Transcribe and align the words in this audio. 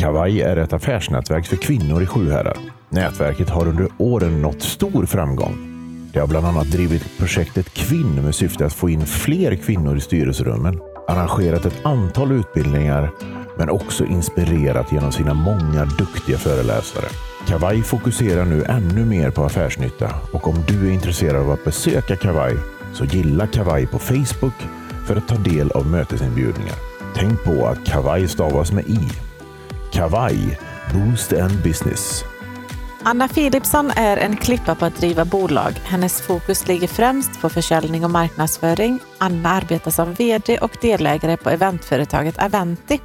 Kavaj 0.00 0.42
är 0.42 0.56
ett 0.56 0.72
affärsnätverk 0.72 1.46
för 1.46 1.56
kvinnor 1.56 2.02
i 2.02 2.06
Sjuhärad. 2.06 2.58
Nätverket 2.88 3.50
har 3.50 3.68
under 3.68 3.88
åren 3.98 4.42
nått 4.42 4.62
stor 4.62 5.06
framgång. 5.06 5.56
Det 6.12 6.20
har 6.20 6.26
bland 6.26 6.46
annat 6.46 6.66
drivit 6.66 7.18
projektet 7.18 7.74
Kvinn 7.74 8.24
med 8.24 8.34
syfte 8.34 8.66
att 8.66 8.72
få 8.72 8.90
in 8.90 9.06
fler 9.06 9.56
kvinnor 9.56 9.96
i 9.96 10.00
styrelserummen, 10.00 10.80
arrangerat 11.08 11.64
ett 11.64 11.86
antal 11.86 12.32
utbildningar 12.32 13.10
men 13.58 13.70
också 13.70 14.04
inspirerat 14.04 14.92
genom 14.92 15.12
sina 15.12 15.34
många 15.34 15.84
duktiga 15.84 16.38
föreläsare. 16.38 17.06
Kavaj 17.48 17.82
fokuserar 17.82 18.44
nu 18.44 18.64
ännu 18.64 19.04
mer 19.04 19.30
på 19.30 19.44
affärsnytta 19.44 20.14
och 20.32 20.48
om 20.48 20.56
du 20.68 20.88
är 20.88 20.92
intresserad 20.92 21.36
av 21.36 21.50
att 21.50 21.64
besöka 21.64 22.16
Kavaj 22.16 22.56
så 22.92 23.04
gilla 23.04 23.46
Kavaj 23.46 23.86
på 23.86 23.98
Facebook 23.98 24.66
för 25.06 25.16
att 25.16 25.28
ta 25.28 25.36
del 25.36 25.70
av 25.70 25.86
mötesinbjudningar. 25.86 26.76
Tänk 27.14 27.44
på 27.44 27.66
att 27.66 27.86
Kavaj 27.86 28.28
stavas 28.28 28.72
med 28.72 28.84
i. 28.88 29.29
Kavaj, 29.92 30.58
Boost 30.94 31.32
and 31.32 31.62
Business. 31.62 32.24
Anna 33.02 33.28
Philipsson 33.28 33.90
är 33.96 34.16
en 34.16 34.36
klippa 34.36 34.74
på 34.74 34.84
att 34.84 34.96
driva 34.96 35.24
bolag. 35.24 35.72
Hennes 35.84 36.20
fokus 36.22 36.68
ligger 36.68 36.88
främst 36.88 37.40
på 37.40 37.48
försäljning 37.48 38.04
och 38.04 38.10
marknadsföring. 38.10 38.98
Anna 39.18 39.48
arbetar 39.48 39.90
som 39.90 40.14
VD 40.14 40.58
och 40.58 40.76
delägare 40.80 41.36
på 41.36 41.50
eventföretaget 41.50 42.38
Aventi. 42.38 42.98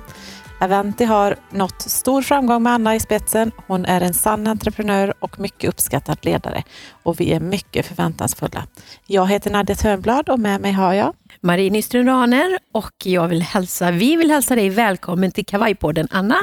Aventi 0.60 1.06
har 1.06 1.36
nått 1.50 1.82
stor 1.82 2.22
framgång 2.22 2.64
med 2.64 2.74
Anna 2.74 2.96
i 2.96 3.00
spetsen. 3.00 3.52
Hon 3.68 3.86
är 3.86 4.02
en 4.02 4.14
sann 4.14 4.48
entreprenör 4.48 5.14
och 5.20 5.40
mycket 5.40 5.70
uppskattad 5.70 6.18
ledare 6.22 6.64
och 7.04 7.20
vi 7.20 7.34
är 7.34 7.40
mycket 7.40 7.86
förväntansfulla. 7.86 8.68
Jag 9.08 9.28
heter 9.28 9.52
Nadja 9.52 9.76
Törnblad 9.76 10.30
och 10.30 10.40
med 10.40 10.62
mig 10.62 10.72
har 10.72 10.94
jag 10.94 11.14
Marie 11.42 11.72
Nyström 11.72 12.08
Raner 12.08 12.60
och 12.74 12.94
jag 13.04 13.28
vill 13.28 13.42
hälsa, 13.42 13.92
vi 13.92 14.16
vill 14.16 14.32
hälsa 14.32 14.56
dig 14.56 14.70
välkommen 14.70 15.32
till 15.32 15.46
Kavajpodden 15.46 16.08
Anna. 16.12 16.38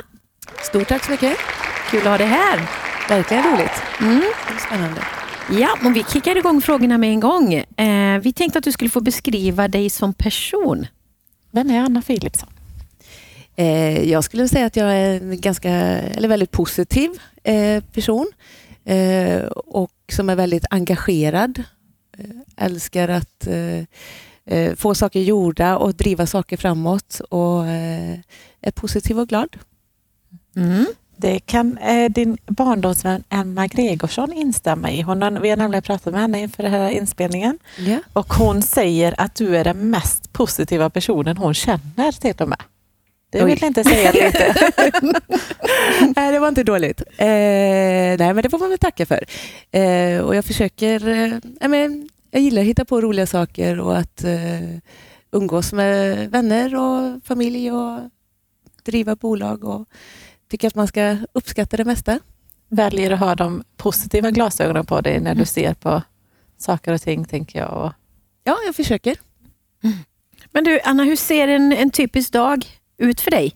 Stort 0.63 0.89
tack 0.89 1.05
så 1.05 1.11
mycket. 1.11 1.37
Kul 1.91 2.01
att 2.01 2.07
ha 2.07 2.19
dig 2.19 2.27
här. 2.27 2.61
Verkligen 3.09 3.45
roligt. 3.45 3.83
Mm. 4.01 4.23
Spännande. 4.67 5.01
Ja, 5.51 5.79
och 5.85 5.97
vi 5.97 6.05
kickar 6.05 6.37
igång 6.37 6.61
frågorna 6.61 6.99
med 6.99 7.11
en 7.11 7.21
gång. 7.21 7.55
Eh, 7.55 8.21
vi 8.21 8.33
tänkte 8.33 8.59
att 8.59 8.65
du 8.65 8.73
skulle 8.73 8.91
få 8.91 9.01
beskriva 9.01 9.69
dig 9.69 9.91
som 9.91 10.15
person. 10.15 10.87
Vem 11.51 11.71
är 11.71 11.81
Anna 11.81 12.03
Philipsson? 12.03 12.49
Eh, 13.57 14.11
jag 14.11 14.25
skulle 14.25 14.49
säga 14.49 14.67
att 14.67 14.77
jag 14.77 14.93
är 14.93 15.21
en 15.21 15.41
ganska, 15.41 15.71
eller 15.71 16.29
väldigt 16.29 16.51
positiv 16.51 17.11
eh, 17.45 17.85
person 17.85 18.33
eh, 18.85 19.43
och 19.53 19.93
som 20.13 20.31
är 20.31 20.37
väldigt 20.37 20.65
engagerad. 20.71 21.63
Eh, 22.19 22.65
älskar 22.65 23.09
att 23.09 23.47
eh, 23.47 24.75
få 24.77 24.95
saker 24.95 25.21
gjorda 25.21 25.77
och 25.77 25.95
driva 25.95 26.27
saker 26.27 26.57
framåt 26.57 27.21
och 27.31 27.67
är 28.61 28.71
positiv 28.75 29.19
och 29.19 29.29
glad. 29.29 29.57
Mm. 30.57 30.87
Det 31.17 31.41
kan 31.41 31.79
eh, 31.79 32.11
din 32.11 32.39
barndomsvän 32.47 33.25
Emma 33.29 33.67
Gregorsson 33.67 34.33
instämma 34.33 34.91
i. 34.91 35.03
Hon 35.03 35.23
har, 35.23 35.31
vi 35.31 35.51
har 35.51 35.57
nämligen 35.57 35.83
pratat 35.83 36.13
med 36.13 36.21
henne 36.21 36.41
inför 36.41 36.63
den 36.63 36.73
här 36.73 36.91
inspelningen. 36.91 37.59
Yeah. 37.79 38.01
Och 38.13 38.35
hon 38.35 38.63
säger 38.63 39.15
att 39.19 39.35
du 39.35 39.57
är 39.57 39.65
den 39.65 39.91
mest 39.91 40.33
positiva 40.33 40.91
personen 40.91 41.37
hon 41.37 41.55
känner 41.55 42.13
till 42.21 42.35
och 42.43 42.49
med. 42.49 42.63
Det 43.31 43.45
vill 43.45 43.59
Oj. 43.63 43.67
inte 43.67 43.85
säga 43.85 44.13
lite. 44.13 44.55
nej, 46.17 46.33
det 46.33 46.39
var 46.39 46.49
inte 46.49 46.65
dåligt. 46.65 47.01
Eh, 47.01 47.27
nej, 47.27 48.17
men 48.35 48.43
det 48.43 48.51
får 48.51 48.59
man 48.59 48.69
väl 48.69 48.79
tacka 48.79 49.07
för. 49.07 49.25
Eh, 49.71 50.21
och 50.21 50.37
jag 50.37 50.45
försöker... 50.45 51.09
Eh, 51.09 51.69
men, 51.69 52.09
jag 52.31 52.43
gillar 52.43 52.63
att 52.63 52.69
hitta 52.69 52.85
på 52.85 53.01
roliga 53.01 53.27
saker 53.27 53.81
och 53.81 53.99
att 53.99 54.25
eh, 54.25 54.79
umgås 55.33 55.73
med 55.73 56.31
vänner 56.31 56.75
och 56.75 57.21
familj 57.25 57.73
och 57.73 58.01
driva 58.83 59.17
bolag 59.17 59.65
och 59.65 59.89
tycker 60.53 60.69
att 60.69 60.75
man 60.75 60.87
ska 60.87 61.17
uppskatta 61.33 61.77
det 61.77 61.85
mesta. 61.85 62.19
Väljer 62.69 63.11
att 63.11 63.21
ha 63.21 63.35
de 63.35 63.65
positiva 63.77 64.31
glasögonen 64.31 64.87
på 64.87 65.01
dig 65.01 65.21
när 65.21 65.31
du 65.31 65.31
mm. 65.31 65.47
ser 65.47 65.75
på 65.75 66.03
saker 66.59 66.93
och 66.93 67.03
ting, 67.03 67.25
tänker 67.25 67.59
jag. 67.59 67.73
Och... 67.73 67.93
Ja, 68.45 68.57
jag 68.67 68.75
försöker. 68.75 69.17
Mm. 69.85 69.97
Men 70.51 70.65
du, 70.65 70.81
Anna, 70.85 71.05
hur 71.05 71.17
ser 71.17 71.49
en, 71.49 71.73
en 71.73 71.91
typisk 71.91 72.33
dag 72.33 72.67
ut 72.99 73.21
för 73.21 73.31
dig? 73.31 73.53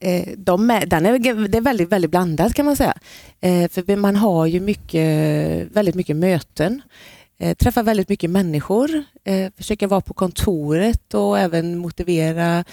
Eh, 0.00 0.28
de 0.36 0.70
är, 0.70 0.86
den 0.86 1.06
är, 1.06 1.18
det 1.48 1.58
är 1.58 1.60
väldigt, 1.60 1.88
väldigt 1.88 2.10
blandat 2.10 2.54
kan 2.54 2.66
man 2.66 2.76
säga. 2.76 2.94
Eh, 3.40 3.68
för 3.70 3.96
man 3.96 4.16
har 4.16 4.46
ju 4.46 4.60
mycket, 4.60 5.68
väldigt 5.72 5.94
mycket 5.94 6.16
möten. 6.16 6.82
Eh, 7.38 7.54
träffar 7.56 7.82
väldigt 7.82 8.08
mycket 8.08 8.30
människor. 8.30 9.04
Försöker 9.56 9.86
vara 9.86 10.00
på 10.00 10.14
kontoret 10.14 11.14
och 11.14 11.38
även 11.38 11.78
motivera 11.78 12.64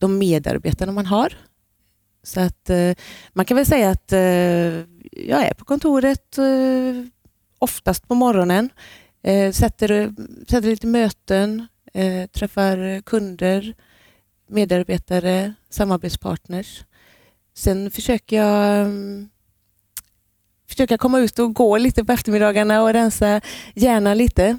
de 0.00 0.18
medarbetarna 0.18 0.92
man 0.92 1.06
har. 1.06 1.34
Så 2.22 2.40
att 2.40 2.70
eh, 2.70 2.92
man 3.32 3.44
kan 3.44 3.56
väl 3.56 3.66
säga 3.66 3.90
att 3.90 4.12
eh, 4.12 4.20
jag 5.28 5.46
är 5.46 5.54
på 5.54 5.64
kontoret 5.64 6.38
eh, 6.38 7.04
oftast 7.58 8.08
på 8.08 8.14
morgonen. 8.14 8.70
Sätter, 9.52 10.14
sätter 10.48 10.68
lite 10.68 10.86
möten, 10.86 11.66
träffar 12.32 13.02
kunder, 13.02 13.74
medarbetare, 14.46 15.54
samarbetspartners. 15.70 16.84
Sen 17.54 17.90
försöker 17.90 18.36
jag 18.36 18.80
mm, 18.80 19.28
försöka 20.68 20.98
komma 20.98 21.18
ut 21.18 21.38
och 21.38 21.54
gå 21.54 21.78
lite 21.78 22.04
på 22.04 22.12
eftermiddagarna 22.12 22.82
och 22.82 22.92
rensa 22.92 23.40
hjärnan 23.74 24.18
lite, 24.18 24.58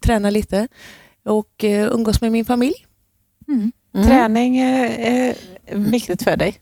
träna 0.00 0.30
lite 0.30 0.68
och 1.24 1.64
umgås 1.64 2.20
med 2.20 2.32
min 2.32 2.44
familj. 2.44 2.86
Mm. 3.48 3.72
Mm. 3.94 4.06
Träning 4.06 4.58
är 4.58 5.34
viktigt 5.72 6.22
för 6.22 6.36
dig? 6.36 6.60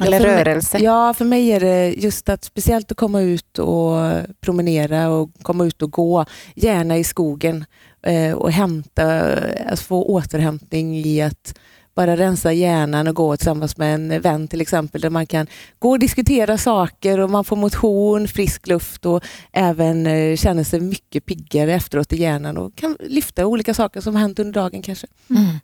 Eller 0.00 0.20
ja, 0.20 0.26
rörelse? 0.26 0.76
Mig, 0.76 0.84
ja, 0.84 1.14
för 1.14 1.24
mig 1.24 1.48
är 1.48 1.60
det 1.60 1.88
just 1.88 2.28
att 2.28 2.44
speciellt 2.44 2.90
att 2.90 2.96
komma 2.96 3.20
ut 3.20 3.58
och 3.58 3.96
promenera 4.40 5.08
och 5.08 5.30
komma 5.42 5.64
ut 5.64 5.82
och 5.82 5.92
gå, 5.92 6.24
gärna 6.54 6.98
i 6.98 7.04
skogen 7.04 7.64
eh, 8.02 8.32
och 8.32 8.52
hämta, 8.52 9.36
alltså 9.70 9.84
få 9.84 10.04
återhämtning 10.04 10.96
i 10.96 11.22
att 11.22 11.58
bara 11.94 12.16
rensa 12.16 12.52
hjärnan 12.52 13.08
och 13.08 13.14
gå 13.14 13.36
tillsammans 13.36 13.76
med 13.76 13.94
en 13.94 14.20
vän 14.20 14.48
till 14.48 14.60
exempel 14.60 15.00
där 15.00 15.10
man 15.10 15.26
kan 15.26 15.46
gå 15.78 15.90
och 15.90 15.98
diskutera 15.98 16.58
saker 16.58 17.18
och 17.18 17.30
man 17.30 17.44
får 17.44 17.56
motion, 17.56 18.28
frisk 18.28 18.66
luft 18.66 19.06
och 19.06 19.24
även 19.52 20.06
eh, 20.06 20.36
känner 20.36 20.64
sig 20.64 20.80
mycket 20.80 21.26
piggare 21.26 21.74
efteråt 21.74 22.12
i 22.12 22.16
hjärnan 22.16 22.56
och 22.56 22.76
kan 22.76 22.96
lyfta 23.00 23.46
olika 23.46 23.74
saker 23.74 24.00
som 24.00 24.14
har 24.14 24.22
hänt 24.22 24.38
under 24.38 24.52
dagen 24.52 24.82
kanske. 24.82 25.06
Mm. 25.30 25.58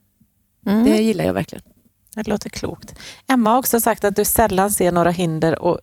Mm. 0.66 0.84
Det 0.84 1.02
gillar 1.02 1.24
jag 1.24 1.34
verkligen. 1.34 1.64
Det 2.14 2.28
låter 2.28 2.50
klokt. 2.50 2.94
Emma 3.28 3.50
har 3.50 3.58
också 3.58 3.80
sagt 3.80 4.04
att 4.04 4.16
du 4.16 4.24
sällan 4.24 4.70
ser 4.70 4.92
några 4.92 5.10
hinder 5.10 5.62
och 5.62 5.80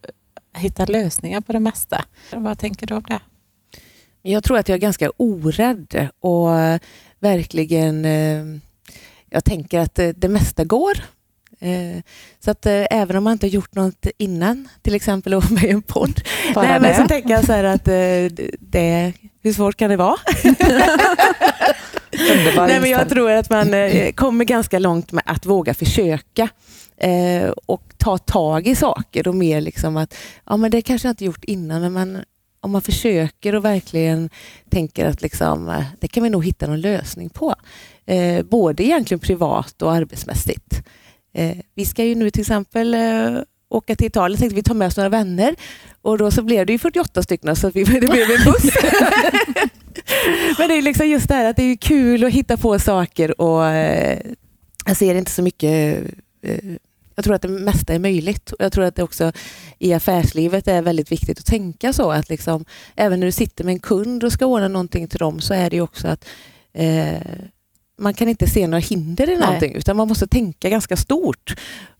hittar 0.55 0.87
lösningar 0.87 1.41
på 1.41 1.53
det 1.53 1.59
mesta. 1.59 2.05
Vad 2.31 2.59
tänker 2.59 2.87
du 2.87 2.93
om 2.93 3.03
det? 3.03 3.19
Jag 4.21 4.43
tror 4.43 4.57
att 4.57 4.69
jag 4.69 4.75
är 4.75 4.79
ganska 4.79 5.11
orädd 5.17 6.09
och 6.19 6.49
verkligen 7.19 8.05
eh, 8.05 8.45
jag 9.29 9.43
tänker 9.43 9.79
att 9.79 9.95
det 9.95 10.29
mesta 10.29 10.63
går. 10.65 10.97
Eh, 11.61 12.01
så 12.39 12.51
att 12.51 12.65
eh, 12.65 12.83
även 12.91 13.17
om 13.17 13.23
man 13.23 13.33
inte 13.33 13.45
har 13.45 13.51
gjort 13.51 13.75
något 13.75 14.07
innan, 14.17 14.67
till 14.81 14.95
exempel 14.95 15.33
att 15.33 15.43
vara 15.43 15.61
med 15.61 15.63
i 15.63 15.69
en 15.69 15.81
podd, 15.81 16.21
nej, 16.55 16.79
men 16.79 16.95
så 16.95 17.07
tänker 17.07 17.29
jag 17.29 17.45
så 17.45 17.53
här 17.53 17.63
att 17.63 17.85
det, 18.59 19.13
hur 19.41 19.53
svårt 19.53 19.75
kan 19.75 19.89
det 19.89 19.97
vara? 19.97 20.17
Nej, 22.57 22.79
men 22.79 22.89
jag 22.89 23.09
tror 23.09 23.31
att 23.31 23.49
man 23.49 23.73
eh, 23.73 24.11
kommer 24.11 24.45
ganska 24.45 24.79
långt 24.79 25.11
med 25.11 25.23
att 25.25 25.45
våga 25.45 25.73
försöka 25.73 26.49
eh, 26.97 27.49
och 27.65 27.83
ta 27.97 28.17
tag 28.17 28.67
i 28.67 28.75
saker 28.75 29.27
och 29.27 29.35
mer 29.35 29.61
liksom 29.61 29.97
att 29.97 30.15
ja, 30.45 30.57
men 30.57 30.71
det 30.71 30.81
kanske 30.81 31.07
jag 31.07 31.13
inte 31.13 31.25
gjort 31.25 31.43
innan, 31.43 31.81
men 31.81 31.93
man, 31.93 32.23
om 32.61 32.71
man 32.71 32.81
försöker 32.81 33.55
och 33.55 33.65
verkligen 33.65 34.29
tänker 34.69 35.05
att 35.05 35.21
liksom, 35.21 35.69
eh, 35.69 35.83
det 35.99 36.07
kan 36.07 36.23
vi 36.23 36.29
nog 36.29 36.45
hitta 36.45 36.67
någon 36.67 36.81
lösning 36.81 37.29
på. 37.29 37.55
Eh, 38.05 38.43
både 38.43 38.83
egentligen 38.83 39.19
privat 39.19 39.81
och 39.81 39.93
arbetsmässigt. 39.93 40.83
Eh, 41.33 41.57
vi 41.75 41.85
ska 41.85 42.03
ju 42.03 42.15
nu 42.15 42.29
till 42.29 42.41
exempel 42.41 42.93
eh, 42.93 43.41
åka 43.69 43.95
till 43.95 44.07
Italien, 44.07 44.39
tänkte 44.39 44.55
vi 44.55 44.63
ta 44.63 44.73
med 44.73 44.87
oss 44.87 44.97
några 44.97 45.09
vänner 45.09 45.55
och 46.01 46.17
då 46.17 46.31
så 46.31 46.41
blev 46.41 46.65
det 46.65 46.73
ju 46.73 46.79
48 46.79 47.23
stycken 47.23 47.55
så 47.55 47.69
vi, 47.69 47.83
det 47.99 48.07
blev 48.07 48.31
en 48.31 48.45
buss. 48.45 48.63
Men 50.57 50.69
det 50.69 50.77
är 50.77 50.81
liksom 50.81 51.07
just 51.07 51.27
det 51.27 51.35
här 51.35 51.45
att 51.45 51.55
det 51.55 51.63
är 51.63 51.75
kul 51.75 52.23
att 52.23 52.33
hitta 52.33 52.57
på 52.57 52.79
saker 52.79 53.41
och 53.41 53.65
eh, 53.65 54.19
jag 54.85 54.97
ser 54.97 55.15
inte 55.15 55.31
så 55.31 55.41
mycket 55.41 56.03
eh, 56.43 56.75
jag 57.15 57.23
tror 57.23 57.35
att 57.35 57.41
det 57.41 57.47
mesta 57.47 57.93
är 57.93 57.99
möjligt. 57.99 58.51
Och 58.51 58.65
jag 58.65 58.71
tror 58.71 58.83
att 58.83 58.95
det 58.95 59.03
också 59.03 59.31
i 59.79 59.93
affärslivet 59.93 60.67
är 60.67 60.81
väldigt 60.81 61.11
viktigt 61.11 61.39
att 61.39 61.45
tänka 61.45 61.93
så 61.93 62.11
att 62.11 62.29
liksom, 62.29 62.65
även 62.95 63.19
när 63.19 63.27
du 63.27 63.31
sitter 63.31 63.63
med 63.63 63.71
en 63.71 63.79
kund 63.79 64.23
och 64.23 64.33
ska 64.33 64.45
ordna 64.45 64.67
någonting 64.67 65.07
till 65.07 65.19
dem 65.19 65.41
så 65.41 65.53
är 65.53 65.69
det 65.69 65.81
också 65.81 66.07
att 66.07 66.25
eh, 66.73 67.21
man 68.01 68.13
kan 68.13 68.27
inte 68.27 68.47
se 68.47 68.67
några 68.67 68.79
hinder 68.79 69.29
i 69.29 69.37
någonting, 69.37 69.71
Nej. 69.71 69.79
utan 69.79 69.97
man 69.97 70.07
måste 70.07 70.27
tänka 70.27 70.69
ganska 70.69 70.97
stort. 70.97 71.55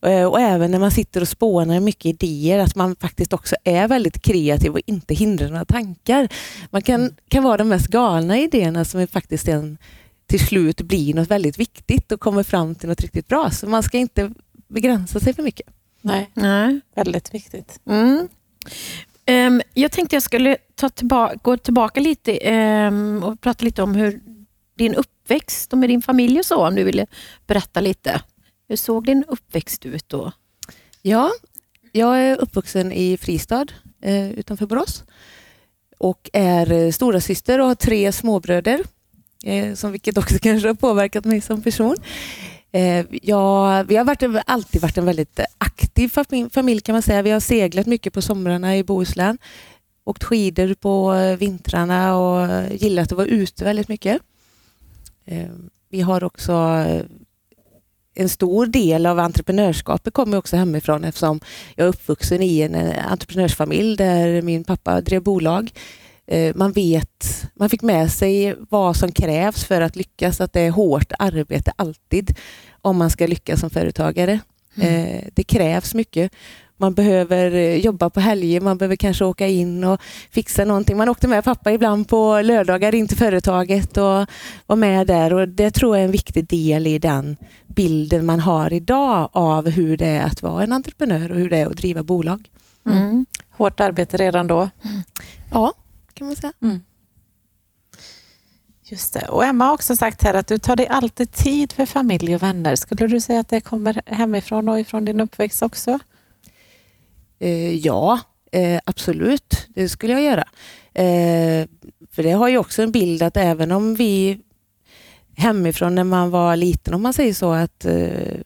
Eh, 0.06 0.26
och 0.26 0.40
även 0.40 0.72
när 0.72 0.80
man 0.80 0.92
sitter 0.92 1.22
och 1.22 1.28
spånar 1.28 1.80
mycket 1.80 2.06
idéer, 2.06 2.60
att 2.60 2.76
man 2.76 2.96
faktiskt 2.96 3.34
också 3.34 3.56
är 3.64 3.88
väldigt 3.88 4.22
kreativ 4.22 4.72
och 4.72 4.82
inte 4.86 5.14
hindrar 5.14 5.50
några 5.50 5.66
tankar. 5.66 6.28
Man 6.70 6.82
kan, 6.82 7.02
mm. 7.02 7.16
kan 7.28 7.44
vara 7.44 7.58
de 7.58 7.68
mest 7.68 7.88
galna 7.88 8.40
idéerna 8.40 8.86
som 8.86 9.08
faktiskt 9.08 9.48
en, 9.48 9.78
till 10.28 10.40
slut 10.40 10.82
blir 10.82 11.14
något 11.14 11.32
väldigt 11.32 11.60
viktigt 11.60 12.12
och 12.12 12.20
kommer 12.20 12.44
fram 12.44 12.76
till 12.76 12.90
något 12.90 13.02
riktigt 13.02 13.28
bra. 13.28 13.50
Så 13.50 13.70
man 13.70 13.84
ska 13.84 13.98
inte 13.98 14.32
begränsa 14.68 15.20
sig 15.20 15.34
för 15.34 15.44
mycket. 15.44 15.68
Nej, 16.02 16.30
Nej. 16.34 16.80
väldigt 16.96 17.34
viktigt. 17.34 17.80
Mm. 17.86 18.28
Ehm, 19.26 19.62
jag 19.74 19.92
tänkte 19.92 20.16
jag 20.16 20.24
skulle 20.24 20.58
ta 20.76 20.90
tillbaka, 20.90 21.36
gå 21.42 21.58
tillbaka 21.58 22.00
lite 22.00 22.38
ehm, 22.38 23.24
och 23.24 23.42
prata 23.42 23.66
lite 23.66 23.84
om 23.84 23.96
hur 23.96 24.20
din 24.78 24.96
uppväxt 24.96 25.21
och 25.74 25.78
med 25.78 25.90
din 25.90 26.02
familj 26.02 26.40
och 26.40 26.46
så, 26.46 26.68
om 26.68 26.76
du 26.76 26.84
ville 26.84 27.06
berätta 27.48 27.82
lite. 27.82 28.22
Hur 28.68 28.76
såg 28.76 29.06
din 29.06 29.24
uppväxt 29.28 29.86
ut 29.86 30.10
då? 30.10 30.32
Ja, 31.02 31.32
jag 31.92 32.20
är 32.20 32.38
uppvuxen 32.38 32.92
i 32.92 33.18
Fristad 33.18 33.66
eh, 34.02 34.32
utanför 34.32 34.66
Borås 34.66 35.04
och 35.98 36.30
är 36.34 36.72
eh, 36.72 36.92
stora 36.92 37.22
syster 37.22 37.60
och 37.60 37.68
har 37.68 37.76
tre 37.76 38.12
småbröder, 38.12 38.82
eh, 39.44 39.74
som 39.74 39.92
vilket 39.92 40.18
också 40.18 40.38
kanske 40.42 40.68
har 40.68 40.76
påverkat 40.76 41.26
mig 41.26 41.42
som 41.42 41.62
person. 41.62 41.96
Eh, 42.72 43.06
ja, 43.22 43.84
vi 43.84 43.96
har 43.96 44.06
varit, 44.06 44.44
alltid 44.46 44.82
varit 44.82 44.98
en 44.98 45.06
väldigt 45.06 45.40
aktiv 45.58 46.12
familj 46.54 46.82
kan 46.82 46.94
man 46.94 47.02
säga. 47.02 47.22
Vi 47.22 47.32
har 47.32 47.40
seglat 47.40 47.88
mycket 47.88 48.14
på 48.14 48.22
somrarna 48.22 48.78
i 48.78 48.84
Bohuslän, 48.84 49.38
åkt 50.04 50.24
skidor 50.24 50.74
på 50.74 51.14
eh, 51.14 51.38
vintrarna 51.38 52.18
och 52.18 52.42
eh, 52.42 52.74
gillat 52.76 53.12
att 53.12 53.18
vara 53.18 53.28
ute 53.28 53.64
väldigt 53.64 53.88
mycket. 53.88 54.22
Eh, 55.26 55.48
vi 55.90 56.02
har 56.02 56.24
också 56.24 56.52
eh, 56.88 57.04
en 58.16 58.30
stor 58.30 58.66
del 58.66 59.06
av 59.06 59.20
entreprenörskapet 59.20 60.14
kommer 60.14 60.38
också 60.38 60.56
hemifrån 60.56 61.04
eftersom 61.04 61.40
jag 61.76 61.86
är 61.86 61.90
uppvuxen 61.90 62.42
i 62.42 62.62
en 62.62 62.76
eh, 62.76 63.12
entreprenörsfamilj 63.12 63.98
där 63.98 64.42
min 64.42 64.64
pappa 64.64 65.02
drev 65.02 65.24
bolag. 65.24 65.72
Man 66.56 66.72
vet, 66.72 67.46
man 67.54 67.70
fick 67.70 67.82
med 67.82 68.12
sig 68.12 68.56
vad 68.70 68.96
som 68.96 69.12
krävs 69.12 69.64
för 69.64 69.82
att 69.82 69.96
lyckas, 69.96 70.42
att 70.42 70.54
det 70.54 70.62
är 70.62 70.72
hårt 70.72 71.12
arbete 71.20 71.74
alltid 71.76 72.38
om 72.82 72.98
man 72.98 73.10
ska 73.10 73.28
lyckas 73.28 73.60
som 73.60 73.70
företagare. 73.70 74.40
Eh, 74.76 75.24
Det 75.34 75.44
krävs 75.44 75.94
mycket. 75.94 76.32
Man 76.82 76.94
behöver 76.94 77.52
eh, 77.52 77.76
jobba 77.76 78.10
på 78.10 78.20
helger, 78.20 78.62
man 78.62 78.78
behöver 78.78 78.96
kanske 78.96 79.26
åka 79.26 79.48
in 79.48 79.84
och 79.84 80.02
fixa 80.32 80.66
någonting. 80.66 80.98
Man 80.98 81.10
åkte 81.10 81.28
med 81.28 81.44
pappa 81.44 81.72
ibland 81.72 82.08
på 82.08 82.42
lördagar 82.42 82.96
in 82.96 83.08
till 83.08 83.18
företaget 83.18 83.98
och 83.98 84.26
var 84.66 84.76
med 84.76 85.08
där 85.08 85.34
och 85.34 85.48
det 85.48 85.72
tror 85.72 85.96
jag 85.96 86.02
är 86.02 86.06
en 86.06 86.12
viktig 86.12 86.48
del 86.48 86.88
i 86.88 87.00
den 87.00 87.38
bilden 87.68 88.26
man 88.26 88.40
har 88.40 88.74
idag 88.74 89.30
av 89.32 89.70
hur 89.70 89.98
det 89.98 90.08
är 90.08 90.26
att 90.26 90.42
vara 90.42 90.64
en 90.64 90.74
entreprenör 90.74 91.32
och 91.32 91.38
hur 91.38 91.50
det 91.50 91.58
är 91.58 91.66
att 91.66 91.78
driva 91.78 92.04
bolag. 92.04 92.50
Mm. 92.86 93.26
Hårt 93.50 93.80
arbete 93.80 94.18
redan 94.18 94.48
då. 94.48 94.70
Ja, 95.52 95.74
kan 96.14 96.28
man 96.28 96.36
säga. 96.36 96.54
Just 98.84 99.14
det. 99.14 99.28
Och 99.28 99.46
Emma 99.46 99.66
har 99.66 99.74
också 99.74 99.96
sagt 99.96 100.24
här 100.24 100.34
att 100.34 100.48
du 100.48 100.58
tar 100.58 100.76
dig 100.76 100.88
alltid 100.88 101.32
tid 101.32 101.72
för 101.72 101.86
familj 101.86 102.36
och 102.36 102.44
vänner. 102.44 102.76
Skulle 102.76 103.08
du 103.08 103.22
säga 103.22 103.40
att 103.40 103.50
det 103.50 103.62
kommer 103.62 104.02
hemifrån 104.06 104.70
och 104.70 104.80
ifrån 104.80 105.06
din 105.06 105.20
uppväxt 105.20 105.62
också? 105.62 106.00
Eh, 107.42 107.76
ja, 107.76 108.20
eh, 108.52 108.80
absolut. 108.86 109.68
Det 109.76 109.90
skulle 109.90 110.14
jag 110.14 110.22
göra. 110.22 110.48
Eh, 110.94 111.68
för 112.12 112.24
det 112.24 112.32
har 112.32 112.48
ju 112.48 112.58
också 112.58 112.82
en 112.82 112.92
bild 112.92 113.24
att 113.24 113.38
även 113.38 113.72
om 113.72 113.96
vi 113.96 114.40
hemifrån 115.36 115.96
när 115.96 116.04
man 116.04 116.30
var 116.30 116.56
liten, 116.56 116.94
om 116.94 117.02
man 117.02 117.14
säger 117.14 117.34
så, 117.34 117.52
att 117.52 117.86
eh, 117.86 118.40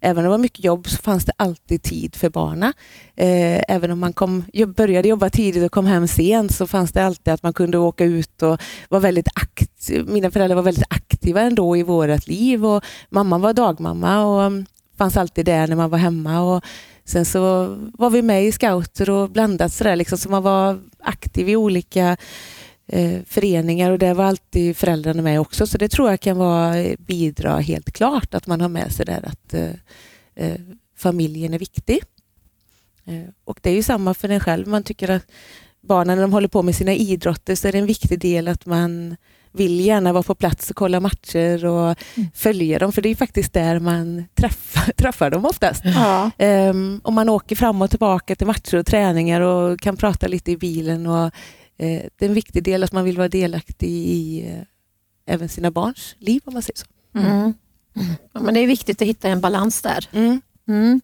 även 0.00 0.18
om 0.18 0.22
det 0.24 0.28
var 0.28 0.38
mycket 0.38 0.64
jobb 0.64 0.88
så 0.88 0.96
fanns 0.96 1.24
det 1.24 1.32
alltid 1.36 1.82
tid 1.82 2.16
för 2.16 2.30
barna. 2.30 2.72
Eh, 3.16 3.62
även 3.68 3.90
om 3.90 3.98
man 3.98 4.12
kom, 4.12 4.44
började 4.76 5.08
jobba 5.08 5.30
tidigt 5.30 5.64
och 5.64 5.72
kom 5.72 5.86
hem 5.86 6.08
sent 6.08 6.54
så 6.54 6.66
fanns 6.66 6.92
det 6.92 7.04
alltid 7.04 7.34
att 7.34 7.42
man 7.42 7.52
kunde 7.52 7.78
åka 7.78 8.04
ut 8.04 8.42
och 8.42 8.60
vara 8.88 9.00
väldigt 9.00 9.28
aktiv. 9.34 10.08
Mina 10.08 10.30
föräldrar 10.30 10.56
var 10.56 10.62
väldigt 10.62 10.86
aktiva 10.90 11.40
ändå 11.40 11.76
i 11.76 11.82
vårt 11.82 12.26
liv 12.26 12.66
och 12.66 12.84
mamman 13.08 13.40
var 13.40 13.52
dagmamma 13.52 14.24
och 14.24 14.52
fanns 14.98 15.16
alltid 15.16 15.46
där 15.46 15.66
när 15.66 15.76
man 15.76 15.90
var 15.90 15.98
hemma. 15.98 16.40
Och 16.40 16.64
Sen 17.04 17.24
så 17.24 17.74
var 17.92 18.10
vi 18.10 18.22
med 18.22 18.44
i 18.44 18.52
scouter 18.52 19.10
och 19.10 19.30
blandat 19.30 19.72
sådär 19.72 19.96
liksom, 19.96 20.18
så 20.18 20.28
man 20.28 20.42
var 20.42 20.80
aktiv 20.98 21.48
i 21.48 21.56
olika 21.56 22.16
eh, 22.86 23.20
föreningar 23.26 23.90
och 23.90 23.98
där 23.98 24.14
var 24.14 24.24
alltid 24.24 24.76
föräldrarna 24.76 25.22
med 25.22 25.40
också. 25.40 25.66
Så 25.66 25.78
det 25.78 25.88
tror 25.88 26.10
jag 26.10 26.20
kan 26.20 26.36
vara, 26.36 26.78
eh, 26.78 26.96
bidra 26.98 27.58
helt 27.58 27.92
klart 27.92 28.34
att 28.34 28.46
man 28.46 28.60
har 28.60 28.68
med 28.68 28.92
sig 28.92 29.06
där 29.06 29.28
att 29.28 29.54
eh, 29.54 29.70
eh, 30.34 30.60
familjen 30.96 31.54
är 31.54 31.58
viktig. 31.58 32.02
Eh, 33.04 33.28
och 33.44 33.58
det 33.62 33.70
är 33.70 33.74
ju 33.74 33.82
samma 33.82 34.14
för 34.14 34.28
en 34.28 34.40
själv. 34.40 34.68
Man 34.68 34.82
tycker 34.82 35.10
att 35.10 35.26
barnen 35.80 36.16
när 36.16 36.22
de 36.22 36.32
håller 36.32 36.48
på 36.48 36.62
med 36.62 36.74
sina 36.74 36.92
idrotter 36.92 37.54
så 37.54 37.68
är 37.68 37.72
det 37.72 37.78
en 37.78 37.86
viktig 37.86 38.18
del 38.20 38.48
att 38.48 38.66
man 38.66 39.16
vill 39.54 39.80
gärna 39.80 40.12
vara 40.12 40.22
på 40.22 40.34
plats 40.34 40.70
och 40.70 40.76
kolla 40.76 41.00
matcher 41.00 41.64
och 41.64 41.98
följa 42.34 42.78
dem 42.78 42.92
för 42.92 43.02
det 43.02 43.08
är 43.08 43.14
faktiskt 43.14 43.52
där 43.52 43.78
man 43.78 44.24
träffar, 44.34 44.92
träffar 44.96 45.30
dem 45.30 45.44
oftast. 45.44 45.82
Ja. 45.84 46.30
Um, 46.38 47.00
om 47.04 47.14
man 47.14 47.28
åker 47.28 47.56
fram 47.56 47.82
och 47.82 47.90
tillbaka 47.90 48.36
till 48.36 48.46
matcher 48.46 48.76
och 48.76 48.86
träningar 48.86 49.40
och 49.40 49.80
kan 49.80 49.96
prata 49.96 50.26
lite 50.26 50.50
i 50.50 50.56
bilen. 50.56 51.06
Och, 51.06 51.24
eh, 51.78 52.02
det 52.16 52.24
är 52.24 52.28
en 52.28 52.34
viktig 52.34 52.62
del 52.64 52.84
att 52.84 52.92
man 52.92 53.04
vill 53.04 53.16
vara 53.16 53.28
delaktig 53.28 53.88
i 53.90 54.46
eh, 54.48 55.34
även 55.34 55.48
sina 55.48 55.70
barns 55.70 56.16
liv 56.18 56.42
om 56.44 56.52
man 56.52 56.62
säger 56.62 56.78
så. 56.78 56.86
Mm. 57.18 57.54
Ja, 58.32 58.40
men 58.40 58.54
det 58.54 58.60
är 58.60 58.66
viktigt 58.66 59.02
att 59.02 59.08
hitta 59.08 59.28
en 59.28 59.40
balans 59.40 59.82
där. 59.82 60.08
Mm. 60.12 60.40
Mm. 60.68 61.00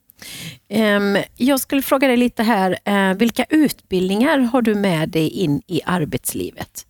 Ehm, 0.68 1.18
jag 1.36 1.60
skulle 1.60 1.82
fråga 1.82 2.08
dig 2.08 2.16
lite 2.16 2.42
här, 2.42 2.78
eh, 2.84 3.14
vilka 3.14 3.44
utbildningar 3.48 4.38
har 4.38 4.62
du 4.62 4.74
med 4.74 5.08
dig 5.08 5.28
in 5.28 5.62
i 5.66 5.80
arbetslivet? 5.84 6.86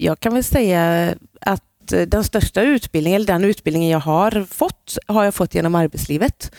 Jag 0.00 0.20
kan 0.20 0.34
väl 0.34 0.44
säga 0.44 1.14
att 1.40 1.92
eh, 1.92 2.02
den 2.02 2.24
största 2.24 2.62
utbildningen, 2.62 3.16
eller 3.16 3.26
den 3.26 3.44
utbildningen 3.44 3.90
jag 3.90 4.00
har 4.00 4.46
fått, 4.50 4.98
har 5.06 5.24
jag 5.24 5.34
fått 5.34 5.54
genom 5.54 5.74
arbetslivet. 5.74 6.52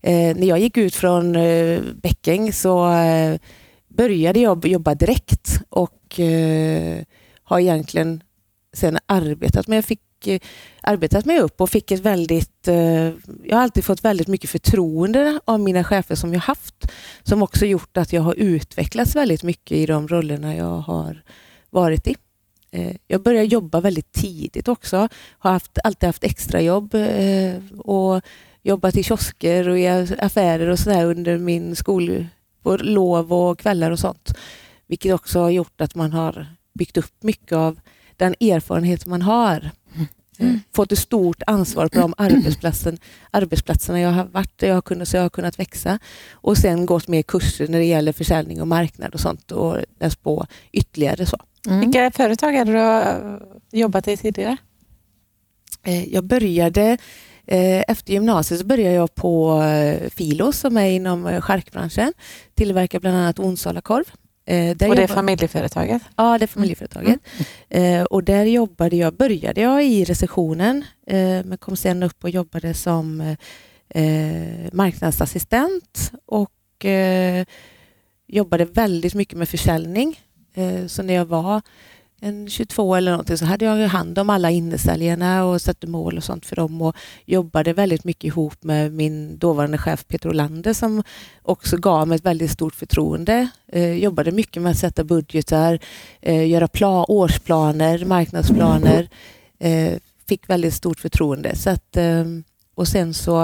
Eh, 0.00 0.36
när 0.36 0.46
jag 0.46 0.58
gick 0.58 0.76
ut 0.76 0.94
från 0.94 1.36
eh, 1.36 1.80
Bäcking 2.02 2.52
så 2.52 2.92
eh, 2.92 3.38
började 3.88 4.40
jag 4.40 4.66
jobba 4.66 4.94
direkt 4.94 5.60
och 5.68 6.20
eh, 6.20 7.04
har 7.42 7.60
egentligen 7.60 8.22
sen 8.76 8.98
arbetat 9.06 9.66
med, 9.66 9.76
jag 9.76 9.84
fick 9.84 10.26
eh, 10.26 10.40
arbetat 10.80 11.24
mig 11.24 11.40
upp 11.40 11.60
och 11.60 11.70
fick 11.70 11.90
ett 11.90 12.00
väldigt, 12.00 12.68
eh, 12.68 13.12
jag 13.44 13.56
har 13.56 13.62
alltid 13.62 13.84
fått 13.84 14.04
väldigt 14.04 14.28
mycket 14.28 14.50
förtroende 14.50 15.40
av 15.44 15.60
mina 15.60 15.84
chefer 15.84 16.14
som 16.14 16.32
jag 16.32 16.40
haft, 16.40 16.92
som 17.22 17.42
också 17.42 17.66
gjort 17.66 17.96
att 17.96 18.12
jag 18.12 18.22
har 18.22 18.34
utvecklats 18.34 19.16
väldigt 19.16 19.42
mycket 19.42 19.76
i 19.76 19.86
de 19.86 20.08
rollerna 20.08 20.56
jag 20.56 20.78
har 20.78 21.22
varit 21.70 22.06
i. 22.06 22.16
Eh, 22.70 22.96
Jag 23.06 23.22
började 23.22 23.46
jobba 23.46 23.80
väldigt 23.80 24.12
tidigt 24.12 24.68
också. 24.68 25.08
Har 25.38 25.50
haft, 25.50 25.78
alltid 25.84 26.06
haft 26.06 26.24
extrajobb 26.24 26.94
eh, 26.94 27.54
och 27.78 28.22
jobbat 28.62 28.96
i 28.96 29.02
kiosker 29.02 29.68
och 29.68 29.78
i 29.78 29.86
affärer 30.18 30.68
och 30.68 30.78
sådär 30.78 31.04
under 31.04 31.38
min 31.38 31.76
skol, 31.76 32.26
lov 32.64 33.32
och 33.32 33.58
kvällar 33.58 33.90
och 33.90 33.98
sånt. 33.98 34.34
Vilket 34.86 35.14
också 35.14 35.40
har 35.40 35.50
gjort 35.50 35.80
att 35.80 35.94
man 35.94 36.12
har 36.12 36.46
byggt 36.74 36.96
upp 36.96 37.22
mycket 37.22 37.52
av 37.52 37.80
den 38.16 38.34
erfarenhet 38.40 39.06
man 39.06 39.22
har. 39.22 39.70
Eh, 40.38 40.54
Fått 40.74 40.92
ett 40.92 40.98
stort 40.98 41.42
ansvar 41.46 41.88
på 41.88 41.98
de 42.00 42.14
arbetsplatsen, 42.16 42.98
arbetsplatserna 43.30 44.00
jag 44.00 44.10
har 44.10 44.24
varit 44.24 44.58
där 44.58 44.68
jag 44.68 44.74
har 44.74 44.82
kunnat, 44.82 45.08
så 45.08 45.16
jag 45.16 45.22
har 45.22 45.30
kunnat 45.30 45.58
växa. 45.58 45.98
Och 46.32 46.56
sen 46.58 46.86
gått 46.86 47.08
med 47.08 47.26
kurser 47.26 47.68
när 47.68 47.78
det 47.78 47.84
gäller 47.84 48.12
försäljning 48.12 48.60
och 48.60 48.68
marknad 48.68 49.14
och 49.14 49.20
sånt 49.20 49.52
och 49.52 49.76
läst 50.00 50.22
på 50.22 50.46
ytterligare. 50.72 51.26
så. 51.26 51.36
Mm. 51.66 51.80
Vilka 51.80 52.10
företag 52.10 52.52
hade 52.52 52.72
du 52.72 52.78
eh, 52.78 53.36
jobbat 53.80 54.08
i 54.08 54.16
tidigare? 54.16 54.56
Eh, 55.82 56.04
Jag 56.14 56.24
började 56.24 56.98
eh, 57.46 57.82
efter 57.88 58.12
gymnasiet 58.12 58.60
så 58.60 58.66
började 58.66 58.94
jag 58.94 59.14
på 59.14 59.62
Filos 60.10 60.58
som 60.58 60.76
är 60.76 60.90
inom 60.90 61.40
charkbranschen. 61.40 62.12
Tillverkar 62.54 63.00
bland 63.00 63.16
annat 63.16 63.38
Onsala-korv. 63.38 64.04
Eh, 64.48 64.70
Och 64.70 64.96
det 64.96 65.02
är 65.02 65.06
familjeföretaget? 65.06 66.02
Ja, 66.16 66.38
det 66.38 66.44
är 66.44 66.46
familjeföretaget. 66.46 67.20
Eh, 67.68 68.02
och 68.02 68.24
där 68.24 68.44
jobbade 68.44 68.96
jag, 68.96 69.14
började 69.16 69.60
jag 69.60 69.84
i 69.86 70.04
receptionen 70.04 70.84
eh, 71.06 71.44
men 71.44 71.58
kom 71.58 71.76
sen 71.76 72.02
upp 72.02 72.24
och 72.24 72.30
jobbade 72.30 72.74
som 72.74 73.20
eh, 73.88 74.72
marknadsassistent 74.72 76.12
och 76.26 76.84
eh, 76.84 77.44
jobbade 78.26 78.64
väldigt 78.64 79.14
mycket 79.14 79.38
med 79.38 79.48
försäljning. 79.48 80.20
Eh, 80.54 80.86
så 80.86 81.02
när 81.02 81.14
jag 81.14 81.24
var 81.24 81.62
en 82.20 82.48
22 82.50 82.94
eller 82.94 83.10
någonting 83.10 83.38
så 83.38 83.44
hade 83.44 83.64
jag 83.64 83.78
ju 83.78 83.84
hand 83.86 84.18
om 84.18 84.30
alla 84.30 84.50
innesäljarna 84.50 85.44
och 85.44 85.60
satte 85.62 85.86
mål 85.86 86.16
och 86.16 86.24
sånt 86.24 86.46
för 86.46 86.56
dem 86.56 86.82
och 86.82 86.96
jobbade 87.24 87.72
väldigt 87.72 88.04
mycket 88.04 88.24
ihop 88.24 88.62
med 88.64 88.92
min 88.92 89.38
dåvarande 89.38 89.78
chef 89.78 90.04
Peter 90.08 90.28
Olander 90.28 90.72
som 90.72 91.02
också 91.42 91.76
gav 91.76 92.08
mig 92.08 92.16
ett 92.16 92.24
väldigt 92.24 92.50
stort 92.50 92.74
förtroende. 92.74 93.48
Eh, 93.72 93.92
jobbade 93.92 94.32
mycket 94.32 94.62
med 94.62 94.70
att 94.72 94.78
sätta 94.78 95.04
budgetar, 95.04 95.78
eh, 96.20 96.46
göra 96.48 96.66
pla- 96.66 97.04
årsplaner, 97.08 98.04
marknadsplaner. 98.04 99.08
Eh, 99.58 99.92
fick 100.28 100.48
väldigt 100.50 100.74
stort 100.74 101.00
förtroende. 101.00 101.56
Så 101.56 101.70
att, 101.70 101.96
eh, 101.96 102.24
och 102.74 102.88
sen 102.88 103.14
så 103.14 103.42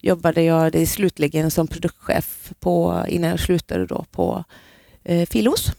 jobbade 0.00 0.42
jag 0.42 0.72
det 0.72 0.86
slutligen 0.86 1.50
som 1.50 1.66
produktchef 1.66 2.52
på, 2.60 3.04
innan 3.08 3.30
jag 3.30 3.40
slutade 3.40 3.86
då 3.86 4.04
på 4.10 4.44
eh, 5.04 5.26
Filos. 5.28 5.72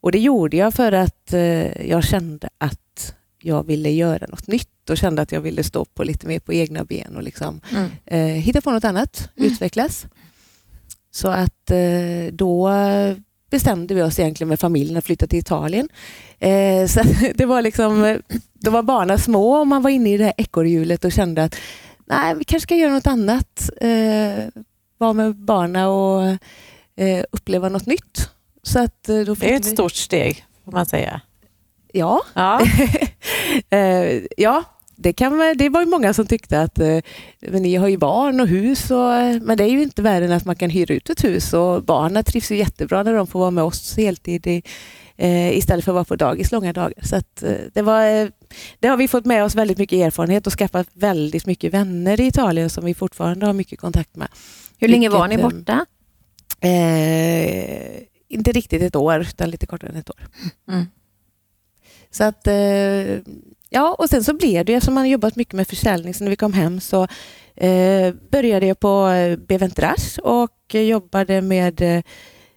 Och 0.00 0.12
det 0.12 0.18
gjorde 0.18 0.56
jag 0.56 0.74
för 0.74 0.92
att 0.92 1.32
eh, 1.32 1.86
jag 1.88 2.04
kände 2.04 2.48
att 2.58 3.14
jag 3.42 3.66
ville 3.66 3.90
göra 3.90 4.26
något 4.28 4.46
nytt 4.46 4.90
och 4.90 4.98
kände 4.98 5.22
att 5.22 5.32
jag 5.32 5.40
ville 5.40 5.62
stå 5.62 5.84
på 5.84 6.04
lite 6.04 6.26
mer 6.26 6.40
på 6.40 6.52
egna 6.52 6.84
ben 6.84 7.16
och 7.16 7.22
liksom, 7.22 7.60
Mm. 7.72 7.90
eh, 8.06 8.18
hitta 8.42 8.60
på 8.60 8.70
något 8.70 8.84
annat, 8.84 9.30
Mm. 9.36 9.52
utvecklas. 9.52 10.06
Så 11.10 11.28
att 11.28 11.70
eh, 11.70 12.32
då 12.32 12.70
bestämde 13.50 13.94
vi 13.94 14.02
oss 14.02 14.18
egentligen 14.18 14.48
med 14.48 14.60
familjen 14.60 14.96
att 14.96 15.04
flytta 15.04 15.26
till 15.26 15.38
Italien. 15.38 15.88
Eh, 16.38 16.86
så 16.88 17.00
det 17.34 17.44
var 17.46 17.62
liksom, 17.62 18.18
då 18.52 18.70
var 18.70 18.82
barnen 18.82 19.18
små 19.18 19.52
och 19.58 19.66
man 19.66 19.82
var 19.82 19.90
inne 19.90 20.14
i 20.14 20.16
det 20.16 20.24
här 20.24 20.34
ekorrhjulet 20.36 21.04
och 21.04 21.12
kände 21.12 21.44
att 21.44 21.56
nej, 22.06 22.34
vi 22.34 22.44
kanske 22.44 22.66
ska 22.66 22.76
göra 22.76 22.92
något 22.92 23.06
annat. 23.06 23.70
Eh, 23.80 24.44
vara 24.98 25.12
med 25.12 25.34
barnen 25.36 25.86
och 25.86 26.22
eh, 27.04 27.24
uppleva 27.32 27.68
något 27.68 27.86
nytt. 27.86 28.30
Så 28.62 28.78
att, 28.78 29.08
eh, 29.08 29.18
då 29.20 29.34
Det 29.34 29.52
är 29.52 29.56
ett 29.56 29.66
vi- 29.66 29.70
stort 29.70 29.94
steg, 29.94 30.44
får 30.64 30.72
man 30.72 30.86
säga. 30.86 31.20
Ja, 31.92 32.22
Ja. 32.34 32.60
eh, 33.70 34.22
ja 34.36 34.64
det, 34.96 35.12
kan, 35.12 35.54
det 35.56 35.68
var 35.68 35.80
ju 35.80 35.86
många 35.86 36.14
som 36.14 36.26
tyckte 36.26 36.60
att 36.60 36.78
eh, 36.78 36.98
men 37.40 37.62
ni 37.62 37.74
har 37.76 37.88
ju 37.88 37.96
barn 37.96 38.40
och 38.40 38.48
hus. 38.48 38.90
Och, 38.90 39.42
men 39.42 39.56
det 39.56 39.64
är 39.64 39.68
ju 39.68 39.82
inte 39.82 40.02
värre 40.02 40.24
än 40.24 40.32
att 40.32 40.44
man 40.44 40.56
kan 40.56 40.70
hyra 40.70 40.94
ut 40.94 41.10
ett 41.10 41.24
hus 41.24 41.52
och 41.52 41.82
barnen 41.84 42.24
trivs 42.24 42.50
ju 42.52 42.56
jättebra 42.56 43.02
när 43.02 43.12
de 43.14 43.26
får 43.26 43.38
vara 43.40 43.50
med 43.50 43.64
oss 43.64 43.96
heltid 43.96 44.46
i, 44.46 44.62
eh, 45.16 45.56
istället 45.58 45.84
för 45.84 45.92
att 45.92 45.94
vara 45.94 46.04
på 46.04 46.16
dagis 46.16 46.52
långa 46.52 46.72
dagar. 46.72 46.94
Så 47.02 47.16
att, 47.16 47.44
det, 47.72 47.82
var, 47.82 48.30
det 48.80 48.88
har 48.88 48.96
vi 48.96 49.08
fått 49.08 49.24
med 49.24 49.44
oss 49.44 49.54
väldigt 49.54 49.78
mycket 49.78 49.96
erfarenhet 50.06 50.46
och 50.46 50.52
skaffat 50.52 50.86
väldigt 50.92 51.46
mycket 51.46 51.74
vänner 51.74 52.20
i 52.20 52.26
Italien 52.26 52.70
som 52.70 52.84
vi 52.84 52.94
fortfarande 52.94 53.46
har 53.46 53.52
mycket 53.52 53.80
kontakt 53.80 54.16
med. 54.16 54.28
Hur 54.78 54.88
länge 54.88 55.08
var 55.08 55.28
ni 55.28 55.36
Vilket, 55.36 55.52
borta? 55.56 55.86
Eh, 56.60 58.00
inte 58.28 58.52
riktigt 58.52 58.82
ett 58.82 58.96
år, 58.96 59.20
utan 59.20 59.50
lite 59.50 59.66
kortare 59.66 59.90
än 59.90 59.96
ett 59.96 60.10
år. 60.10 60.28
Mm. 60.68 60.86
Så 62.10 62.24
att, 62.24 62.46
eh, 62.46 63.18
ja, 63.70 63.96
och 63.98 64.10
sen 64.10 64.24
så 64.24 64.34
blev 64.34 64.64
det, 64.64 64.74
eftersom 64.74 64.94
man 64.94 65.02
har 65.02 65.08
jobbat 65.08 65.36
mycket 65.36 65.54
med 65.54 65.68
försäljning, 65.68 66.14
så 66.14 66.24
när 66.24 66.30
vi 66.30 66.36
kom 66.36 66.52
hem 66.52 66.80
så 66.80 67.02
eh, 67.56 68.14
började 68.30 68.66
jag 68.66 68.80
på 68.80 69.08
eh, 69.08 69.36
Beventrage 69.36 70.18
och 70.22 70.74
jobbade 70.74 71.42
med 71.42 72.02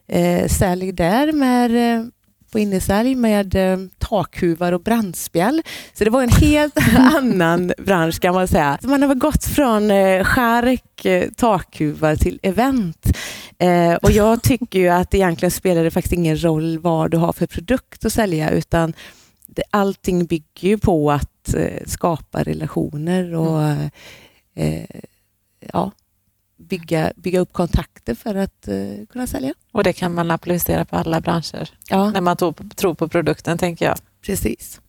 eh, 0.07 0.47
sälj 0.47 0.91
där, 0.91 1.31
med, 1.31 1.99
eh, 1.99 2.05
på 2.51 2.59
innesälj 2.59 3.15
med 3.15 3.55
eh, 3.55 3.79
takhuvar 3.97 4.71
och 4.71 4.81
brandspjäll. 4.81 5.61
Så 5.93 6.03
det 6.03 6.09
var 6.09 6.23
en 6.23 6.29
helt 6.29 6.77
annan 6.97 7.73
bransch 7.77 8.19
kan 8.19 8.33
man 8.33 8.47
säga. 8.47 8.79
Man 8.83 9.03
har 9.03 9.15
gått 9.15 9.45
från 9.45 9.91
eh, 9.91 10.23
skärk, 10.23 11.35
takhuvar 11.35 12.15
till 12.15 12.39
event. 12.43 13.17
Eh, 13.61 13.95
och 13.95 14.11
jag 14.11 14.41
tycker 14.41 14.79
ju 14.79 14.87
att 14.87 15.13
egentligen 15.13 15.51
spelar 15.51 15.83
det 15.83 15.91
faktiskt 15.91 16.13
ingen 16.13 16.43
roll 16.43 16.79
vad 16.79 17.11
du 17.11 17.17
har 17.17 17.33
för 17.33 17.47
produkt 17.47 18.05
att 18.05 18.13
sälja 18.13 18.49
utan 18.49 18.93
det, 19.47 19.63
allting 19.69 20.25
bygger 20.25 20.69
ju 20.69 20.77
på 20.77 21.11
att 21.11 21.53
eh, 21.53 21.83
skapa 21.85 22.43
relationer 22.43 23.35
och 23.35 23.61
eh, 24.55 24.85
ja, 25.73 25.91
bygga, 26.57 27.13
bygga 27.15 27.39
upp 27.39 27.53
kontakter 27.53 28.15
för 28.15 28.35
att 28.35 28.67
eh, 28.67 29.05
kunna 29.09 29.27
sälja. 29.27 29.53
Och 29.71 29.83
det 29.83 29.93
kan 29.93 30.13
man 30.13 30.31
applicera 30.31 30.85
på 30.85 30.95
alla 30.95 31.21
branscher 31.21 31.69
Ja, 31.89 32.11
när 32.11 32.21
man 32.21 32.37
tror 32.37 32.51
på, 32.51 32.63
tror 32.75 32.93
på 32.93 33.07
produkten, 33.07 33.57
tänker 33.57 33.85
jag. 33.85 33.97
precis. 34.25 34.81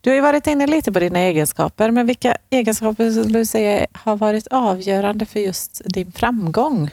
Du 0.00 0.10
har 0.10 0.14
ju 0.14 0.22
varit 0.22 0.46
inne 0.46 0.66
lite 0.66 0.92
på 0.92 1.00
dina 1.00 1.18
egenskaper, 1.18 1.90
men 1.90 2.06
vilka 2.06 2.36
egenskaper 2.50 3.10
skulle 3.10 3.38
du 3.38 3.44
säga 3.44 3.86
har 3.92 4.16
varit 4.16 4.46
avgörande 4.46 5.26
för 5.26 5.40
just 5.40 5.82
din 5.84 6.12
framgång? 6.12 6.90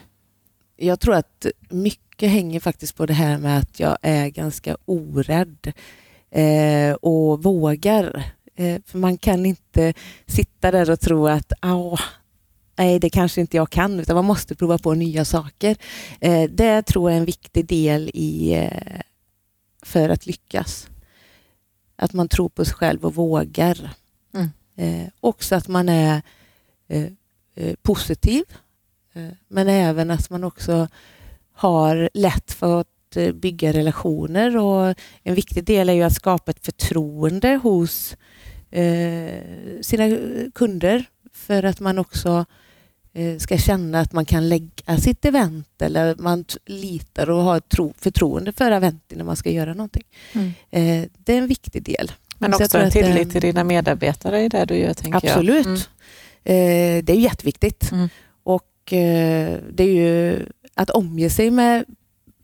Jag 0.84 1.00
tror 1.00 1.16
att 1.16 1.46
mycket 1.70 2.30
hänger 2.30 2.60
faktiskt 2.60 2.96
på 2.96 3.06
det 3.06 3.14
här 3.14 3.38
med 3.38 3.60
att 3.60 3.80
jag 3.80 3.98
är 4.02 4.28
ganska 4.30 4.78
orädd 4.86 5.74
eh, 6.32 6.94
och 6.94 7.44
vågar. 7.44 8.24
Eh, 8.56 8.82
för 8.86 8.98
man 8.98 9.18
kan 9.18 9.46
inte 9.46 9.94
sitta 10.26 10.72
där 10.72 10.90
och 10.92 11.00
tro 11.00 11.28
att 11.28 11.54
"Åh, 11.62 12.00
nej, 12.76 13.00
det 13.00 13.10
kanske 13.10 13.42
inte 13.42 13.58
jag 13.58 13.70
kan, 13.70 14.00
utan 14.00 14.16
man 14.16 14.26
måste 14.26 14.56
prova 14.56 14.78
på 14.78 14.94
nya 14.94 15.26
saker. 15.26 15.78
Eh, 16.20 16.50
det 16.50 16.82
tror 16.82 17.10
jag 17.10 17.16
är 17.16 17.20
en 17.20 17.26
viktig 17.26 17.66
del 17.66 18.12
i 18.14 18.54
eh, 18.54 19.02
för 19.82 20.10
att 20.10 20.26
lyckas. 20.26 20.88
Att 21.96 22.14
man 22.14 22.28
tror 22.28 22.50
på 22.50 22.66
sig 22.66 22.74
själv 22.74 23.06
och 23.06 23.16
vågar. 23.16 23.90
Mm. 24.34 24.50
Eh, 24.76 25.10
också 25.20 25.56
att 25.56 25.68
man 25.68 25.90
är 25.90 26.22
eh, 26.88 27.08
positiv, 27.82 28.44
men 29.48 29.68
även 29.68 30.12
att 30.12 30.30
man 30.30 30.44
också 30.44 30.88
har 31.54 32.10
lätt 32.14 32.52
för 32.52 32.82
att 32.82 33.16
eh, 33.16 33.32
bygga 33.32 33.74
relationer 33.74 34.58
och 34.58 34.96
en 35.24 35.36
viktig 35.36 35.64
del 35.64 35.90
är 35.90 35.94
ju 35.94 36.04
att 36.04 36.14
skapa 36.14 36.52
ett 36.52 36.66
förtroende 36.66 37.60
hos 37.64 38.18
eh, 38.72 39.34
sina 39.82 40.18
kunder 40.56 41.06
för 41.34 41.64
att 41.64 41.80
man 41.80 42.00
också 42.00 42.46
eh, 43.14 43.38
ska 43.38 43.58
känna 43.58 44.00
att 44.00 44.14
man 44.14 44.26
kan 44.26 44.50
lägga 44.50 44.98
sitt 44.98 45.26
event 45.26 45.82
eller 45.82 46.16
man 46.16 46.46
litar 46.66 47.30
och 47.30 47.44
har 47.44 47.60
tro, 47.60 47.94
förtroende 47.98 48.52
för 48.52 48.72
eventet 48.72 49.18
när 49.18 49.26
man 49.26 49.36
ska 49.36 49.50
göra 49.50 49.74
någonting. 49.74 50.04
Mm. 50.34 50.52
Eh, 50.72 51.10
det 51.18 51.34
är 51.34 51.38
en 51.38 51.48
viktig 51.48 51.84
del. 51.84 52.12
Men 52.38 52.54
också 52.54 52.78
en 52.78 52.84
eh, 52.84 52.92
tillit 52.92 53.32
till 53.32 53.42
dina 53.42 53.64
medarbetare 53.64 54.44
i 54.44 54.50
det 54.50 54.66
du 54.66 54.76
gör, 54.76 54.94
tänker 54.94 55.30
Absolut. 55.30 55.66
jag. 55.66 55.66
Mm. 55.76 56.98
Eh, 56.98 57.04
det 57.04 57.14
är 57.14 57.20
jätteviktigt. 57.20 57.92
Mm. 57.92 58.10
Och 58.84 58.94
eh, 58.94 59.60
det 59.72 59.84
är 59.84 59.94
ju 59.94 60.46
att 60.76 60.90
omge 60.90 61.30
sig 61.30 61.52
med 61.52 61.86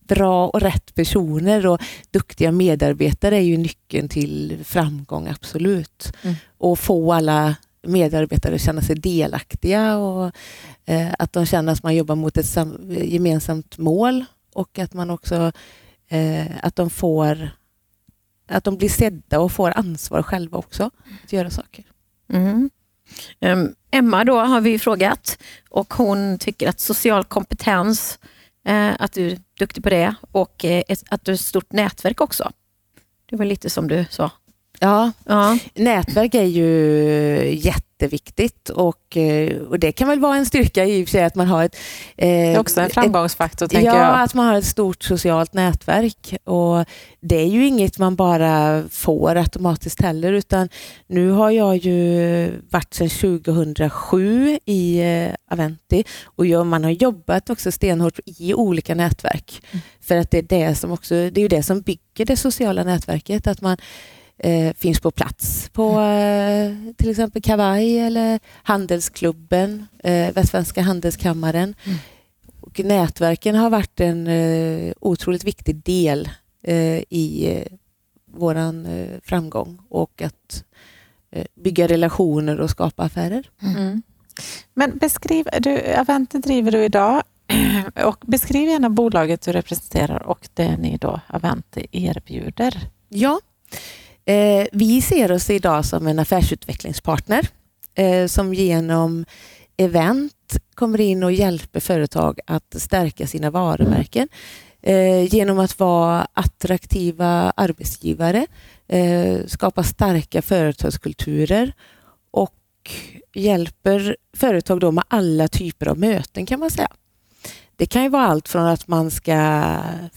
bra 0.08 0.48
och 0.48 0.62
rätt 0.62 0.96
personer 0.96 1.68
och 1.68 1.82
duktiga 2.12 2.52
medarbetare 2.52 3.36
är 3.36 3.42
ju 3.42 3.58
nyckeln 3.58 4.10
till 4.10 4.60
framgång, 4.64 5.28
absolut. 5.28 6.14
Mm. 6.24 6.36
Och 6.58 6.80
få 6.80 7.14
alla 7.14 7.56
medarbetare 7.88 8.56
att 8.56 8.62
känna 8.62 8.82
sig 8.82 8.96
delaktiga 8.96 9.98
och 9.98 10.32
eh, 10.86 11.08
att 11.20 11.34
de 11.34 11.46
känner 11.46 11.74
att 11.74 11.84
man 11.84 11.96
jobbar 11.96 12.16
mot 12.16 12.38
ett 12.38 12.46
sam- 12.46 12.96
gemensamt 13.04 13.78
mål 13.78 14.26
och 14.54 14.80
att 14.80 14.94
man 14.94 15.10
också 15.10 15.52
eh, 16.08 16.46
att 16.62 16.76
de 16.76 16.90
får 16.90 17.50
att 18.48 18.64
de 18.64 18.78
blir 18.78 18.90
sedda 18.90 19.40
och 19.40 19.52
får 19.52 19.78
ansvar 19.78 20.24
själva 20.24 20.58
också 20.58 20.92
att 21.24 21.34
göra 21.34 21.50
saker. 21.50 21.86
Mm. 22.34 22.70
Em, 23.40 23.76
Emma 23.92 24.24
då 24.24 24.40
har 24.40 24.62
vi 24.62 24.80
frågat 24.80 25.38
och 25.70 25.94
hon 25.94 26.38
tycker 26.38 26.70
att 26.70 26.80
social 26.80 27.24
kompetens, 27.24 28.20
eh, 28.68 28.92
att 29.00 29.14
du 29.14 29.28
är 29.32 29.40
duktig 29.60 29.84
på 29.84 29.90
det 29.90 30.16
och 30.32 30.66
eh, 30.66 30.84
att 31.10 31.26
du 31.26 31.32
har 31.32 31.34
ett 31.34 31.40
stort 31.42 31.72
nätverk 31.72 32.22
också. 32.22 32.52
Det 33.30 33.36
var 33.36 33.46
lite 33.46 33.70
som 33.70 33.88
du 33.88 34.06
sa. 34.10 34.32
Ja, 34.80 35.12
Ja. 35.26 35.58
nätverk 35.76 36.36
är 36.36 36.44
ju 36.44 36.66
jätteviktigt 38.00 38.70
och, 38.70 39.18
eh, 39.18 39.58
och 39.58 39.80
det 39.80 39.92
kan 39.92 40.08
väl 40.08 40.20
vara 40.20 40.36
en 40.36 40.46
styrka 40.46 40.86
i 40.86 41.04
och 41.04 41.08
för 41.08 41.12
sig 41.12 41.24
att 41.24 41.36
man 41.36 41.48
har 41.48 41.64
ett... 41.64 41.76
eh, 42.18 42.28
Det 42.28 42.54
är 42.54 42.60
också 42.60 42.82
en 42.82 42.90
framgångsfaktor, 42.90 43.68
tänker 43.68 43.88
ja, 43.88 43.98
jag. 43.98 44.22
att 44.22 44.34
man 44.34 44.46
har 44.46 44.56
ett 44.58 44.66
stort 44.66 45.04
socialt 45.04 45.54
nätverk. 45.54 46.36
Och 46.44 46.86
Det 47.22 47.36
är 47.36 47.46
ju 47.48 47.68
inget 47.68 47.98
man 48.00 48.16
bara 48.16 48.84
får 48.90 49.36
automatiskt 49.36 50.02
heller 50.02 50.34
utan 50.34 50.70
nu 51.08 51.30
har 51.32 51.52
jag 51.52 51.78
ju 51.78 52.52
varit 52.70 52.94
sedan 52.94 53.10
2007 53.10 54.60
i 54.66 55.00
eh, 55.00 55.34
Aventi 55.52 56.04
och 56.26 56.46
jag, 56.46 56.66
man 56.66 56.84
har 56.84 56.92
jobbat 56.92 57.50
också 57.50 57.72
stenhårt 57.72 58.20
i 58.26 58.54
olika 58.54 58.96
nätverk. 58.96 59.62
Mm. 59.72 59.82
För 60.02 60.18
att 60.18 60.32
det 60.32 60.38
är 60.38 60.68
det 60.68 60.76
som 60.76 60.92
också, 60.92 61.14
det 61.16 61.38
är 61.38 61.42
ju 61.42 61.48
det 61.48 61.64
som 61.64 61.82
bygger 61.82 62.26
det 62.26 62.38
sociala 62.38 62.84
nätverket, 62.84 63.48
att 63.48 63.62
man 63.62 63.78
eh, 64.40 64.74
finns 64.74 65.00
på 65.00 65.12
plats 65.12 65.70
på 65.74 66.02
eh, 66.02 66.74
till 66.98 67.10
exempel 67.10 67.42
Kavaj 67.42 68.00
eller 68.00 68.40
Handelsklubben, 68.64 69.88
eh, 70.04 70.34
Västsvenska 70.34 70.82
Handelskammaren. 70.82 71.76
Mm. 71.86 71.98
Och 72.62 72.80
nätverken 72.80 73.56
har 73.56 73.70
varit 73.70 74.00
en 74.00 74.28
eh, 74.28 74.94
otroligt 75.00 75.44
viktig 75.44 75.76
del 75.76 76.30
eh, 76.64 77.04
i 77.10 77.56
eh, 77.56 77.78
våran 78.26 78.86
eh, 78.86 79.20
framgång 79.24 79.80
och 79.90 80.22
att 80.22 80.64
eh, 81.32 81.46
bygga 81.56 81.88
relationer 81.88 82.60
och 82.60 82.70
skapa 82.70 83.04
affärer. 83.04 83.50
Mm. 83.62 84.02
Men 84.74 84.98
beskriv, 84.98 85.48
du, 85.60 85.94
Avente 85.94 86.38
driver 86.38 86.72
du 86.72 86.84
idag 86.84 87.24
och 88.06 88.18
beskriv 88.22 88.70
gärna 88.70 88.90
bolaget 88.90 89.42
du 89.42 89.52
representerar 89.52 90.24
och 90.24 90.50
det 90.54 90.78
ni 90.78 90.98
då 90.98 91.22
Avente 91.28 91.98
erbjuder. 91.98 92.82
Ja, 93.10 93.40
eh, 94.30 94.68
vi 94.72 95.02
ser 95.02 95.32
oss 95.32 95.50
idag 95.50 95.86
som 95.86 96.08
en 96.08 96.20
affärsutvecklingspartner 96.20 97.48
eh, 97.96 98.26
som 98.28 98.54
genom 98.54 99.26
event 99.78 100.34
kommer 100.76 101.02
in 101.02 101.24
och 101.24 101.32
hjälper 101.32 101.80
företag 101.80 102.40
att 102.46 102.76
stärka 102.78 103.28
sina 103.28 103.52
varumärken 103.52 104.28
eh, 104.82 105.34
genom 105.34 105.60
att 105.60 105.80
vara 105.80 106.28
attraktiva 106.34 107.54
arbetsgivare, 107.56 108.48
eh, 108.88 109.38
skapa 109.48 109.84
starka 109.84 110.42
företagskulturer 110.42 111.74
och 112.32 112.56
hjälper 113.34 114.18
företag 114.38 114.80
då 114.80 114.92
med 114.92 115.04
alla 115.08 115.48
typer 115.48 115.88
av 115.88 116.00
möten 116.00 116.46
kan 116.46 116.60
man 116.60 116.70
säga. 116.70 116.90
Det 117.80 117.86
kan 117.86 118.04
ju 118.04 118.10
vara 118.10 118.26
allt 118.26 118.48
från 118.48 118.66
att 118.66 118.88
man 118.88 119.12
ska 119.12 119.72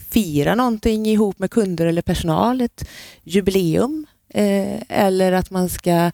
fira 0.09 0.55
någonting 0.55 1.05
ihop 1.05 1.39
med 1.39 1.51
kunder 1.51 1.85
eller 1.85 2.01
personal, 2.01 2.61
ett 2.61 2.89
jubileum, 3.23 4.05
eh, 4.33 4.81
eller 4.89 5.31
att 5.31 5.51
man 5.51 5.69
ska 5.69 6.11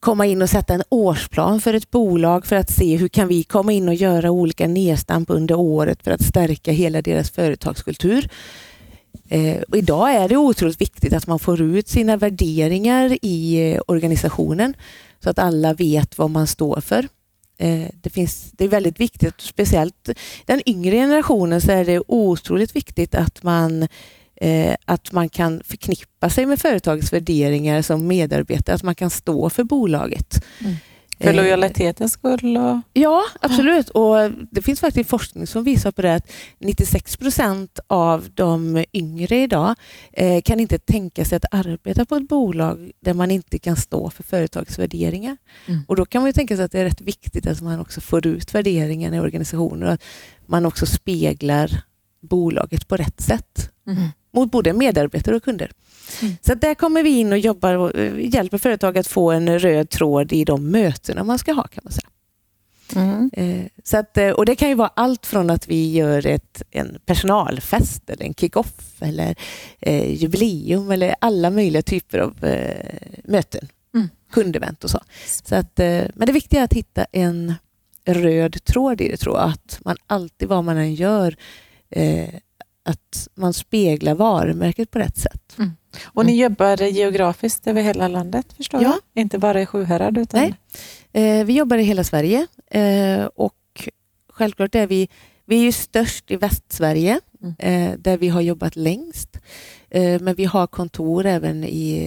komma 0.00 0.26
in 0.26 0.42
och 0.42 0.50
sätta 0.50 0.74
en 0.74 0.82
årsplan 0.88 1.60
för 1.60 1.74
ett 1.74 1.90
bolag 1.90 2.46
för 2.46 2.56
att 2.56 2.70
se 2.70 2.96
hur 2.96 3.08
kan 3.08 3.28
vi 3.28 3.42
komma 3.42 3.72
in 3.72 3.88
och 3.88 3.94
göra 3.94 4.30
olika 4.30 4.68
nedstamp 4.68 5.30
under 5.30 5.54
året 5.54 6.02
för 6.02 6.10
att 6.10 6.24
stärka 6.24 6.72
hela 6.72 7.02
deras 7.02 7.30
företagskultur. 7.30 8.28
Eh, 9.28 9.62
och 9.68 9.76
idag 9.76 10.14
är 10.14 10.28
det 10.28 10.36
otroligt 10.36 10.80
viktigt 10.80 11.12
att 11.12 11.26
man 11.26 11.38
får 11.38 11.60
ut 11.60 11.88
sina 11.88 12.16
värderingar 12.16 13.18
i 13.22 13.72
eh, 13.72 13.80
organisationen 13.86 14.74
så 15.24 15.30
att 15.30 15.38
alla 15.38 15.74
vet 15.74 16.18
vad 16.18 16.30
man 16.30 16.46
står 16.46 16.80
för. 16.80 17.08
Eh, 17.60 17.86
det, 18.02 18.10
finns, 18.10 18.52
det 18.52 18.64
är 18.64 18.68
väldigt 18.68 19.00
viktigt, 19.00 19.40
speciellt 19.40 20.08
den 20.46 20.68
yngre 20.68 20.96
generationen 20.96 21.60
så 21.60 21.72
är 21.72 21.84
det 21.84 22.02
otroligt 22.06 22.76
viktigt 22.76 23.14
att 23.14 23.42
man 23.42 23.88
eh, 24.36 24.74
att 24.84 25.12
man 25.12 25.28
kan 25.28 25.62
förknippa 25.64 26.30
sig 26.30 26.46
med 26.46 26.60
företagets 26.60 27.12
värderingar 27.12 27.82
som 27.82 28.06
medarbetare, 28.06 28.76
att 28.76 28.82
man 28.82 28.94
kan 28.94 29.10
stå 29.10 29.50
för 29.50 29.64
bolaget. 29.64 30.44
Mm. 30.58 30.76
För 31.20 31.32
lojalitetens 31.32 32.12
skull? 32.12 32.56
Och... 32.56 32.78
Ja, 32.92 33.22
absolut. 33.40 33.88
Och 33.88 34.30
Det 34.50 34.62
finns 34.62 34.80
faktiskt 34.80 35.10
forskning 35.10 35.46
som 35.46 35.64
visar 35.64 35.90
på 35.90 36.02
det 36.02 36.14
att 36.14 36.32
96 36.58 37.16
procent 37.16 37.80
av 37.86 38.28
de 38.34 38.84
yngre 38.92 39.36
idag 39.36 39.74
eh, 40.12 40.42
kan 40.42 40.60
inte 40.60 40.78
tänka 40.78 41.24
sig 41.24 41.36
att 41.36 41.54
arbeta 41.54 42.04
på 42.04 42.16
ett 42.16 42.28
bolag 42.28 42.90
där 43.00 43.14
man 43.14 43.30
inte 43.30 43.58
kan 43.58 43.76
stå 43.76 44.10
för 44.10 44.22
företagets 44.22 44.78
värderingar. 44.78 45.36
Mm. 45.66 45.80
Och 45.88 45.96
Då 45.96 46.04
kan 46.04 46.22
man 46.22 46.32
tänka 46.32 46.56
sig 46.56 46.64
att 46.64 46.72
det 46.72 46.80
är 46.80 46.84
rätt 46.84 47.00
viktigt 47.00 47.46
att 47.46 47.60
man 47.60 47.80
också 47.80 48.00
får 48.00 48.26
ut 48.26 48.54
värderingarna 48.54 49.16
i 49.16 49.20
organisationen 49.20 49.88
och 49.88 49.94
att 49.94 50.02
man 50.46 50.66
också 50.66 50.86
speglar 50.86 51.70
bolaget 52.20 52.88
på 52.88 52.96
rätt 52.96 53.20
sätt. 53.20 53.70
Mm 53.86 54.08
mot 54.32 54.50
både 54.50 54.72
medarbetare 54.72 55.36
och 55.36 55.44
kunder. 55.44 55.70
Mm. 56.22 56.36
Så 56.40 56.54
där 56.54 56.74
kommer 56.74 57.02
vi 57.02 57.10
in 57.10 57.32
och 57.32 57.38
jobbar 57.38 57.74
och 57.74 57.94
eh, 57.94 58.34
hjälper 58.34 58.58
företag 58.58 58.98
att 58.98 59.06
få 59.06 59.30
en 59.30 59.58
röd 59.58 59.90
tråd 59.90 60.32
i 60.32 60.44
de 60.44 60.70
mötena 60.70 61.24
man 61.24 61.38
ska 61.38 61.52
ha 61.52 61.62
kan 61.62 61.80
man 61.84 61.92
säga. 61.92 62.08
Mm. 62.96 63.30
Eh, 63.32 63.66
så 63.84 63.96
att, 63.96 64.16
eh, 64.16 64.30
och 64.30 64.46
Det 64.46 64.56
kan 64.56 64.68
ju 64.68 64.74
vara 64.74 64.90
allt 64.94 65.26
från 65.26 65.50
att 65.50 65.68
vi 65.68 65.92
gör 65.92 66.26
ett, 66.26 66.62
en 66.70 66.98
personalfest 67.06 68.10
eller 68.10 68.24
en 68.24 68.34
kick-off 68.34 69.02
eller 69.02 69.34
eh, 69.80 70.12
jubileum 70.12 70.90
eller 70.90 71.14
alla 71.18 71.50
möjliga 71.50 71.82
typer 71.82 72.18
av 72.18 72.44
eh, 72.44 72.94
möten. 73.24 73.68
Mm. 73.94 74.08
Kundevent 74.32 74.84
och 74.84 74.90
så. 74.90 75.00
så 75.44 75.54
att, 75.54 75.80
eh, 75.80 76.04
men 76.14 76.26
det 76.26 76.32
viktiga 76.32 76.60
är 76.60 76.64
att 76.64 76.72
hitta 76.72 77.04
en 77.12 77.54
röd 78.04 78.64
tråd 78.64 79.00
i 79.00 79.08
det 79.08 79.16
tror 79.16 79.36
jag. 79.36 79.48
Att 79.48 79.80
man 79.84 79.96
alltid, 80.06 80.48
vad 80.48 80.64
man 80.64 80.76
än 80.76 80.94
gör, 80.94 81.36
att 82.90 83.28
man 83.34 83.52
speglar 83.52 84.14
varumärket 84.14 84.90
på 84.90 84.98
rätt 84.98 85.16
sätt. 85.18 85.58
Mm. 85.58 85.70
Och 86.04 86.26
ni 86.26 86.32
mm. 86.32 86.42
jobbar 86.42 86.82
geografiskt 86.82 87.66
över 87.66 87.82
hela 87.82 88.08
landet 88.08 88.52
förstår 88.52 88.82
ja. 88.82 88.88
jag? 88.88 89.22
Inte 89.22 89.38
bara 89.38 89.62
i 89.62 89.66
Sjuhärad? 89.66 90.18
Utan... 90.18 90.40
Nej, 90.40 90.54
eh, 91.12 91.44
vi 91.46 91.52
jobbar 91.52 91.78
i 91.78 91.82
hela 91.82 92.04
Sverige 92.04 92.46
eh, 92.70 93.24
och 93.24 93.88
självklart 94.32 94.74
är 94.74 94.86
vi, 94.86 95.08
vi 95.46 95.66
är 95.66 95.72
störst 95.72 96.30
i 96.30 96.36
Västsverige 96.36 97.20
mm. 97.42 97.54
eh, 97.58 97.98
där 97.98 98.18
vi 98.18 98.28
har 98.28 98.40
jobbat 98.40 98.76
längst. 98.76 99.36
Eh, 99.90 100.20
men 100.20 100.34
vi 100.34 100.44
har 100.44 100.66
kontor 100.66 101.26
även 101.26 101.64
i 101.64 101.98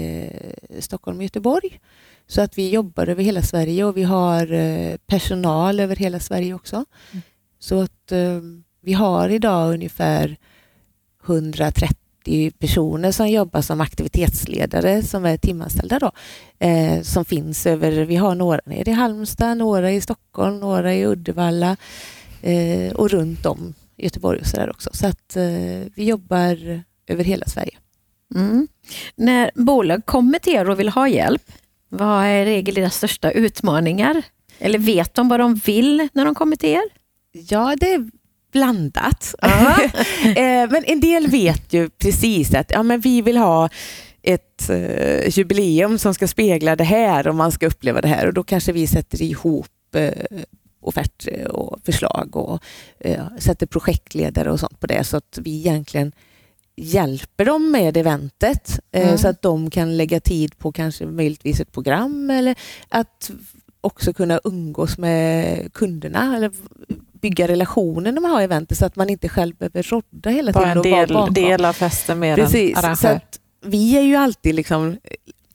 eh, 0.70 0.82
Stockholm 0.82 1.18
och 1.18 1.24
Göteborg. 1.24 1.80
Så 2.28 2.42
att 2.42 2.58
vi 2.58 2.70
jobbar 2.70 3.08
över 3.08 3.24
hela 3.24 3.42
Sverige 3.42 3.86
och 3.86 3.98
vi 3.98 4.04
har 4.04 4.54
eh, 4.54 4.98
personal 4.98 5.80
över 5.80 5.96
hela 5.96 6.20
Sverige 6.20 6.54
också. 6.54 6.76
Mm. 7.12 7.22
Så 7.60 7.82
att 7.82 8.12
vi 8.82 8.94
har 8.94 9.30
idag 9.30 9.74
ungefär 9.74 10.38
130 11.26 12.52
personer 12.60 13.12
som 13.12 13.30
jobbar 13.30 13.62
som 13.62 13.82
aktivitetsledare 13.82 15.04
som 15.04 15.26
är 15.26 15.38
timanställda. 15.38 16.00
Då, 16.00 16.12
eh, 16.60 17.02
som 17.02 17.26
finns 17.26 17.66
över, 17.66 17.92
vi 17.92 18.16
har 18.16 18.36
några 18.36 18.60
nere 18.66 18.92
i 18.92 18.94
Halmstad, 18.94 19.58
några 19.58 19.92
i 19.92 20.02
Stockholm, 20.02 20.60
några 20.60 20.94
i 20.94 21.06
Uddevalla 21.06 21.78
eh, 22.42 22.94
och 22.94 23.10
runt 23.10 23.46
om 23.46 23.74
Göteborg 23.98 24.40
och 24.40 24.48
sådär 24.48 24.70
också. 24.70 24.90
Så 24.94 25.08
att 25.08 25.36
eh, 25.36 25.44
vi 25.96 26.04
jobbar 26.06 26.82
över 27.08 27.24
hela 27.24 27.46
Sverige. 27.46 27.78
Mm. 28.36 28.68
När 29.16 29.52
bolag 29.56 30.06
kommer 30.06 30.40
till 30.40 30.54
er 30.54 30.70
och 30.70 30.80
vill 30.80 30.90
ha 30.90 31.08
hjälp, 31.08 31.52
vad 31.90 32.26
är 32.26 32.42
i 32.42 32.46
regel 32.46 32.76
deras 32.76 32.96
största 32.96 33.32
utmaningar? 33.32 34.24
Eller 34.60 34.80
vet 34.80 35.14
de 35.14 35.30
vad 35.30 35.40
de 35.40 35.56
vill 35.56 36.08
när 36.14 36.26
de 36.26 36.36
kommer 36.36 36.56
till 36.56 36.70
er? 36.70 36.84
Ja, 37.32 37.76
det 37.80 38.10
blandat. 38.54 39.36
Eh, 40.24 40.70
men 40.70 40.84
en 40.86 41.00
del 41.00 41.28
vet 41.28 41.74
ju 41.74 41.90
precis 41.90 42.54
att 42.54 42.72
ja, 42.72 42.84
men 42.84 43.00
vi 43.00 43.22
vill 43.22 43.38
ha 43.38 43.70
ett 44.22 44.70
uh, 44.70 45.30
jubileum 45.30 45.98
som 45.98 46.14
ska 46.14 46.28
spegla 46.28 46.76
det 46.76 46.84
här 46.84 47.28
och 47.28 47.36
man 47.36 47.52
ska 47.52 47.68
uppleva 47.68 48.02
det 48.02 48.08
här 48.08 48.28
och 48.28 48.34
då 48.34 48.44
kanske 48.44 48.72
vi 48.72 48.88
sätter 48.88 49.22
ihop 49.22 49.68
uh, 49.96 50.10
offerter 50.82 51.52
och 51.52 51.80
förslag 51.86 52.36
och 52.36 52.64
uh, 53.06 53.38
sätter 53.40 53.66
projektledare 53.66 54.52
och 54.52 54.60
sånt 54.60 54.80
på 54.80 54.88
det 54.88 55.04
så 55.04 55.18
att 55.18 55.40
vi 55.42 55.58
egentligen 55.58 56.12
hjälper 56.76 57.46
dem 57.46 57.72
med 57.72 57.98
eventet 57.98 58.80
mm. 58.92 59.18
så 59.18 59.28
att 59.28 59.42
de 59.42 59.70
kan 59.70 59.98
lägga 59.98 60.20
tid 60.20 60.58
på 60.58 60.72
kanske 60.72 61.06
möjligtvis 61.06 61.60
ett 61.60 61.72
program 61.72 62.30
eller 62.30 62.56
att 62.90 63.32
också 63.82 64.14
kunna 64.14 64.40
umgås 64.44 64.98
med 64.98 65.74
kunderna 65.74 66.36
eller 66.36 66.52
bygga 67.24 67.48
relationer 67.48 68.12
när 68.12 68.22
man 68.22 68.32
har 68.32 68.42
eventet 68.42 68.78
så 68.78 68.86
att 68.86 68.96
man 68.96 69.10
inte 69.10 69.30
själv 69.30 69.56
behöver 69.56 69.84
rodda 69.84 70.30
hela 70.30 70.54
tiden. 70.54 70.84
Bara 70.84 71.26
en 71.26 71.34
del, 71.34 71.34
del 71.34 71.66
av 71.66 71.74
festen 71.74 72.20
mer 72.20 72.36
Precis, 72.36 72.78
än 72.78 72.86
arrangör. 72.86 73.20
Så 73.32 73.40
vi 73.70 73.98
är 73.98 74.02
ju 74.02 74.16
alltid 74.16 74.56
liksom 74.56 74.98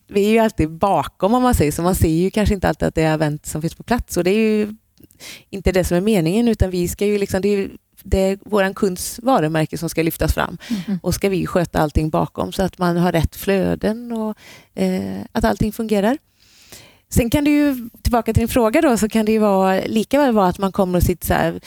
vi 0.08 0.24
är 0.26 0.30
ju 0.30 0.38
alltid 0.38 0.70
bakom 0.70 1.34
om 1.34 1.42
man 1.42 1.54
säger 1.54 1.72
så. 1.72 1.82
Man 1.82 1.94
ser 1.94 2.08
ju 2.08 2.30
kanske 2.30 2.54
inte 2.54 2.68
alltid 2.68 2.88
att 2.88 2.94
det 2.94 3.02
är 3.02 3.14
event 3.14 3.46
som 3.46 3.60
finns 3.60 3.74
på 3.74 3.82
plats 3.82 4.16
och 4.16 4.24
det 4.24 4.30
är 4.30 4.58
ju 4.58 4.74
inte 5.50 5.72
det 5.72 5.84
som 5.84 5.96
är 5.96 6.00
meningen 6.00 6.48
utan 6.48 6.70
vi 6.70 6.88
ska 6.88 7.06
ju 7.06 7.18
liksom, 7.18 7.40
det 7.40 7.48
är, 7.48 7.70
det 8.02 8.18
är 8.18 8.38
vår 8.44 8.74
kunds 8.74 9.20
varumärke 9.22 9.78
som 9.78 9.88
ska 9.88 10.02
lyftas 10.02 10.34
fram 10.34 10.58
mm. 10.86 10.98
och 11.02 11.14
ska 11.14 11.28
vi 11.28 11.46
sköta 11.46 11.78
allting 11.78 12.10
bakom 12.10 12.52
så 12.52 12.62
att 12.62 12.78
man 12.78 12.96
har 12.96 13.12
rätt 13.12 13.36
flöden 13.36 14.12
och 14.12 14.36
eh, 14.74 15.20
att 15.32 15.44
allting 15.44 15.72
fungerar. 15.72 16.18
Sen 17.10 17.30
kan 17.30 17.44
det 17.44 17.50
ju, 17.50 17.88
tillbaka 18.02 18.32
till 18.32 18.40
din 18.40 18.48
fråga 18.48 18.80
då, 18.80 18.96
så 18.96 19.08
kan 19.08 19.24
det 19.24 19.32
ju 19.32 19.38
vara, 19.38 19.80
lika 19.86 20.18
väl 20.18 20.34
vara 20.34 20.48
att 20.48 20.58
man 20.58 20.72
kommer 20.72 20.98
och 20.98 21.02
sitter 21.02 21.26
så 21.26 21.34
här, 21.34 21.60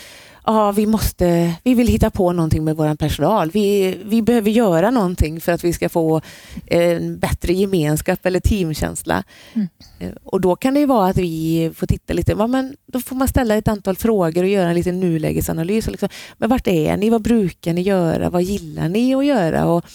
ja, 0.45 0.71
vi, 0.71 0.85
måste, 0.85 1.53
vi 1.63 1.73
vill 1.73 1.87
hitta 1.87 2.09
på 2.09 2.31
någonting 2.31 2.63
med 2.63 2.75
vår 2.75 2.95
personal. 2.95 3.51
Vi, 3.51 3.97
vi 4.05 4.21
behöver 4.21 4.49
göra 4.49 4.91
någonting 4.91 5.41
för 5.41 5.51
att 5.51 5.63
vi 5.63 5.73
ska 5.73 5.89
få 5.89 6.21
en 6.65 7.19
bättre 7.19 7.53
gemenskap 7.53 8.25
eller 8.25 8.39
teamkänsla. 8.39 9.23
Mm. 9.53 9.67
Eh, 9.99 10.11
och 10.23 10.41
Då 10.41 10.55
kan 10.55 10.73
det 10.73 10.85
vara 10.85 11.09
att 11.09 11.17
vi 11.17 11.71
får 11.75 11.87
titta 11.87 12.13
lite, 12.13 12.31
ja, 12.31 12.47
men 12.47 12.75
då 12.85 12.99
får 12.99 13.15
man 13.15 13.27
ställa 13.27 13.55
ett 13.55 13.67
antal 13.67 13.95
frågor 13.95 14.43
och 14.43 14.49
göra 14.49 14.69
en 14.69 14.75
liten 14.75 14.99
nulägesanalys. 14.99 15.87
Liksom, 15.87 16.09
men 16.37 16.49
vart 16.49 16.67
är 16.67 16.97
ni? 16.97 17.09
Vad 17.09 17.21
brukar 17.21 17.73
ni 17.73 17.81
göra? 17.81 18.29
Vad 18.29 18.43
gillar 18.43 18.89
ni 18.89 19.15
att 19.15 19.25
göra? 19.25 19.65
Och, 19.65 19.85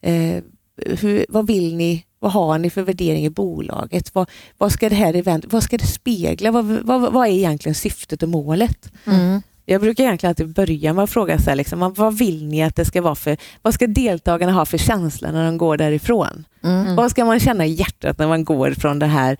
eh, 0.00 0.42
hur, 0.76 1.26
vad 1.28 1.46
vill 1.46 1.76
ni 1.76 2.04
vad 2.22 2.32
har 2.32 2.58
ni 2.58 2.70
för 2.70 2.82
värdering 2.82 3.24
i 3.24 3.30
bolaget? 3.30 4.14
Vad, 4.14 4.30
vad 4.58 4.72
ska 4.72 4.88
det 4.88 4.94
här 4.94 5.14
event, 5.14 5.44
vad 5.48 5.62
ska 5.62 5.78
det 5.78 5.86
spegla? 5.86 6.50
Vad, 6.50 6.64
vad, 6.64 7.12
vad 7.12 7.28
är 7.28 7.32
egentligen 7.32 7.74
syftet 7.74 8.22
och 8.22 8.28
målet? 8.28 8.92
Mm. 9.06 9.42
Jag 9.66 9.80
brukar 9.80 10.04
egentligen 10.04 10.30
alltid 10.30 10.48
börja 10.48 10.92
med 10.92 11.04
att 11.04 11.10
fråga 11.10 11.38
så 11.38 11.50
här, 11.50 11.56
liksom, 11.56 11.94
vad 11.96 12.18
vill 12.18 12.46
ni 12.46 12.62
att 12.62 12.76
det 12.76 12.84
ska 12.84 13.02
vara 13.02 13.14
för, 13.14 13.36
vad 13.62 13.74
ska 13.74 13.86
deltagarna 13.86 14.52
ha 14.52 14.64
för 14.64 14.78
känsla 14.78 15.32
när 15.32 15.44
de 15.44 15.58
går 15.58 15.76
därifrån? 15.76 16.44
Mm. 16.64 16.96
Vad 16.96 17.10
ska 17.10 17.24
man 17.24 17.40
känna 17.40 17.66
i 17.66 17.72
hjärtat 17.72 18.18
när 18.18 18.28
man 18.28 18.44
går 18.44 18.70
från 18.70 18.98
det 18.98 19.06
här 19.06 19.36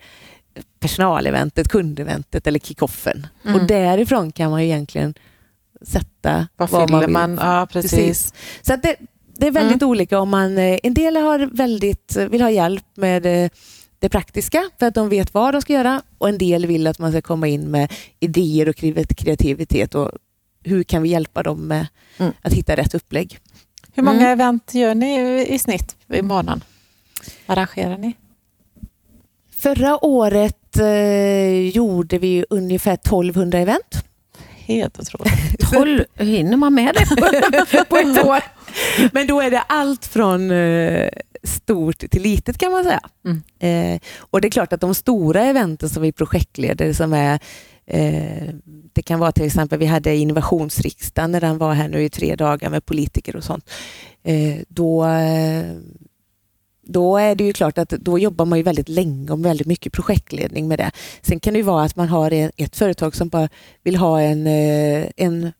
personaleventet, 0.79 1.67
kundeventet 1.67 2.47
eller 2.47 2.59
kickoffen? 2.59 3.27
Mm. 3.45 3.61
Och 3.61 3.67
därifrån 3.67 4.31
kan 4.31 4.51
man 4.51 4.61
egentligen 4.61 5.13
sätta 5.81 6.47
vad, 6.57 6.69
vad 6.69 6.89
man 6.89 7.01
vill. 7.01 7.09
Man, 7.09 7.39
ja, 7.41 7.67
precis. 7.71 7.91
precis. 7.91 8.33
Så 8.61 8.75
det, 8.75 8.95
det 9.43 9.47
är 9.47 9.51
väldigt 9.51 9.81
mm. 9.81 9.89
olika. 9.89 10.19
om 10.19 10.29
man, 10.29 10.57
eh, 10.57 10.79
En 10.83 10.93
del 10.93 11.15
har 11.15 11.39
väldigt, 11.39 12.15
vill 12.15 12.41
ha 12.41 12.49
hjälp 12.49 12.85
med 12.95 13.23
det, 13.23 13.49
det 13.99 14.09
praktiska 14.09 14.69
för 14.79 14.85
att 14.85 14.95
de 14.95 15.09
vet 15.09 15.33
vad 15.33 15.53
de 15.53 15.61
ska 15.61 15.73
göra 15.73 16.01
och 16.17 16.29
en 16.29 16.37
del 16.37 16.65
vill 16.65 16.87
att 16.87 16.99
man 16.99 17.11
ska 17.11 17.21
komma 17.21 17.47
in 17.47 17.71
med 17.71 17.93
idéer 18.19 18.69
och 18.69 18.75
kreativitet 19.17 19.95
och 19.95 20.11
hur 20.63 20.83
kan 20.83 21.01
vi 21.01 21.09
hjälpa 21.09 21.43
dem 21.43 21.67
med 21.67 21.87
mm. 22.17 22.33
att 22.41 22.53
hitta 22.53 22.75
rätt 22.75 22.95
upplägg. 22.95 23.39
Hur 23.93 24.03
många 24.03 24.17
mm. 24.17 24.31
event 24.31 24.73
gör 24.73 24.95
ni 24.95 25.41
i 25.49 25.59
snitt 25.59 25.95
i 26.07 26.21
månaden? 26.21 26.63
Arrangerar 27.45 27.97
ni? 27.97 28.13
Förra 29.51 30.05
året 30.05 30.77
eh, 30.77 31.69
gjorde 31.69 32.17
vi 32.17 32.45
ungefär 32.49 32.93
1200 32.93 33.59
event. 33.59 34.05
Helt 34.65 34.99
otroligt. 34.99 35.33
12, 35.73 36.05
hinner 36.15 36.57
man 36.57 36.73
med 36.73 36.95
det 36.95 37.85
på 37.89 37.97
ett 37.97 38.25
år? 38.25 38.39
Men 39.11 39.27
då 39.27 39.41
är 39.41 39.51
det 39.51 39.61
allt 39.61 40.05
från 40.05 40.51
eh, 40.51 41.09
stort 41.43 41.97
till 41.97 42.21
litet 42.21 42.57
kan 42.57 42.71
man 42.71 42.83
säga. 42.83 43.01
Mm. 43.25 43.43
Eh, 43.59 44.01
och 44.17 44.41
Det 44.41 44.47
är 44.47 44.51
klart 44.51 44.73
att 44.73 44.81
de 44.81 44.95
stora 44.95 45.41
eventen 45.41 45.89
som 45.89 46.03
vi 46.03 46.11
projektleder 46.11 46.93
som 46.93 47.13
är 47.13 47.39
eh, 47.85 48.53
det 48.93 49.01
kan 49.01 49.19
vara 49.19 49.31
till 49.31 49.45
exempel, 49.45 49.79
vi 49.79 49.85
hade 49.85 50.15
innovationsriksdagen 50.15 51.31
när 51.31 51.41
den 51.41 51.57
var 51.57 51.73
här 51.73 51.87
nu 51.87 52.03
i 52.03 52.09
tre 52.09 52.35
dagar 52.35 52.69
med 52.69 52.85
politiker 52.85 53.35
och 53.35 53.43
sånt. 53.43 53.69
Eh, 54.23 54.55
då, 54.67 55.05
då 56.85 57.17
är 57.17 57.35
det 57.35 57.43
ju 57.43 57.53
klart 57.53 57.77
att 57.77 57.89
då 57.89 58.19
jobbar 58.19 58.45
man 58.45 58.59
ju 58.59 58.63
väldigt 58.63 58.89
länge 58.89 59.31
och 59.31 59.45
väldigt 59.45 59.67
mycket 59.67 59.93
projektledning 59.93 60.67
med 60.67 60.79
det. 60.79 60.91
Sen 61.21 61.39
kan 61.39 61.53
det 61.53 61.57
ju 61.57 61.63
vara 61.63 61.83
att 61.83 61.95
man 61.95 62.07
har 62.07 62.51
ett 62.57 62.75
företag 62.75 63.15
som 63.15 63.29
bara 63.29 63.49
vill 63.83 63.95
ha 63.95 64.21
en, 64.21 64.47
eh, 64.47 65.07
en 65.15 65.51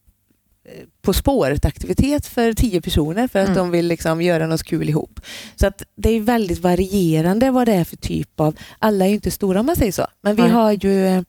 På 1.02 1.14
spåret-aktivitet 1.14 2.26
för 2.26 2.54
tio 2.54 2.82
personer 2.82 3.28
för 3.28 3.40
att 3.40 3.48
mm. 3.48 3.58
de 3.58 3.72
vill 3.72 3.88
liksom 3.88 4.22
göra 4.22 4.48
något 4.48 4.64
kul 4.64 4.90
ihop. 4.90 5.20
Så 5.56 5.68
att 5.68 5.84
det 5.96 6.10
är 6.10 6.20
väldigt 6.20 6.60
varierande 6.60 7.52
vad 7.52 7.68
det 7.68 7.74
är 7.74 7.84
för 7.84 7.98
typ 7.98 8.40
av, 8.40 8.56
alla 8.80 9.06
är 9.06 9.10
ju 9.10 9.16
inte 9.16 9.32
stora 9.32 9.60
om 9.60 9.66
man 9.66 9.76
säger 9.76 9.92
så, 9.92 10.08
men 10.22 10.36
vi 10.36 10.42
Nej. 10.42 10.52
har 10.52 10.72
ju 10.72 11.24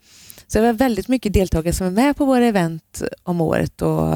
så 0.47 0.61
vi 0.61 0.67
har 0.67 0.73
väldigt 0.73 1.09
mycket 1.09 1.33
deltagare 1.33 1.75
som 1.75 1.87
är 1.87 1.91
med 1.91 2.17
på 2.17 2.25
våra 2.25 2.47
event 2.47 3.03
om 3.23 3.41
året 3.41 3.83
och, 3.83 4.15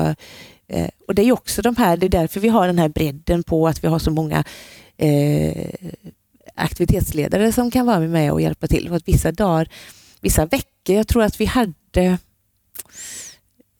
och 1.06 1.14
det 1.14 1.22
är 1.22 1.32
också 1.32 1.62
de 1.62 1.76
här, 1.76 1.96
det 1.96 2.06
är 2.06 2.10
därför 2.10 2.40
vi 2.40 2.48
har 2.48 2.66
den 2.66 2.78
här 2.78 2.88
bredden 2.88 3.42
på 3.42 3.68
att 3.68 3.84
vi 3.84 3.88
har 3.88 3.98
så 3.98 4.10
många 4.10 4.44
eh, 4.98 5.90
aktivitetsledare 6.54 7.52
som 7.52 7.70
kan 7.70 7.86
vara 7.86 8.00
med 8.00 8.32
och 8.32 8.40
hjälpa 8.40 8.66
till. 8.66 8.88
För 8.88 8.96
att 8.96 9.08
vissa 9.08 9.32
dagar, 9.32 9.68
vissa 10.20 10.46
veckor, 10.46 10.96
jag 10.96 11.08
tror 11.08 11.22
att 11.22 11.40
vi 11.40 11.44
hade 11.44 12.18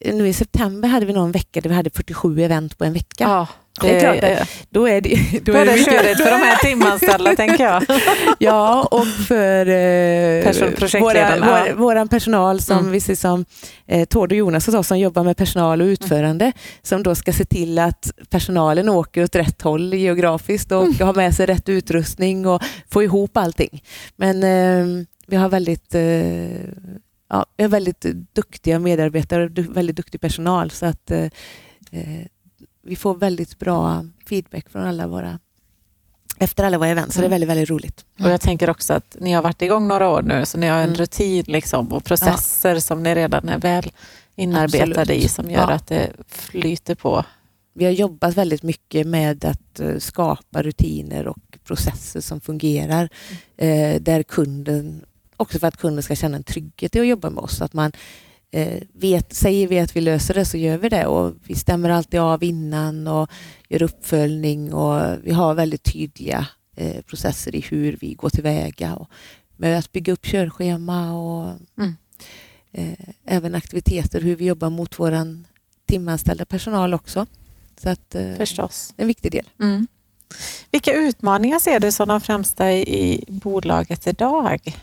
nu 0.04 0.28
i 0.28 0.33
september 0.33 0.88
hade 0.88 1.07
vi 1.07 1.12
någon 1.12 1.33
vecka 1.33 1.61
där 1.61 1.68
vi 1.68 1.74
hade 1.76 1.90
47 1.90 2.42
event 2.42 2.78
på 2.78 2.85
en 2.85 2.92
vecka. 2.92 3.24
Ja, 3.24 3.46
det 3.81 3.97
är 3.97 4.01
klart 4.01 4.21
det. 4.21 4.47
Då 4.71 4.88
är 4.88 5.01
det, 5.01 5.41
då, 5.43 5.53
är 5.53 5.64
det, 5.64 5.85
körigt 5.85 6.21
för 6.23 6.31
de 6.31 6.37
här 6.37 6.57
timanställda 6.57 7.37
tänker 7.37 7.64
jag. 7.64 7.83
Ja, 8.38 8.88
och 8.91 9.07
för 9.07 9.67
eh, 9.67 11.01
våra, 11.01 11.75
vår, 11.77 12.07
personal 12.07 12.61
som 12.61 12.79
mm. 12.79 12.91
vi 12.93 13.01
ser 13.01 13.14
som 13.14 13.45
eh, 13.87 14.05
Tord 14.05 14.33
och 14.33 14.38
Jonas 14.38 14.69
och 14.69 14.87
som 14.87 14.99
jobbar 14.99 15.25
med 15.25 15.37
personal 15.37 15.81
och 15.83 15.87
utförande 15.87 16.45
mm. 16.45 16.55
som 16.83 17.03
då 17.03 17.14
ska 17.14 17.33
se 17.33 17.45
till 17.45 17.79
att 17.79 18.11
personalen 18.31 18.88
åker 18.88 19.25
åt 19.25 19.37
rätt 19.37 19.62
håll 19.62 19.95
geografiskt 19.95 20.73
och 20.73 20.85
mm. 20.85 20.95
har 21.01 21.14
med 21.14 21.35
sig 21.35 21.47
rätt 21.47 21.69
utrustning 21.69 22.47
och 22.47 22.62
få 22.91 23.03
ihop 23.03 23.37
allting. 23.37 23.83
Men 24.17 24.43
eh, 24.43 25.07
vi 25.27 25.37
har 25.37 25.49
väldigt 25.49 25.95
eh, 25.95 26.88
ja, 27.29 27.47
vi 27.57 27.64
har 27.64 27.69
väldigt 27.69 28.01
duktiga 28.33 28.79
medarbetare 28.79 29.45
och 29.45 29.77
väldigt 29.77 29.97
duktig 29.97 30.21
personal 30.21 30.71
så 30.71 30.87
att 30.87 31.11
eh, 31.11 31.25
eh, 31.91 32.27
vi 32.88 32.96
får 32.96 33.14
väldigt 33.14 33.59
bra 33.59 34.05
feedback 34.29 34.68
från 34.68 34.83
alla 34.83 35.07
våra 35.07 35.38
efter 36.40 36.64
alla 36.64 36.79
våra 36.79 36.88
event, 36.88 37.12
så 37.12 37.20
det 37.20 37.24
är 37.24 37.27
mm. 37.27 37.31
väldigt, 37.31 37.51
väldigt 37.51 37.70
roligt. 37.70 38.05
Och 38.20 38.31
Jag 38.31 38.40
tänker 38.40 38.70
också 38.70 38.94
att 38.94 39.16
ni 39.20 39.33
har 39.33 39.42
varit 39.42 39.62
igång 39.62 39.88
några 39.88 40.09
år 40.09 40.22
nu, 40.22 40.46
så 40.46 40.59
ni 40.59 40.66
har 40.66 40.79
en 40.79 40.85
mm. 40.85 40.96
rutin 40.96 41.44
liksom, 41.46 41.92
och 41.92 42.05
processer 42.05 42.74
ja. 42.74 42.81
som 42.81 43.03
ni 43.03 43.14
redan 43.14 43.48
är 43.48 43.59
väl 43.59 43.90
inarbetade 44.37 45.01
Absolut. 45.01 45.24
i, 45.24 45.29
som 45.29 45.51
gör 45.51 45.70
ja. 45.70 45.70
att 45.70 45.87
det 45.87 46.12
flyter 46.29 46.94
på. 46.94 47.24
Vi 47.74 47.85
har 47.85 47.92
jobbat 47.92 48.35
väldigt 48.35 48.62
mycket 48.62 49.07
med 49.07 49.44
att 49.44 49.81
uh, 49.81 49.98
skapa 49.98 50.62
rutiner 50.62 51.27
och 51.27 51.59
processer 51.64 52.20
som 52.20 52.40
fungerar, 52.40 53.09
mm. 53.59 53.94
uh, 53.94 54.01
där 54.01 54.22
kunden 54.22 55.05
också 55.37 55.59
för 55.59 55.66
att 55.66 55.77
kunden 55.77 56.03
ska 56.03 56.16
känna 56.16 56.37
en 56.37 56.44
trygghet 56.44 56.96
i 56.96 57.01
att 57.01 57.07
jobba 57.07 57.31
med 57.31 57.44
oss. 57.44 57.62
Att 57.62 57.72
man 57.72 57.92
eh, 58.51 58.83
vet, 58.93 59.35
säger 59.35 59.69
vi 59.69 59.79
att 59.79 59.97
vi 59.97 60.01
löser 60.01 60.35
det 60.35 60.45
så 60.45 60.57
gör 60.57 60.79
vi 60.79 60.89
det 60.89 61.07
och 61.07 61.35
vi 61.45 61.55
stämmer 61.55 61.91
alltid 61.91 62.21
av 62.21 62.45
innan 62.45 63.07
och 63.07 63.31
gör 63.69 63.83
uppföljning 63.83 64.75
och 64.75 65.19
vi 65.23 65.33
har 65.33 65.55
väldigt 65.55 65.83
tydliga 65.83 66.47
eh, 66.77 67.03
processer 67.03 67.55
i 67.55 67.61
hur 67.61 67.97
vi 68.01 68.15
går 68.15 68.31
tillväga 68.31 68.95
och 68.95 69.11
med 69.57 69.79
att 69.79 69.93
bygga 69.93 70.13
upp 70.13 70.27
körschema 70.27 71.13
och 71.13 71.53
mm. 71.79 71.97
eh, 72.73 73.09
även 73.25 73.55
aktiviteter, 73.55 74.21
hur 74.21 74.37
vi 74.37 74.47
jobbar 74.47 74.71
mot 74.71 74.99
vår 74.99 75.45
timanställda 75.87 76.45
personal 76.45 76.95
också. 76.95 77.27
Så 77.77 77.89
att, 77.89 78.15
eh, 78.15 78.35
Förstås. 78.37 78.95
En 78.97 79.07
viktig 79.07 79.33
del. 79.33 79.49
Mm. 79.61 79.87
Vilka 80.71 80.93
utmaningar 80.93 81.59
ser 81.59 81.81
du 81.81 81.93
som 81.93 82.09
de 82.09 82.21
främsta 82.21 82.73
i 82.73 83.25
bolaget 83.29 84.07
idag? 84.07 84.77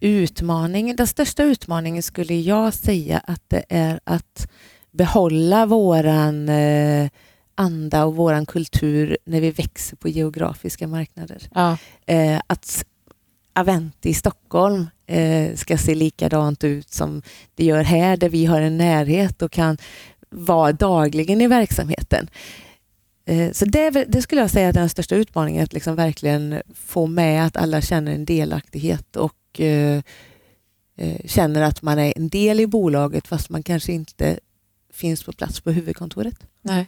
Utmaning, 0.00 0.96
den 0.96 1.06
största 1.06 1.42
utmaningen 1.42 2.02
skulle 2.02 2.34
jag 2.34 2.74
säga 2.74 3.18
att 3.18 3.42
det 3.48 3.64
är 3.68 4.00
att 4.04 4.48
behålla 4.90 5.66
våran 5.66 6.48
eh, 6.48 7.08
anda 7.54 8.04
och 8.04 8.16
våran 8.16 8.46
kultur 8.46 9.18
när 9.24 9.40
vi 9.40 9.50
växer 9.50 9.96
på 9.96 10.08
geografiska 10.08 10.86
marknader. 10.86 11.48
Ja. 11.54 11.76
Eh, 12.06 12.40
att 12.46 12.84
Aventi 13.52 14.08
i 14.08 14.14
Stockholm 14.14 14.86
eh, 15.06 15.54
ska 15.54 15.78
se 15.78 15.94
likadant 15.94 16.64
ut 16.64 16.90
som 16.90 17.22
det 17.54 17.64
gör 17.64 17.82
här 17.82 18.16
där 18.16 18.28
vi 18.28 18.46
har 18.46 18.60
en 18.60 18.78
närhet 18.78 19.42
och 19.42 19.52
kan 19.52 19.76
vara 20.30 20.72
dagligen 20.72 21.40
i 21.40 21.46
verksamheten. 21.46 22.30
Så 23.52 23.64
det, 23.64 23.90
det, 23.90 24.22
skulle 24.22 24.40
jag 24.40 24.50
säga 24.50 24.68
är 24.68 24.72
den 24.72 24.88
största 24.88 25.16
utmaningen, 25.16 25.64
att 25.64 25.72
liksom 25.72 25.96
verkligen 25.96 26.62
få 26.74 27.06
med 27.06 27.46
att 27.46 27.56
alla 27.56 27.80
känner 27.80 28.12
en 28.12 28.24
delaktighet 28.24 29.16
och 29.16 29.37
Eh, 29.54 30.02
eh, 30.96 31.20
känner 31.24 31.62
att 31.62 31.82
man 31.82 31.98
är 31.98 32.12
en 32.16 32.28
del 32.28 32.60
i 32.60 32.66
bolaget 32.66 33.28
fast 33.28 33.50
man 33.50 33.62
kanske 33.62 33.92
inte 33.92 34.38
finns 34.92 35.22
på 35.22 35.32
plats 35.32 35.60
på 35.60 35.70
huvudkontoret. 35.70 36.46
Nej, 36.62 36.86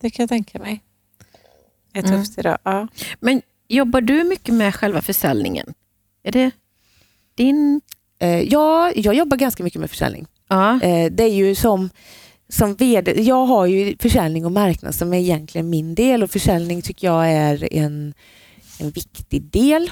det 0.00 0.10
kan 0.10 0.22
jag 0.22 0.28
tänka 0.28 0.58
mig. 0.58 0.80
Det 1.92 1.98
är 1.98 2.02
tufft 2.02 2.38
mm. 2.38 2.40
idag. 2.40 2.58
Ja. 2.62 2.88
Men 3.20 3.42
jobbar 3.68 4.00
du 4.00 4.24
mycket 4.24 4.54
med 4.54 4.74
själva 4.74 5.02
försäljningen? 5.02 5.74
Är 6.22 6.32
det 6.32 6.50
din... 7.34 7.80
Eh, 8.18 8.40
ja, 8.40 8.92
jag 8.96 9.14
jobbar 9.14 9.36
ganska 9.36 9.62
mycket 9.64 9.80
med 9.80 9.90
försäljning. 9.90 10.26
Ja. 10.48 10.80
Eh, 10.80 11.12
det 11.12 11.22
är 11.24 11.34
ju 11.34 11.54
som, 11.54 11.90
som 12.48 12.74
vd, 12.74 13.22
jag 13.22 13.46
har 13.46 13.66
ju 13.66 13.96
försäljning 14.00 14.46
och 14.46 14.52
marknad 14.52 14.94
som 14.94 15.12
är 15.12 15.18
egentligen 15.18 15.70
min 15.70 15.94
del 15.94 16.22
och 16.22 16.30
försäljning 16.30 16.82
tycker 16.82 17.06
jag 17.06 17.30
är 17.32 17.74
en, 17.74 18.14
en 18.78 18.90
viktig 18.90 19.42
del 19.42 19.90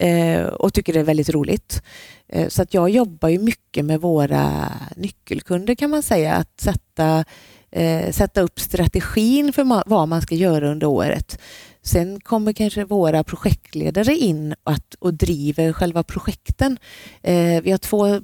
Eh, 0.00 0.42
och 0.46 0.74
tycker 0.74 0.92
det 0.92 1.00
är 1.00 1.04
väldigt 1.04 1.30
roligt. 1.30 1.82
Eh, 2.28 2.48
så 2.48 2.62
att 2.62 2.74
jag 2.74 2.90
jobbar 2.90 3.28
ju 3.28 3.38
mycket 3.38 3.84
med 3.84 4.00
våra 4.00 4.72
nyckelkunder 4.96 5.74
kan 5.74 5.90
man 5.90 6.02
säga, 6.02 6.34
att 6.34 6.60
sätta, 6.60 7.24
eh, 7.70 8.10
sätta 8.10 8.40
upp 8.40 8.60
strategin 8.60 9.52
för 9.52 9.88
vad 9.90 10.08
man 10.08 10.22
ska 10.22 10.34
göra 10.34 10.70
under 10.70 10.86
året. 10.86 11.38
Sen 11.82 12.20
kommer 12.20 12.52
kanske 12.52 12.84
våra 12.84 13.24
projektledare 13.24 14.16
in 14.16 14.54
att, 14.64 14.94
och 14.98 15.14
driver 15.14 15.72
själva 15.72 16.02
projekten. 16.02 16.78
Eh, 17.22 17.62
vi 17.62 17.70
har 17.70 17.78
två 17.78 18.20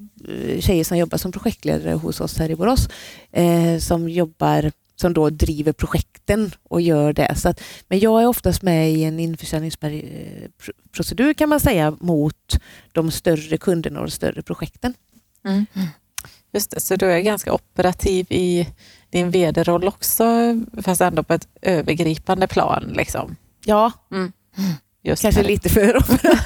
tjejer 0.61 0.85
som 0.85 0.99
jobbar 0.99 1.19
som 1.19 1.33
projektledare 1.33 1.93
hos 1.93 2.21
oss 2.21 2.39
här 2.39 2.51
i 2.51 2.57
Borås 2.57 2.89
eh, 3.33 3.79
som 3.79 4.09
jobbar 4.09 4.73
som 5.01 5.15
då 5.15 5.31
driver 5.31 5.73
projekten 5.73 6.51
och 6.63 6.81
gör 6.81 7.13
det. 7.13 7.35
Så 7.37 7.49
att, 7.49 7.61
men 7.89 7.99
jag 7.99 8.23
är 8.23 8.27
oftast 8.27 8.63
med 8.63 8.93
i 8.93 9.05
en 9.05 9.21
införsäljningsprocedur 9.21 11.35
kan 11.35 11.49
man 11.49 11.61
säga 11.61 11.97
mot 12.01 12.59
de 12.93 13.11
större 13.11 13.57
kunderna 13.57 14.01
och 14.01 14.07
de 14.07 14.11
större 14.11 14.43
projekten. 14.43 14.95
Mm. 15.45 15.67
Just 16.53 16.71
det, 16.71 16.81
så 16.81 16.97
du 16.97 17.13
är 17.13 17.21
ganska 17.21 17.53
operativ 17.53 18.27
i 18.31 18.69
din 19.11 19.31
vd-roll 19.31 19.89
också, 19.89 20.25
fast 20.83 21.01
ändå 21.01 21.23
på 21.23 21.35
ett 21.35 21.49
övergripande 21.63 22.47
plan? 22.47 22.93
Liksom. 22.97 23.37
Ja. 23.65 23.93
Mm. 24.13 24.33
Just 25.03 25.23
Kanske 25.23 25.43
lite 25.43 25.69
för 25.69 25.97
operativ. 25.97 26.31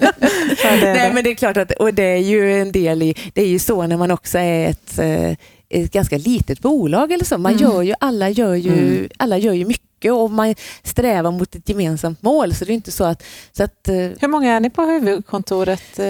ja, 0.62 0.76
Nej, 0.82 1.12
men 1.14 1.24
det 1.24 1.30
är 1.30 1.34
klart 1.34 1.56
att 1.56 1.72
och 1.72 1.94
det 1.94 2.02
är 2.02 2.16
ju 2.16 2.60
en 2.60 2.72
del 2.72 3.02
i, 3.02 3.14
det 3.34 3.42
är 3.42 3.48
ju 3.48 3.58
så 3.58 3.86
när 3.86 3.96
man 3.96 4.10
också 4.10 4.38
är 4.38 4.70
ett 4.70 4.98
eh, 4.98 5.36
ett 5.70 5.92
ganska 5.92 6.18
litet 6.18 6.60
bolag 6.60 7.12
eller 7.12 7.24
så. 7.24 7.38
Man 7.38 7.52
mm. 7.52 7.62
gör 7.62 7.82
ju, 7.82 7.94
alla, 8.00 8.30
gör 8.30 8.54
ju, 8.54 8.72
mm. 8.72 9.08
alla 9.16 9.38
gör 9.38 9.52
ju 9.52 9.64
mycket 9.64 10.12
och 10.12 10.30
man 10.30 10.54
strävar 10.82 11.30
mot 11.30 11.54
ett 11.54 11.68
gemensamt 11.68 12.22
mål. 12.22 12.54
Så 12.54 12.64
det 12.64 12.72
är 12.72 12.74
inte 12.74 12.92
så 12.92 13.04
att... 13.04 13.22
Så 13.52 13.64
att 13.64 13.88
eh, 13.88 13.94
Hur 13.94 14.28
många 14.28 14.52
är 14.52 14.60
ni 14.60 14.70
på 14.70 14.82
huvudkontoret? 14.82 15.98
Eh, 15.98 16.06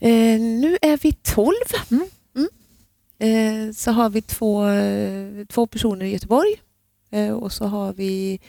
eh 0.00 0.40
nu 0.40 0.78
är 0.82 0.96
vi 0.96 1.12
tolv. 1.12 1.66
Mm. 1.90 2.08
mm. 2.36 2.48
Eh, 3.18 3.72
så 3.72 3.90
har 3.90 4.10
vi 4.10 4.22
två, 4.22 4.64
två 5.48 5.66
personer 5.66 6.06
i 6.06 6.12
Göteborg 6.12 6.54
eh, 7.10 7.30
och 7.30 7.52
så 7.52 7.64
har 7.64 7.92
vi 7.92 8.40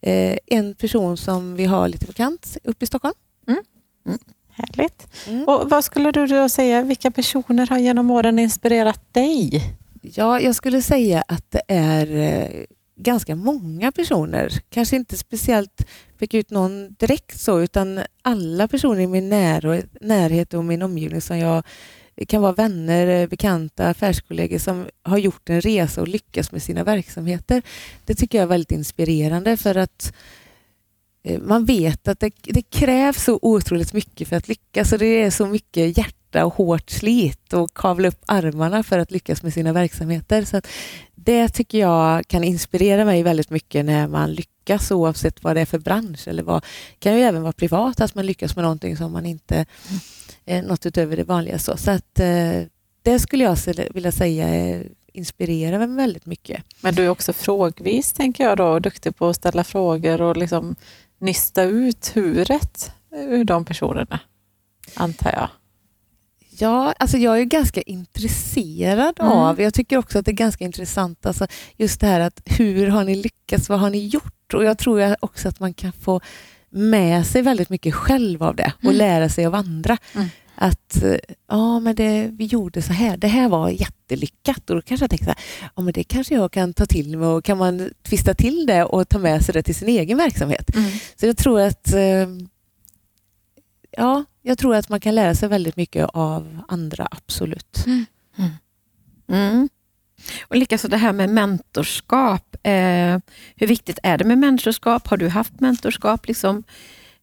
eh, 0.00 0.38
en 0.46 0.74
person 0.74 1.16
som 1.16 1.56
vi 1.56 1.64
har 1.64 1.88
lite 1.88 2.06
vakant 2.06 2.56
uppe 2.64 2.84
i 2.84 2.86
Stockholm. 2.86 3.14
Mm. 3.48 3.62
Mm. 4.06 4.18
Härligt. 4.50 5.06
Och 5.46 5.70
vad 5.70 5.84
skulle 5.84 6.12
du 6.12 6.26
då 6.26 6.48
säga, 6.48 6.82
vilka 6.82 7.10
personer 7.10 7.66
har 7.66 7.78
genom 7.78 8.10
åren 8.10 8.38
inspirerat 8.38 9.14
dig? 9.14 9.62
Ja, 10.14 10.40
jag 10.40 10.54
skulle 10.54 10.82
säga 10.82 11.24
att 11.28 11.50
det 11.50 11.62
är 11.68 12.16
eh, 12.16 12.64
ganska 12.96 13.36
många 13.36 13.92
personer. 13.92 14.52
Kanske 14.70 14.96
inte 14.96 15.16
speciellt 15.16 15.86
fick 16.18 16.34
ut 16.34 16.50
någon 16.50 16.94
direkt 16.94 17.40
så, 17.40 17.60
utan 17.60 18.00
alla 18.22 18.68
personer 18.68 19.00
i 19.00 19.06
min 19.06 19.28
när 19.28 19.82
närhet 20.00 20.54
och 20.54 20.64
min 20.64 20.82
omgivning 20.82 21.20
som 21.20 21.38
jag 21.38 21.62
kan 22.28 22.42
vara 22.42 22.52
vänner, 22.52 23.06
eh, 23.06 23.28
bekanta, 23.28 23.88
affärskollegor 23.88 24.58
som 24.58 24.86
har 25.02 25.18
gjort 25.18 25.50
en 25.50 25.60
resa 25.60 26.00
och 26.00 26.08
lyckats 26.08 26.52
med 26.52 26.62
sina 26.62 26.84
verksamheter. 26.84 27.62
Det 28.04 28.14
tycker 28.14 28.38
jag 28.38 28.42
är 28.42 28.48
väldigt 28.48 28.72
inspirerande 28.72 29.56
för 29.56 29.74
att 29.74 30.14
eh, 31.22 31.40
man 31.40 31.64
vet 31.64 32.08
att 32.08 32.20
det, 32.20 32.30
det 32.42 32.62
krävs 32.62 33.24
så 33.24 33.38
otroligt 33.42 33.92
mycket 33.92 34.28
för 34.28 34.36
att 34.36 34.48
lyckas 34.48 34.92
och 34.92 34.98
det 34.98 35.22
är 35.22 35.30
så 35.30 35.46
mycket 35.46 35.98
hjärta 35.98 36.16
och 36.34 36.54
hårt 36.54 36.90
slit 36.90 37.52
och 37.52 37.74
kavla 37.74 38.08
upp 38.08 38.22
armarna 38.26 38.82
för 38.82 38.98
att 38.98 39.10
lyckas 39.10 39.42
med 39.42 39.52
sina 39.52 39.72
verksamheter. 39.72 40.44
Så 40.44 40.60
Det 41.14 41.48
tycker 41.48 41.78
jag 41.78 42.28
kan 42.28 42.44
inspirera 42.44 43.04
mig 43.04 43.22
väldigt 43.22 43.50
mycket 43.50 43.84
när 43.84 44.08
man 44.08 44.32
lyckas 44.32 44.90
oavsett 44.90 45.44
vad 45.44 45.56
det 45.56 45.60
är 45.60 45.66
för 45.66 45.78
bransch. 45.78 46.28
Eller 46.28 46.42
vad, 46.42 46.62
det 46.62 46.98
kan 46.98 47.14
ju 47.14 47.20
även 47.20 47.42
vara 47.42 47.52
privat, 47.52 48.00
att 48.00 48.14
man 48.14 48.26
lyckas 48.26 48.56
med 48.56 48.62
någonting 48.62 48.96
som 48.96 49.12
man 49.12 49.26
inte 49.26 49.66
eh, 50.44 50.64
något 50.64 50.86
utöver 50.86 51.16
det 51.16 51.24
vanliga. 51.24 51.58
Så, 51.58 51.76
så 51.76 51.90
att, 51.90 52.20
eh, 52.20 52.62
det 53.02 53.18
skulle 53.18 53.44
jag 53.44 53.58
vilja 53.94 54.12
säga 54.12 54.48
är 54.48 54.88
inspirerar 55.16 55.78
mig 55.78 55.96
väldigt 55.96 56.26
mycket. 56.26 56.64
Men 56.80 56.94
du 56.94 57.04
är 57.04 57.08
också 57.08 57.32
frågvis, 57.32 58.12
tänker 58.12 58.44
jag 58.44 58.56
då, 58.56 58.66
och 58.66 58.82
duktig 58.82 59.16
på 59.16 59.28
att 59.28 59.36
ställa 59.36 59.64
frågor 59.64 60.22
och 60.22 60.36
liksom 60.36 60.76
nysta 61.18 61.62
ut 61.62 62.12
huret 62.14 62.92
ur 63.12 63.44
de 63.44 63.64
personerna, 63.64 64.20
antar 64.94 65.32
jag. 65.32 65.48
Ja, 66.58 66.94
alltså 66.98 67.16
jag 67.16 67.40
är 67.40 67.44
ganska 67.44 67.82
intresserad 67.82 69.14
mm. 69.20 69.32
av, 69.32 69.60
jag 69.60 69.74
tycker 69.74 69.96
också 69.96 70.18
att 70.18 70.24
det 70.24 70.30
är 70.30 70.36
ganska 70.36 70.64
intressant, 70.64 71.26
alltså 71.26 71.46
just 71.76 72.00
det 72.00 72.06
här 72.06 72.20
att 72.20 72.42
hur 72.44 72.86
har 72.86 73.04
ni 73.04 73.14
lyckats, 73.14 73.68
vad 73.68 73.80
har 73.80 73.90
ni 73.90 74.06
gjort? 74.06 74.54
Och 74.54 74.64
jag 74.64 74.78
tror 74.78 75.16
också 75.20 75.48
att 75.48 75.60
man 75.60 75.74
kan 75.74 75.92
få 75.92 76.20
med 76.70 77.26
sig 77.26 77.42
väldigt 77.42 77.70
mycket 77.70 77.94
själv 77.94 78.42
av 78.42 78.56
det 78.56 78.72
och 78.76 78.84
mm. 78.84 78.96
lära 78.96 79.28
sig 79.28 79.46
av 79.46 79.54
andra. 79.54 79.96
Mm. 80.14 80.28
Att 80.54 81.02
ja, 81.48 81.80
men 81.80 81.96
det, 81.96 82.30
vi 82.32 82.44
gjorde 82.44 82.82
så 82.82 82.92
här, 82.92 83.16
det 83.16 83.26
här 83.26 83.48
var 83.48 83.68
jättelyckat. 83.68 84.70
Och 84.70 84.76
då 84.76 84.82
kanske 84.82 85.04
jag 85.04 85.10
tänkte 85.10 85.30
att 85.30 85.38
ja, 85.76 85.82
men 85.82 85.92
det 85.92 86.04
kanske 86.04 86.34
jag 86.34 86.52
kan 86.52 86.74
ta 86.74 86.86
till 86.86 87.18
mig 87.18 87.28
och 87.28 87.44
kan 87.44 87.58
man 87.58 87.90
twista 88.02 88.34
till 88.34 88.66
det 88.66 88.84
och 88.84 89.08
ta 89.08 89.18
med 89.18 89.44
sig 89.44 89.52
det 89.52 89.62
till 89.62 89.74
sin 89.74 89.88
egen 89.88 90.18
verksamhet. 90.18 90.74
Mm. 90.76 90.90
Så 91.16 91.26
jag 91.26 91.36
tror 91.36 91.60
att 91.60 91.92
eh, 91.92 92.26
ja, 93.96 94.24
jag 94.42 94.58
tror 94.58 94.74
att 94.74 94.88
man 94.88 95.00
kan 95.00 95.14
lära 95.14 95.34
sig 95.34 95.48
väldigt 95.48 95.76
mycket 95.76 96.08
av 96.12 96.60
andra, 96.68 97.08
absolut. 97.10 97.86
Mm. 97.86 98.06
Mm. 98.38 98.50
mm. 99.28 99.68
Och 100.48 100.56
likaså 100.56 100.88
det 100.88 100.96
här 100.96 101.12
med 101.12 101.28
mentorskap. 101.28 102.56
Eh, 102.62 103.18
hur 103.56 103.66
viktigt 103.66 103.98
är 104.02 104.18
det 104.18 104.24
med 104.24 104.38
mentorskap? 104.38 105.06
Har 105.08 105.16
du 105.16 105.28
haft 105.28 105.60
mentorskap? 105.60 106.26
Liksom, 106.26 106.64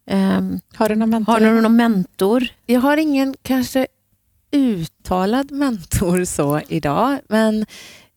eh, 0.05 0.41
har 0.75 0.89
du 0.89 0.95
någon 0.95 1.09
mentor? 1.09 1.33
Har 1.33 1.39
du 1.39 1.61
någon 1.61 1.75
mentor? 1.75 2.47
Jag 2.65 2.81
har 2.81 2.97
ingen 2.97 3.35
kanske 3.41 3.87
uttalad 4.51 5.51
mentor 5.51 6.25
så 6.25 6.61
idag, 6.67 7.19
men 7.29 7.65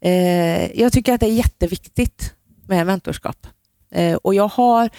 eh, 0.01 0.81
jag 0.81 0.93
tycker 0.93 1.13
att 1.13 1.21
det 1.21 1.27
är 1.27 1.33
jätteviktigt 1.33 2.35
med 2.67 2.87
mentorskap. 2.87 3.47
Eh, 3.91 4.15
och 4.15 4.35
jag 4.35 4.49
har 4.49 4.91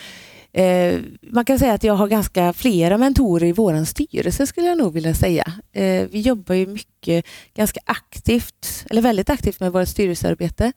Eh, 0.58 1.00
man 1.22 1.46
kan 1.46 1.60
säga 1.60 1.74
att 1.74 1.84
jag 1.84 1.94
har 1.94 2.08
ganska 2.08 2.54
flera 2.54 2.98
mentorer 2.98 3.48
i 3.48 3.52
vår 3.52 3.86
styrelse 3.86 4.48
skulle 4.48 4.68
jag 4.68 4.78
nog 4.78 4.94
vilja 4.94 5.14
säga. 5.14 5.54
Eh, 5.74 6.08
vi 6.12 6.20
jobbar 6.22 6.56
ju 6.56 6.68
mycket, 6.68 7.26
ganska 7.54 7.80
aktivt, 7.86 8.86
eller 8.90 9.02
väldigt 9.02 9.30
aktivt 9.30 9.60
med 9.60 9.72
vårt 9.72 9.88
styrelsearbete. 9.88 10.72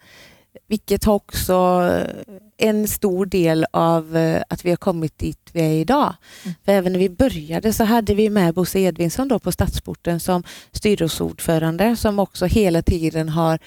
Vilket 0.69 1.05
har 1.05 1.15
också 1.15 1.91
en 2.57 2.89
stor 2.89 3.27
del 3.27 3.67
av 3.73 4.17
eh, 4.17 4.43
att 4.49 4.65
vi 4.65 4.71
har 4.71 4.77
kommit 4.77 5.19
dit 5.19 5.51
vi 5.53 5.61
är 5.61 5.73
idag. 5.73 6.15
Mm. 6.45 6.55
För 6.65 6.73
även 6.73 6.93
när 6.93 7.01
vi 7.01 7.09
började 7.11 7.73
så 7.73 7.85
hade 7.85 8.15
vi 8.15 8.31
med 8.31 8.55
Bosse 8.55 8.81
Edvinsson 8.81 9.29
då 9.29 9.39
på 9.39 9.53
Stadsporten 9.53 10.21
som 10.21 10.43
styrelseordförande 10.73 11.97
som 11.97 12.19
också 12.19 12.47
hela 12.47 12.83
tiden 12.83 13.29
har 13.29 13.59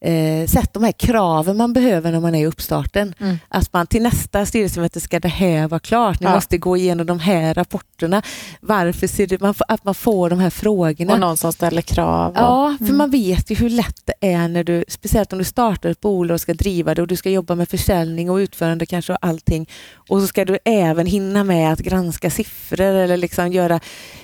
eh, 0.00 0.46
sett 0.46 0.72
de 0.72 0.84
här 0.84 0.92
kraven 0.92 1.56
man 1.56 1.72
behöver 1.72 2.12
när 2.12 2.20
man 2.20 2.34
är 2.34 2.42
i 2.42 2.46
uppstarten. 2.46 3.14
Mm. 3.20 3.38
Att 3.48 3.72
man 3.72 3.86
till 3.86 4.02
nästa 4.02 4.46
styrelsemöte 4.46 5.00
ska 5.00 5.20
det 5.20 5.28
här 5.28 5.68
vara 5.68 5.80
klart. 5.80 6.20
Ni 6.20 6.26
ja. 6.26 6.34
måste 6.34 6.58
gå 6.58 6.76
igenom 6.76 7.06
de 7.06 7.18
här 7.18 7.54
rapporterna. 7.54 8.22
Varför 8.60 9.06
ser 9.06 9.26
det, 9.26 9.40
man, 9.40 9.54
att 9.68 9.84
man 9.84 9.94
får 9.94 10.30
de 10.30 10.38
här 10.38 10.50
frågorna. 10.50 11.12
Och 11.12 11.20
någon 11.20 11.36
som 11.36 11.52
ställer 11.52 11.82
krav. 11.82 12.30
Och, 12.30 12.38
ja, 12.38 12.76
för 12.78 12.84
mm. 12.84 12.96
man 12.96 13.10
vet 13.10 13.50
ju 13.50 13.54
hur 13.54 13.70
lätt 13.70 14.02
det 14.04 14.32
är 14.32 14.48
när 14.48 14.64
du, 14.64 14.84
speciellt 14.88 15.32
om 15.32 15.38
du 15.38 15.44
startar 15.44 15.90
ett 15.90 16.00
bolag 16.00 16.34
och 16.34 16.40
ska 16.40 16.54
driva 16.54 16.94
det 16.94 17.02
och 17.02 17.08
du 17.08 17.16
ska 17.16 17.30
jobba 17.30 17.54
med 17.54 17.68
försäljning 17.68 18.30
och 18.30 18.36
utförande 18.36 18.86
kanske 18.86 19.12
och 19.12 19.18
allting. 19.20 19.68
Och 20.08 20.20
så 20.20 20.26
ska 20.26 20.44
du 20.44 20.58
även 20.64 21.06
hinna 21.06 21.44
med 21.44 21.72
att 21.72 21.78
granska 21.78 22.30
siffror 22.30 22.80
eller 22.80 23.16
liksom 23.16 23.52
göra 23.52 23.80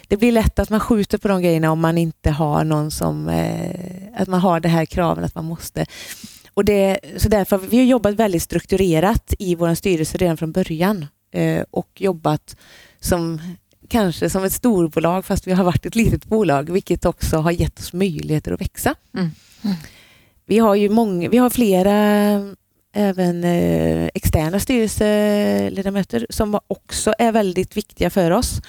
det 0.08 0.16
blir 0.16 0.32
lätt 0.32 0.58
att 0.58 0.70
man 0.70 0.80
skjuter 0.80 1.18
på 1.18 1.28
de 1.28 1.42
grejerna 1.42 1.72
om 1.72 1.80
man 1.80 1.98
inte 1.98 2.30
har 2.30 2.64
någon 2.64 2.90
som, 2.90 3.28
eh, 3.28 4.20
att 4.20 4.28
man 4.28 4.40
har 4.40 4.60
det 4.60 4.68
här 4.68 4.84
kraven 4.84 5.24
att 5.24 5.34
man 5.34 5.44
måste. 5.44 5.63
Och 6.54 6.64
det, 6.64 7.00
så 7.16 7.28
därför, 7.28 7.58
vi 7.58 7.76
har 7.76 7.84
jobbat 7.84 8.14
väldigt 8.14 8.42
strukturerat 8.42 9.34
i 9.38 9.54
vår 9.54 9.74
styrelse 9.74 10.18
redan 10.18 10.36
från 10.36 10.52
början 10.52 11.06
eh, 11.32 11.64
och 11.70 11.90
jobbat 12.00 12.56
som 13.00 13.40
kanske 13.88 14.30
som 14.30 14.44
ett 14.44 14.52
storbolag 14.52 15.24
fast 15.24 15.46
vi 15.46 15.52
har 15.52 15.64
varit 15.64 15.86
ett 15.86 15.94
litet 15.94 16.24
bolag 16.24 16.70
vilket 16.70 17.04
också 17.04 17.36
har 17.36 17.50
gett 17.50 17.78
oss 17.78 17.92
möjligheter 17.92 18.52
att 18.52 18.60
växa. 18.60 18.94
Mm. 19.14 19.30
Mm. 19.64 19.76
Vi 20.46 20.58
har 20.58 20.74
ju 20.74 20.88
många, 20.88 21.28
vi 21.28 21.38
har 21.38 21.50
flera 21.50 21.94
även 22.94 23.44
eh, 23.44 24.08
externa 24.14 24.60
styrelseledamöter 24.60 26.26
som 26.30 26.60
också 26.66 27.14
är 27.18 27.32
väldigt 27.32 27.76
viktiga 27.76 28.10
för 28.10 28.30
oss. 28.30 28.60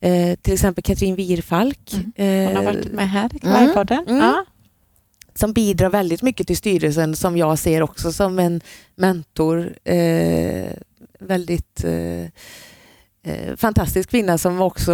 Eh, 0.00 0.36
till 0.36 0.54
exempel 0.54 0.84
Katrin 0.84 1.14
Wirfalk. 1.14 1.94
Mm. 2.16 2.46
Hon 2.46 2.56
har 2.56 2.64
varit 2.64 2.86
eh, 2.86 2.92
med 2.92 3.10
här 3.10 3.36
i 3.36 3.38
Kvargpodden. 3.38 4.04
Mm. 4.08 4.18
Ja. 4.18 4.44
Som 5.38 5.52
bidrar 5.52 5.90
väldigt 5.90 6.22
mycket 6.22 6.46
till 6.46 6.56
styrelsen 6.56 7.16
som 7.16 7.36
jag 7.36 7.58
ser 7.58 7.82
också 7.82 8.12
som 8.12 8.38
en 8.38 8.60
mentor. 8.96 9.74
Eh, 9.84 10.72
väldigt 11.18 11.84
eh, 11.84 12.24
eh 13.22 13.56
fantastisk 13.56 14.10
kvinna 14.10 14.38
som 14.38 14.60
också 14.60 14.92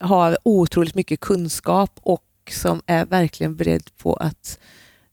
har 0.00 0.38
otroligt 0.42 0.94
mycket 0.94 1.20
kunskap 1.20 2.00
och 2.02 2.24
som 2.50 2.82
är 2.86 3.06
verkligen 3.06 3.56
beredd 3.56 3.90
på 3.96 4.14
att 4.14 4.58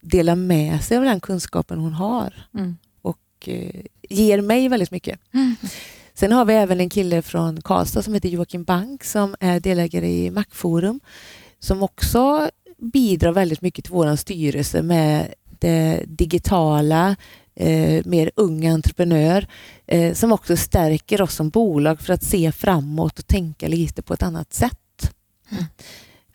dela 0.02 0.36
med 0.36 0.84
sig 0.84 0.98
av 0.98 1.04
den 1.04 1.20
kunskapen 1.20 1.80
hon 1.80 1.94
har. 1.94 2.34
Mm. 2.54 2.78
Och 3.02 3.20
eh, 3.46 3.82
ger 4.02 4.42
mig 4.42 4.70
väldigt 4.70 4.92
mycket. 4.92 5.20
Mm. 5.34 5.56
Sen 6.14 6.32
har 6.32 6.46
vi 6.46 6.54
även 6.54 6.80
en 6.80 6.90
kille 6.90 7.22
från 7.22 7.62
Karlstad 7.62 8.02
som 8.02 8.14
heter 8.14 8.30
Joakim 8.30 8.64
Bank 8.64 9.04
som 9.04 9.36
är 9.40 9.60
delägare 9.60 10.08
i 10.08 10.32
Macforum 10.32 11.00
som 11.60 11.84
också 11.84 12.50
bidrar 12.92 13.32
väldigt 13.32 13.62
mycket 13.62 13.86
till 13.86 13.94
vår 13.94 14.16
styrelse 14.16 14.82
med 14.82 15.34
det 15.60 16.04
digitala, 16.08 17.16
eh, 17.56 18.06
mer 18.06 18.32
ung 18.36 18.66
entreprenör 18.66 19.48
eh, 19.88 20.14
som 20.14 20.32
också 20.32 20.58
stärker 20.58 21.22
oss 21.22 21.36
som 21.36 21.50
bolag 21.50 22.00
för 22.00 22.14
att 22.14 22.24
se 22.24 22.52
framåt 22.52 23.20
och 23.20 23.28
tänka 23.28 23.68
lite 23.68 24.02
på 24.02 24.14
ett 24.14 24.24
annat 24.24 24.54
sätt. 24.54 25.12
Mm. 25.52 25.64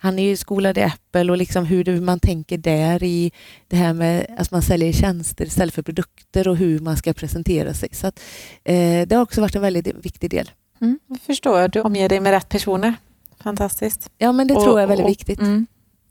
Han 0.02 0.18
är 0.18 0.22
ju 0.22 0.36
skolad 0.36 0.78
i 0.78 0.82
Apple 0.82 1.30
och 1.30 1.36
liksom 1.36 1.64
hur 1.64 2.00
man 2.00 2.20
tänker 2.20 2.58
där 2.58 3.02
i 3.02 3.32
det 3.68 3.76
här 3.76 3.92
med 3.92 4.26
att 4.38 4.50
man 4.50 4.62
säljer 4.62 4.92
tjänster 4.92 5.44
istället 5.46 5.74
för 5.74 5.82
produkter 5.82 6.48
och 6.48 6.56
hur 6.56 6.78
man 6.78 6.96
ska 6.96 7.12
presentera 7.12 7.74
sig. 7.74 7.88
Så 7.92 8.06
att, 8.06 8.20
eh, 8.64 9.06
Det 9.06 9.12
har 9.12 9.22
också 9.22 9.40
varit 9.40 9.54
en 9.54 9.62
väldigt 9.62 9.94
viktig 10.04 10.30
del. 10.30 10.50
Mm, 10.80 10.98
jag 11.06 11.20
förstår, 11.20 11.68
du 11.68 11.80
omger 11.80 12.08
dig 12.08 12.20
med 12.20 12.30
rätt 12.30 12.48
personer. 12.48 12.94
Fantastiskt. 13.42 14.10
Ja, 14.18 14.32
men 14.32 14.46
det 14.46 14.54
och, 14.54 14.62
tror 14.62 14.80
jag 14.80 14.82
är 14.82 14.86
väldigt 14.86 15.04
och, 15.04 15.10
viktigt. 15.10 15.40
Mm, 15.40 15.66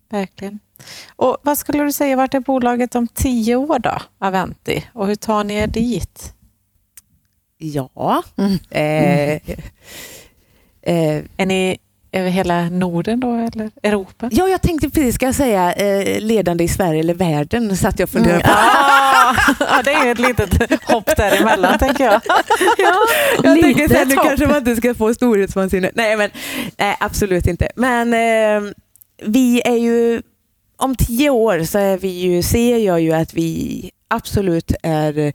verkligen. 0.09 0.59
Och 1.15 1.37
Vad 1.43 1.57
skulle 1.57 1.83
du 1.83 1.91
säga, 1.91 2.15
vart 2.15 2.33
är 2.33 2.39
bolaget 2.39 2.95
om 2.95 3.07
tio 3.07 3.55
år 3.55 3.79
då, 3.79 3.97
Aventi? 4.19 4.85
Och 4.93 5.07
hur 5.07 5.15
tar 5.15 5.43
ni 5.43 5.53
er 5.53 5.67
dit? 5.67 6.33
Ja, 7.57 8.23
mm. 8.37 8.57
eh, 8.69 9.33
eh, 10.81 11.23
är 11.37 11.45
ni 11.45 11.77
över 12.11 12.29
hela 12.29 12.69
Norden 12.69 13.19
då, 13.19 13.35
eller 13.35 13.71
Europa? 13.83 14.29
Ja, 14.31 14.47
jag 14.47 14.61
tänkte 14.61 14.89
precis, 14.89 15.15
ska 15.15 15.25
jag 15.25 15.35
säga 15.35 15.73
eh, 15.73 16.21
ledande 16.21 16.63
i 16.63 16.67
Sverige 16.67 16.99
eller 16.99 17.13
världen? 17.13 17.77
Satt 17.77 17.99
jag 17.99 18.05
och 18.05 18.09
funderade 18.09 18.43
på. 18.43 18.49
ja, 19.59 19.81
det 19.83 19.91
är 19.91 20.11
ett 20.11 20.19
litet 20.19 20.83
hopp 20.83 21.15
däremellan, 21.17 21.77
tänker 21.79 22.03
jag. 22.03 22.21
ja, 22.77 22.95
jag 23.43 23.61
tänker 23.61 23.87
sen, 23.87 24.07
nu 24.07 24.15
kanske 24.15 24.47
man 24.47 24.57
inte 24.57 24.75
ska 24.75 24.95
få 24.95 25.13
storhetsvansinne. 25.13 25.91
Nej, 25.93 26.17
men 26.17 26.29
nej, 26.77 26.95
absolut 26.99 27.47
inte. 27.47 27.69
Men 27.75 28.13
eh, 28.13 28.71
vi 29.21 29.61
är 29.65 29.75
ju, 29.75 30.21
om 30.77 30.95
tio 30.95 31.29
år 31.29 31.63
så 31.63 31.77
är 31.77 31.97
vi 31.97 32.07
ju, 32.07 32.43
ser 32.43 32.77
jag 32.77 33.01
ju 33.01 33.11
att 33.11 33.33
vi 33.33 33.91
absolut 34.07 34.71
är 34.83 35.33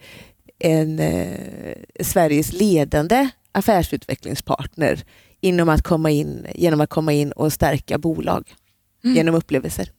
en 0.59 0.99
eh, 0.99 1.75
Sveriges 2.01 2.53
ledande 2.53 3.29
affärsutvecklingspartner 3.53 5.05
inom 5.41 5.69
att 5.69 5.83
komma 5.83 6.11
in, 6.11 6.47
genom 6.55 6.81
att 6.81 6.91
komma 6.91 7.13
in 7.13 7.33
och 7.33 7.53
stärka 7.53 7.99
bolag 7.99 8.55
mm. 9.05 9.17
genom 9.17 9.35
upplevelser. 9.35 9.91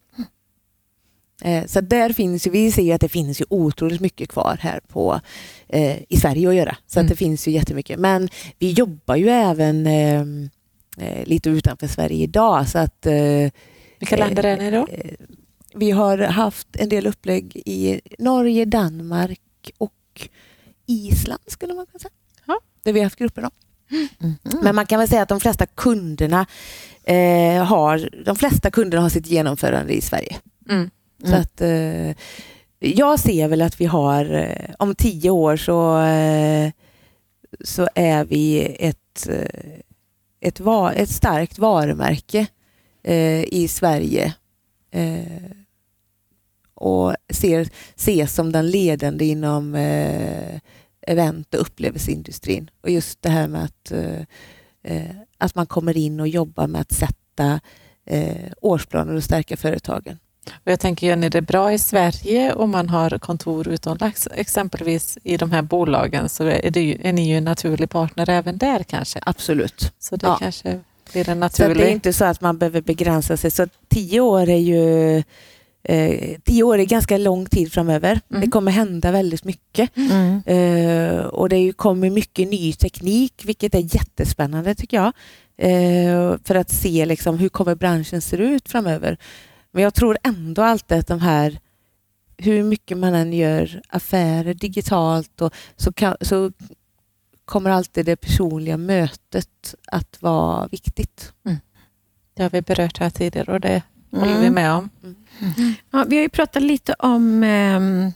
Mm. 1.42 1.68
Så 1.68 1.82
där 1.82 2.14
finns 2.14 2.48
ju, 2.48 2.52
vi 2.52 2.72
ser 2.72 2.82
ju 2.82 2.92
att 2.92 3.02
det 3.02 3.10
finns 3.10 3.42
ju 3.42 3.46
otroligt 3.50 4.02
mycket 4.02 4.30
kvar 4.30 4.58
här 4.62 4.80
på, 4.88 5.22
eh, 5.68 5.98
i 6.10 6.18
Sverige 6.18 6.50
att 6.50 6.56
göra. 6.56 6.78
Så 6.88 7.00
mm. 7.00 7.06
att 7.06 7.10
det 7.10 7.16
finns 7.16 7.48
ju 7.48 7.52
jättemycket. 7.52 8.00
Men 8.00 8.30
vi 8.60 8.72
jobbar 8.72 9.16
ju 9.16 9.30
även 9.30 9.88
ehm, 9.88 10.50
eh, 10.98 11.26
lite 11.26 11.50
utanför 11.50 11.88
Sverige 11.88 12.24
idag. 12.24 12.70
Så 12.70 12.80
att, 12.80 13.06
eh, 13.06 13.50
Vilka 14.00 14.18
länder 14.18 14.44
är 14.44 14.58
ni 14.58 14.72
då? 14.72 14.88
Eh, 14.92 15.12
vi 15.76 15.92
har 15.92 16.18
haft 16.18 16.68
en 16.76 16.90
del 16.90 17.08
upplägg 17.08 17.62
i 17.66 18.02
Norge, 18.20 18.66
Danmark 18.66 19.72
och 19.78 19.92
Island 20.86 21.42
skulle 21.48 21.74
man 21.74 21.86
kunna 21.86 22.00
säga. 22.00 22.12
Ja. 22.46 22.60
Där 22.84 22.94
vi 22.94 23.00
har 23.00 23.06
haft 23.06 23.20
grupper. 23.20 23.42
Då. 23.42 23.50
Mm. 24.22 24.36
Men 24.64 24.76
man 24.76 24.86
kan 24.86 25.00
väl 25.00 25.08
säga 25.08 25.22
att 25.22 25.30
de 25.30 25.40
flesta 25.40 25.66
kunderna 25.66 26.46
eh, 27.04 27.64
har 27.64 28.10
de 28.26 28.36
flesta 28.36 28.72
kunderna 28.72 29.02
har 29.04 29.10
sitt 29.10 29.28
genomförande 29.28 29.94
i 29.94 30.02
Sverige. 30.02 30.36
Mm. 30.70 30.90
Så 31.20 31.28
mm. 31.28 31.42
att 31.42 31.62
eh, 31.62 32.24
jag 32.80 33.20
ser 33.20 33.48
väl 33.48 33.62
att 33.62 33.82
vi 33.82 33.86
har, 33.86 34.34
eh, 34.34 34.76
om 34.80 34.96
tio 34.96 35.30
år 35.30 35.58
så, 35.58 36.00
eh, 36.02 36.72
så 37.64 37.88
är 37.96 38.26
vi 38.26 38.76
ett, 38.80 39.30
eh, 39.30 39.80
ett, 40.42 40.60
va, 40.60 40.94
ett 40.94 41.10
starkt 41.10 41.60
varumärke 41.60 42.48
eh, 43.06 43.44
i 43.44 43.68
Sverige 43.68 44.34
eh, 44.92 45.52
och 46.74 47.16
ser, 47.30 47.70
ses 47.96 48.34
som 48.36 48.52
den 48.52 48.70
ledande 48.70 49.26
inom 49.26 49.76
eh, 49.76 50.60
event 51.08 51.54
och 51.54 51.62
upplevelseindustrin. 51.62 52.70
Och 52.84 52.90
just 52.90 53.22
det 53.22 53.30
här 53.30 53.48
med 53.48 53.64
att, 53.64 53.92
eh, 53.92 54.22
eh, 54.84 55.16
att 55.38 55.56
man 55.56 55.66
kommer 55.66 55.98
in 55.98 56.20
och 56.20 56.28
jobbar 56.28 56.68
med 56.68 56.82
att 56.82 56.92
sätta 56.92 57.60
eh, 58.06 58.52
årsplaner 58.62 59.14
och 59.14 59.24
stärka 59.24 59.58
företagen. 59.58 60.20
Och 60.54 60.72
jag 60.72 60.80
tänker, 60.80 61.08
gör 61.08 61.16
ni 61.16 61.30
det 61.30 61.42
bra 61.42 61.74
i 61.74 61.80
Sverige 61.80 62.54
om 62.54 62.72
man 62.72 62.90
har 62.90 63.18
kontor 63.20 63.68
utomlands, 63.68 64.28
exempelvis 64.36 65.18
i 65.24 65.38
de 65.38 65.52
här 65.52 65.62
bolagen, 65.62 66.30
så 66.30 66.44
är, 66.44 66.72
det 66.72 67.08
är 67.08 67.14
ni 67.14 67.30
ju 67.30 67.38
en 67.38 67.44
naturlig 67.44 67.90
partner 67.90 68.30
även 68.30 68.58
där 68.58 68.84
kanske? 68.84 69.20
Absolut. 69.26 69.94
Så 70.00 70.16
det 70.16 70.28
Ja. 70.28 70.38
kanske 70.40 70.80
blir 71.24 71.30
en 71.30 71.36
Så 71.36 71.40
naturlig... 71.40 71.72
att 71.72 71.78
det 71.78 71.88
är 71.88 71.92
inte 71.92 72.14
så 72.14 72.26
att 72.26 72.42
man 72.42 72.58
behöver 72.58 72.82
begränsa 72.82 73.38
sig. 73.38 73.52
Så 73.52 73.68
tio 73.90 74.20
år 74.20 74.50
är 74.50 74.58
ju 74.58 75.18
eh, 75.84 76.38
tio 76.44 76.64
år 76.64 76.80
är 76.80 76.86
ganska 76.86 77.18
lång 77.18 77.46
tid 77.46 77.72
framöver. 77.74 78.20
Mm. 78.30 78.42
Det 78.42 78.48
kommer 78.48 78.72
hända 78.72 79.12
väldigt 79.12 79.44
mycket. 79.44 79.90
Mm. 79.98 80.42
Eh, 80.46 81.26
och 81.26 81.50
det 81.50 81.74
kommer 81.74 82.10
mycket 82.10 82.50
ny 82.50 82.74
teknik, 82.74 83.34
vilket 83.46 83.76
är 83.76 83.96
jättespännande 83.96 84.76
tycker 84.76 84.98
jag. 84.98 85.14
Eh, 85.58 86.38
för 86.44 86.56
att 86.56 86.70
se 86.70 87.06
liksom, 87.06 87.38
hur 87.38 87.50
kommer 87.50 87.76
branschen 87.76 88.22
se 88.22 88.38
ut 88.38 88.70
framöver. 88.70 89.18
Men 89.72 89.84
jag 89.84 89.94
tror 89.94 90.18
ändå 90.24 90.62
alltid 90.62 90.98
att 90.98 91.08
de 91.08 91.20
här, 91.20 91.60
hur 92.38 92.64
mycket 92.64 92.98
man 92.98 93.14
än 93.16 93.34
gör 93.34 93.82
affärer 93.90 94.54
digitalt, 94.54 95.42
och, 95.42 95.54
så, 95.76 95.94
kan, 95.94 96.16
så 96.22 96.52
kommer 97.46 97.70
alltid 97.70 98.06
det 98.06 98.16
personliga 98.16 98.78
mötet 98.78 99.76
att 99.88 100.22
vara 100.22 100.68
viktigt. 100.68 101.34
Det 102.34 102.44
har 102.44 102.50
vi 102.50 102.62
berört 102.62 103.00
här 103.00 103.10
tidigare 103.10 103.54
och 103.54 103.60
det 103.60 103.82
håller 104.12 104.28
Mm. 104.32 104.42
vi 104.42 104.50
med 104.50 104.72
om. 104.72 104.90
Ja, 105.92 106.06
vi 106.08 106.16
har 106.16 106.24
ju 106.24 106.30
pratat 106.30 106.64
lite 106.64 106.94
om 107.00 107.44
ehm, 107.44 108.12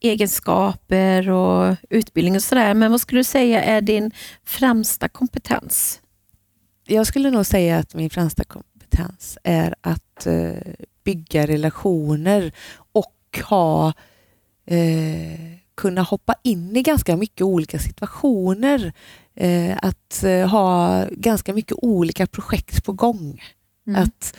egenskaper 0.00 1.30
och 1.30 1.76
utbildning 1.90 2.36
och 2.36 2.42
sådär, 2.42 2.74
men 2.74 2.90
vad 2.90 3.00
skulle 3.00 3.20
du 3.20 3.24
säga 3.24 3.62
är 3.64 3.80
din 3.80 4.10
främsta 4.44 5.08
kompetens? 5.08 6.00
Jag 6.86 7.06
skulle 7.06 7.30
nog 7.30 7.46
säga 7.46 7.78
att 7.78 7.94
min 7.94 8.10
främsta 8.10 8.44
kompetens 8.44 9.38
är 9.44 9.74
att 9.80 10.26
eh, 10.26 10.52
bygga 11.04 11.46
relationer 11.46 12.52
och 12.92 13.38
ha 13.44 13.92
eh, 14.66 15.56
kunna 15.76 16.02
hoppa 16.02 16.34
in 16.42 16.76
i 16.76 16.82
ganska 16.82 17.16
mycket 17.16 17.42
olika 17.42 17.78
situationer. 17.78 18.92
Eh, 19.36 19.76
att 19.82 20.24
eh, 20.24 20.48
ha 20.48 21.04
ganska 21.10 21.52
mycket 21.54 21.76
olika 21.82 22.26
projekt 22.26 22.84
på 22.84 22.92
gång. 22.92 23.42
Mm. 23.86 24.02
Att 24.02 24.36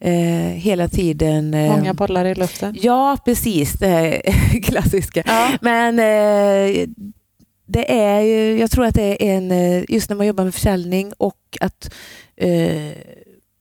eh, 0.00 0.54
hela 0.56 0.88
tiden... 0.88 1.54
eh, 1.54 1.76
Många 1.76 1.94
bollar 1.94 2.24
i 2.24 2.34
luften. 2.34 2.76
Ja, 2.80 3.16
precis. 3.24 3.72
Det 3.72 3.86
här 3.86 4.22
klassiska. 4.62 5.22
Ja. 5.26 5.50
Men 5.60 5.98
eh, 5.98 6.86
det 7.66 7.92
är 8.00 8.20
jag 8.56 8.70
tror 8.70 8.84
att 8.84 8.94
det 8.94 9.28
är 9.28 9.36
en, 9.36 9.50
eh, 9.50 9.84
just 9.88 10.08
när 10.10 10.16
man 10.16 10.26
jobbar 10.26 10.44
med 10.44 10.54
försäljning 10.54 11.12
och 11.18 11.58
att 11.60 11.94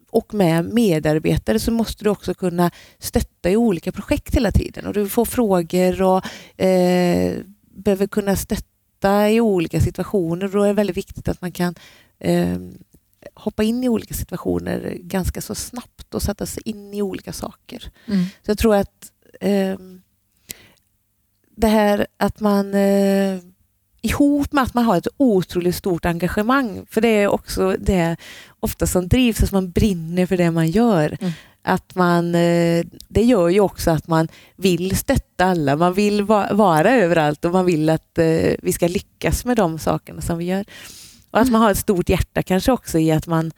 och 0.09 0.33
med 0.33 0.73
medarbetare 0.73 1.59
så 1.59 1.71
måste 1.71 2.03
du 2.03 2.09
också 2.09 2.33
kunna 2.33 2.71
stötta 2.99 3.49
i 3.49 3.57
olika 3.57 3.91
projekt 3.91 4.35
hela 4.35 4.51
tiden 4.51 4.85
och 4.85 4.93
du 4.93 5.09
får 5.09 5.25
frågor 5.25 6.01
och 6.01 6.61
eh, 6.61 7.37
behöver 7.61 8.07
kunna 8.07 8.35
stötta 8.35 9.29
i 9.29 9.41
olika 9.41 9.81
situationer. 9.81 10.47
Då 10.47 10.63
är 10.63 10.67
det 10.67 10.73
väldigt 10.73 10.97
viktigt 10.97 11.27
att 11.27 11.41
man 11.41 11.51
kan 11.51 11.75
eh, 12.19 12.57
hoppa 13.33 13.63
in 13.63 13.83
i 13.83 13.89
olika 13.89 14.13
situationer 14.13 14.97
ganska 14.99 15.41
så 15.41 15.55
snabbt 15.55 16.13
och 16.13 16.21
sätta 16.21 16.45
sig 16.45 16.63
in 16.65 16.93
i 16.93 17.01
olika 17.01 17.33
saker. 17.33 17.91
Mm. 18.05 18.23
Så 18.23 18.51
jag 18.51 18.57
tror 18.57 18.75
att 18.75 19.11
ehm, 19.39 20.01
det 21.55 21.67
här 21.67 22.07
att 22.17 22.39
man 22.39 22.73
eh, 22.73 23.39
ihop 24.01 24.53
med 24.53 24.63
att 24.63 24.73
man 24.73 24.83
har 24.85 24.97
ett 24.97 25.07
otroligt 25.17 25.75
stort 25.75 26.05
engagemang, 26.05 26.85
för 26.89 27.01
det 27.01 27.07
är 27.07 27.27
också 27.27 27.75
det 27.79 28.15
ofta 28.59 28.87
som 28.87 29.07
drivs, 29.07 29.43
att 29.43 29.51
man 29.51 29.71
brinner 29.71 30.25
för 30.25 30.37
det 30.37 30.51
man 30.51 30.69
gör. 30.69 31.17
Mm. 31.21 31.33
Att 31.61 31.95
man, 31.95 32.35
eh, 32.35 32.85
det 33.07 33.21
gör 33.23 33.49
ju 33.49 33.59
också 33.59 33.91
att 33.91 34.07
man 34.07 34.27
vill 34.55 34.97
stötta 34.97 35.45
alla, 35.45 35.75
man 35.75 35.93
vill 35.93 36.23
va- 36.23 36.49
vara 36.53 36.91
överallt 36.91 37.45
och 37.45 37.51
man 37.51 37.65
vill 37.65 37.89
att 37.89 38.17
eh, 38.17 38.53
vi 38.61 38.73
ska 38.73 38.87
lyckas 38.87 39.45
med 39.45 39.57
de 39.57 39.79
sakerna 39.79 40.21
som 40.21 40.37
vi 40.37 40.45
gör. 40.45 40.65
Och 41.31 41.39
att 41.39 41.51
man 41.51 41.61
har 41.61 41.71
ett 41.71 41.77
stort 41.77 42.09
hjärta 42.09 42.43
kanske 42.43 42.71
också 42.71 42.99
i 42.99 43.11
att 43.11 43.27
man, 43.27 43.51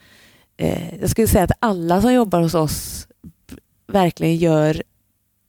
eh, 0.57 0.99
jag 1.01 1.09
skulle 1.09 1.27
säga 1.27 1.43
att 1.43 1.51
alla 1.59 2.01
som 2.01 2.13
jobbar 2.13 2.41
hos 2.41 2.53
oss 2.53 3.07
verkligen 3.87 4.35
gör 4.37 4.83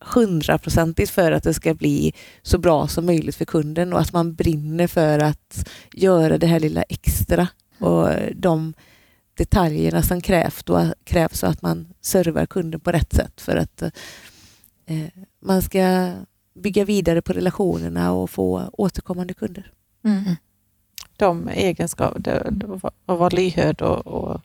hundraprocentigt 0.06 1.10
för 1.10 1.32
att 1.32 1.42
det 1.42 1.54
ska 1.54 1.74
bli 1.74 2.12
så 2.42 2.58
bra 2.58 2.88
som 2.88 3.06
möjligt 3.06 3.36
för 3.36 3.44
kunden 3.44 3.92
och 3.92 4.00
att 4.00 4.12
man 4.12 4.34
brinner 4.34 4.86
för 4.86 5.18
att 5.18 5.68
göra 5.92 6.38
det 6.38 6.46
här 6.46 6.60
lilla 6.60 6.82
extra 6.82 7.48
och 7.78 8.08
de 8.34 8.74
detaljerna 9.34 10.02
som 10.02 10.20
krävs 10.20 10.62
och 10.62 10.80
krävs 11.04 11.38
så 11.38 11.46
att 11.46 11.62
man 11.62 11.88
servar 12.00 12.46
kunden 12.46 12.80
på 12.80 12.92
rätt 12.92 13.12
sätt 13.12 13.40
för 13.40 13.56
att 13.56 13.82
eh, 13.82 15.08
man 15.44 15.62
ska 15.62 16.12
bygga 16.54 16.84
vidare 16.84 17.22
på 17.22 17.32
relationerna 17.32 18.12
och 18.12 18.30
få 18.30 18.70
återkommande 18.72 19.34
kunder. 19.34 19.72
Mm. 20.04 20.24
De 21.16 21.48
egenskaper, 21.48 22.52
att 23.06 23.18
vara 23.18 23.28
lyhörd 23.28 23.82
och, 23.82 24.06
och 24.06 24.40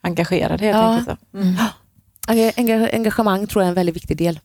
engagerad 0.00 0.60
helt 0.60 0.76
Ja. 0.76 0.96
enkelt. 0.98 1.20
Mm. 1.34 1.54
Enga- 2.56 2.90
Engagemang 2.94 3.46
tror 3.46 3.62
jag 3.62 3.66
är 3.66 3.68
en 3.70 3.74
väldigt 3.74 3.96
viktig 3.96 4.16
del. 4.16 4.40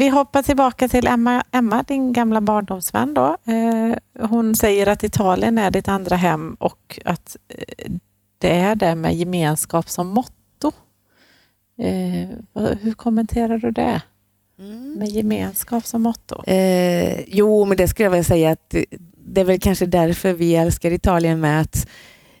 Vi 0.00 0.08
hoppar 0.08 0.42
tillbaka 0.42 0.88
till 0.88 1.06
Emma, 1.06 1.44
Emma 1.52 1.82
din 1.82 2.12
gamla 2.12 2.40
barndomsvän. 2.40 3.14
Då. 3.14 3.36
Eh, 3.46 4.26
hon 4.28 4.54
säger 4.54 4.86
att 4.86 5.04
Italien 5.04 5.58
är 5.58 5.70
ditt 5.70 5.88
andra 5.88 6.16
hem 6.16 6.54
och 6.60 7.00
att 7.04 7.36
eh, 7.48 7.92
det 8.38 8.50
är 8.50 8.74
det 8.74 8.94
med 8.94 9.14
gemenskap 9.14 9.88
som 9.90 10.08
motto. 10.08 10.72
Eh, 11.78 12.28
hur 12.80 12.92
kommenterar 12.92 13.58
du 13.58 13.70
det? 13.70 14.02
Med 14.96 15.08
gemenskap 15.08 15.86
som 15.86 16.02
motto? 16.02 16.44
Eh, 16.46 17.20
jo, 17.26 17.64
men 17.64 17.76
det 17.76 17.88
skulle 17.88 18.04
jag 18.04 18.10
vilja 18.10 18.24
säga 18.24 18.50
att 18.50 18.70
det- 18.70 18.84
det 19.24 19.40
är 19.40 19.44
väl 19.44 19.60
kanske 19.60 19.86
därför 19.86 20.32
vi 20.32 20.54
älskar 20.56 20.90
Italien 20.90 21.40
med 21.40 21.60
att 21.60 21.88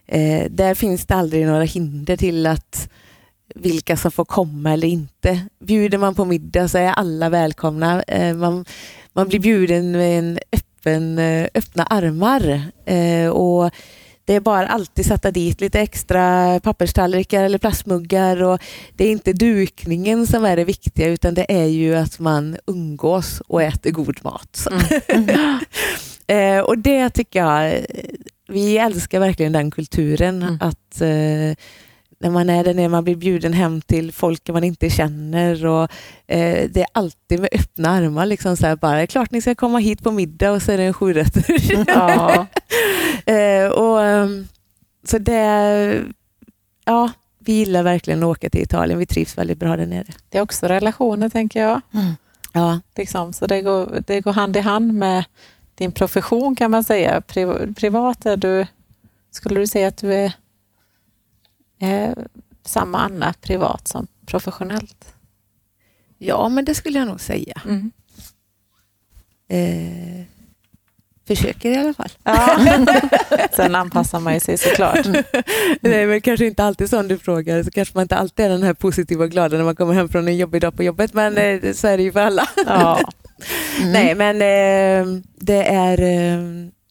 eh, 0.06 0.50
där 0.50 0.74
finns 0.74 1.06
det 1.06 1.14
aldrig 1.14 1.46
några 1.46 1.64
hinder 1.64 2.16
till 2.16 2.46
att 2.46 2.90
vilka 3.54 3.96
som 3.96 4.10
får 4.10 4.24
komma 4.24 4.72
eller 4.72 4.88
inte. 4.88 5.40
Bjuder 5.64 5.98
man 5.98 6.14
på 6.14 6.24
middag 6.24 6.68
så 6.68 6.78
är 6.78 6.92
alla 6.92 7.28
välkomna. 7.28 8.02
Eh, 8.02 8.36
man, 8.36 8.64
man 9.12 9.28
blir 9.28 9.40
bjuden 9.40 9.92
med 9.92 10.18
en 10.18 10.38
öppen, 10.52 11.18
eh, 11.18 11.48
öppna 11.54 11.84
armar. 11.84 12.62
Eh, 12.84 13.28
och 13.28 13.70
det 14.24 14.34
är 14.34 14.40
bara 14.40 14.66
alltid 14.66 15.06
sätta 15.06 15.30
dit 15.30 15.60
lite 15.60 15.80
extra 15.80 16.60
papperstallrikar 16.60 17.44
eller 17.44 17.58
plastmuggar 17.58 18.42
och 18.42 18.60
det 18.96 19.04
är 19.04 19.10
inte 19.10 19.32
dukningen 19.32 20.26
som 20.26 20.44
är 20.44 20.56
det 20.56 20.64
viktiga 20.64 21.08
utan 21.08 21.34
det 21.34 21.52
är 21.52 21.66
ju 21.66 21.96
att 21.96 22.18
man 22.18 22.56
umgås 22.66 23.42
och 23.46 23.62
äter 23.62 23.90
god 23.90 24.18
mat. 24.24 24.66
eh, 26.26 26.58
och 26.60 26.78
det 26.78 27.10
tycker 27.10 27.38
jag, 27.38 27.86
vi 28.48 28.78
älskar 28.78 29.20
verkligen 29.20 29.52
den 29.52 29.70
kulturen 29.70 30.42
Mm. 30.42 30.58
att 30.60 31.02
när 32.20 32.30
man 32.30 32.50
är 32.50 32.64
där 32.64 32.74
nere, 32.74 32.88
man 32.88 33.04
blir 33.04 33.16
bjuden 33.16 33.52
hem 33.52 33.80
till 33.80 34.12
folk 34.12 34.48
man 34.48 34.64
inte 34.64 34.90
känner 34.90 35.66
och 35.66 35.82
eh, 36.26 36.68
det 36.70 36.80
är 36.80 36.86
alltid 36.92 37.40
med 37.40 37.48
öppna 37.52 37.88
armar. 37.90 38.26
Liksom 38.26 38.56
så 38.56 38.66
här, 38.66 38.76
bara, 38.76 39.06
klart 39.06 39.30
ni 39.30 39.40
ska 39.40 39.54
komma 39.54 39.78
hit 39.78 40.02
på 40.02 40.10
middag 40.10 40.50
och 40.52 40.62
så 40.62 40.72
är 40.72 40.78
det 40.78 40.84
en 40.84 40.94
sjurätters. 40.94 41.70
Ja. 41.86 42.46
Eh, 43.26 43.66
och, 43.68 44.02
ehm, 44.04 44.48
så 45.04 45.18
det, 45.18 46.04
ja, 46.84 47.10
vi 47.38 47.52
gillar 47.52 47.82
verkligen 47.82 48.18
att 48.22 48.26
åka 48.26 48.50
till 48.50 48.60
Italien. 48.62 48.98
Vi 48.98 49.06
trivs 49.06 49.38
väldigt 49.38 49.58
bra 49.58 49.76
där 49.76 49.86
nere. 49.86 50.06
Det 50.28 50.38
är 50.38 50.42
också 50.42 50.66
relationer 50.66 51.28
tänker 51.28 51.62
jag. 51.62 51.80
Ja, 52.52 52.80
Liksom. 52.96 53.32
Så 53.32 53.46
det 53.46 53.62
går, 53.62 54.02
det 54.06 54.20
går 54.20 54.32
hand 54.32 54.56
i 54.56 54.60
hand 54.60 54.94
med 54.94 55.24
din 55.74 55.92
profession 55.92 56.56
kan 56.56 56.70
man 56.70 56.84
säga. 56.84 57.20
Pri- 57.20 57.74
Privat 57.74 58.26
är 58.26 58.36
du, 58.36 58.66
skulle 59.30 59.60
du 59.60 59.66
säga 59.66 59.88
att 59.88 59.96
du 59.96 60.14
är, 60.14 60.32
är 61.80 62.28
samma 62.64 62.98
Anna 62.98 63.34
privat 63.40 63.88
som 63.88 64.06
professionellt? 64.26 65.14
ja 66.22 66.48
men 66.48 66.64
det 66.64 66.74
skulle 66.74 66.98
jag 66.98 67.08
nog 67.08 67.20
säga. 67.20 67.62
Mm. 67.64 67.90
Eh, 69.48 70.24
försöker 71.26 71.70
i 71.70 71.76
alla 71.76 71.94
fall. 71.94 72.10
Ja. 72.24 72.58
Sen 73.52 73.74
anpassar 73.74 74.20
man 74.20 74.34
ju 74.34 74.40
sig 74.40 74.58
såklart. 74.58 75.06
Det 75.80 75.94
är 76.02 76.06
väl 76.06 76.20
kanske 76.20 76.46
inte 76.46 76.64
alltid 76.64 76.90
som 76.90 77.08
du 77.08 77.18
frågar, 77.18 77.62
så 77.62 77.70
kanske 77.70 77.96
man 77.96 78.02
inte 78.02 78.16
alltid 78.16 78.44
är 78.46 78.50
den 78.50 78.62
här 78.62 78.74
positiva 78.74 79.24
och 79.24 79.30
glada 79.30 79.56
när 79.56 79.64
man 79.64 79.76
kommer 79.76 79.94
hem 79.94 80.08
från 80.08 80.28
en 80.28 80.36
jobbig 80.36 80.60
dag 80.60 80.76
på 80.76 80.82
jobbet, 80.82 81.14
men 81.14 81.38
eh, 81.38 81.72
så 81.72 81.88
är 81.88 81.96
det 81.96 82.02
ju 82.02 82.12
för 82.12 82.20
alla. 82.20 82.48
Ja. 82.66 83.00
Mm. 83.80 83.92
Nej, 83.92 84.14
men 84.14 84.36
eh, 84.36 85.22
det 85.36 85.62
är... 85.64 86.00
Eh, 86.02 86.40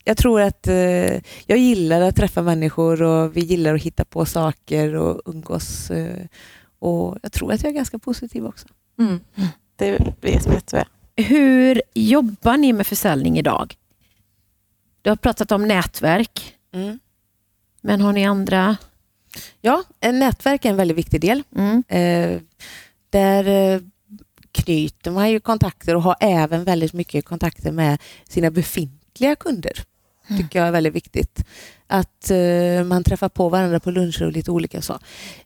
jag 0.04 0.18
tror 0.18 0.42
att 0.42 0.68
eh, 0.68 1.22
jag 1.46 1.58
gillar 1.58 2.02
att 2.02 2.16
träffa 2.16 2.42
människor 2.42 3.02
och 3.02 3.38
vi 3.38 3.42
gillar 3.42 3.76
att 3.76 3.82
hitta 3.82 4.06
på 4.06 4.26
saker 4.26 4.96
och 4.96 5.22
umgås. 5.26 5.92
Eh, 5.92 6.26
och 6.80 7.18
jag 7.24 7.32
tror 7.32 7.54
att 7.54 7.64
jag 7.64 7.70
är 7.70 7.76
ganska 7.76 8.00
positiv 8.00 8.46
också. 8.46 8.68
Mm. 9.00 9.20
Det 9.76 9.92
vet, 10.22 10.48
vet 10.48 10.74
jag. 10.74 10.86
Hur 11.26 11.82
jobbar 11.94 12.58
ni 12.58 12.74
med 12.74 12.88
försäljning 12.88 13.38
idag? 13.40 13.76
Du 15.02 15.10
har 15.10 15.18
pratat 15.18 15.52
om 15.52 15.68
nätverk, 15.68 16.56
Mm. 16.74 17.00
men 17.82 18.02
har 18.02 18.14
ni 18.14 18.26
andra? 18.26 18.78
Ja, 19.62 19.84
nätverk 20.02 20.66
är 20.66 20.70
en 20.70 20.76
väldigt 20.76 20.98
viktig 20.98 21.22
del. 21.22 21.44
Mm. 21.56 21.84
Eh, 21.88 22.42
där 23.10 23.48
eh, 23.74 23.82
knyter 24.52 25.12
man 25.12 25.32
ju 25.32 25.40
kontakter 25.40 25.96
och 25.96 26.04
har 26.04 26.16
även 26.20 26.64
väldigt 26.64 26.94
mycket 26.94 27.26
kontakter 27.26 27.72
med 27.72 28.02
sina 28.30 28.52
befintliga 28.52 28.99
kunder. 29.36 29.84
Mm. 30.30 30.42
tycker 30.42 30.60
jag 30.60 30.68
är 30.68 30.72
väldigt 30.72 30.96
viktigt. 30.96 31.46
Att 31.88 32.32
eh, 32.32 32.84
man 32.84 33.04
träffar 33.04 33.30
på 33.30 33.50
varandra 33.50 33.80
på 33.80 33.92
luncher 33.92 34.26
och 34.26 34.32
lite 34.32 34.52
olika 34.52 34.82
så. 34.82 35.00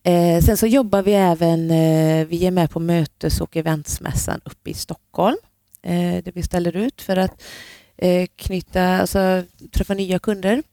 Eh, 0.03 0.41
sen 0.41 0.57
så 0.57 0.67
jobbar 0.67 1.01
vi 1.01 1.13
även, 1.13 1.71
eh, 1.71 2.27
vi 2.27 2.45
är 2.45 2.51
med 2.51 2.69
på 2.69 2.79
mötes 2.79 3.41
och 3.41 3.57
eventsmässan 3.57 4.41
uppe 4.45 4.69
i 4.69 4.73
Stockholm. 4.73 5.37
Eh, 5.81 6.23
där 6.23 6.31
vi 6.31 6.43
ställer 6.43 6.75
ut 6.75 7.01
för 7.01 7.17
att 7.17 7.43
eh, 7.97 8.27
knyta, 8.35 8.83
alltså 8.83 9.43
träffa 9.71 9.93
nya 9.93 10.19
kunder. 10.19 10.63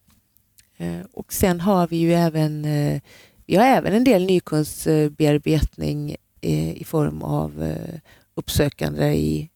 Eh, 0.76 1.00
och 1.12 1.32
sen 1.32 1.60
har 1.60 1.88
vi 1.88 1.96
ju 1.96 2.14
även, 2.14 2.64
eh, 2.64 3.00
vi 3.46 3.56
har 3.56 3.64
även 3.66 3.92
en 3.92 4.04
del 4.04 4.26
nykundsbearbetning 4.26 6.16
i 6.42 6.84
form 6.84 7.22
av 7.22 7.74
uppsökande 8.34 9.12
i, 9.12 9.50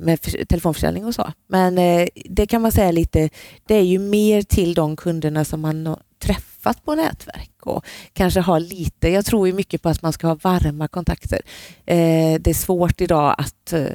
med 0.00 0.20
för- 0.20 0.44
telefonförsäljning 0.44 1.04
och 1.04 1.14
så. 1.14 1.32
Men 1.48 1.78
eh, 1.78 2.08
det 2.24 2.46
kan 2.46 2.62
man 2.62 2.72
säga 2.72 2.90
lite, 2.90 3.28
det 3.66 3.74
är 3.74 3.82
ju 3.82 3.98
mer 3.98 4.42
till 4.42 4.74
de 4.74 4.96
kunderna 4.96 5.44
som 5.44 5.60
man 5.60 5.86
har 5.86 6.00
träffat 6.18 6.84
på 6.84 6.94
nätverk 6.94 7.50
och 7.62 7.84
kanske 8.12 8.40
har 8.40 8.60
lite, 8.60 9.08
jag 9.08 9.24
tror 9.24 9.46
ju 9.46 9.52
mycket 9.54 9.82
på 9.82 9.88
att 9.88 10.02
man 10.02 10.12
ska 10.12 10.26
ha 10.26 10.34
varma 10.34 10.88
kontakter. 10.88 11.40
Eh, 11.86 12.40
det 12.40 12.50
är 12.50 12.54
svårt 12.54 13.00
idag 13.00 13.34
att 13.38 13.72
eh, 13.72 13.86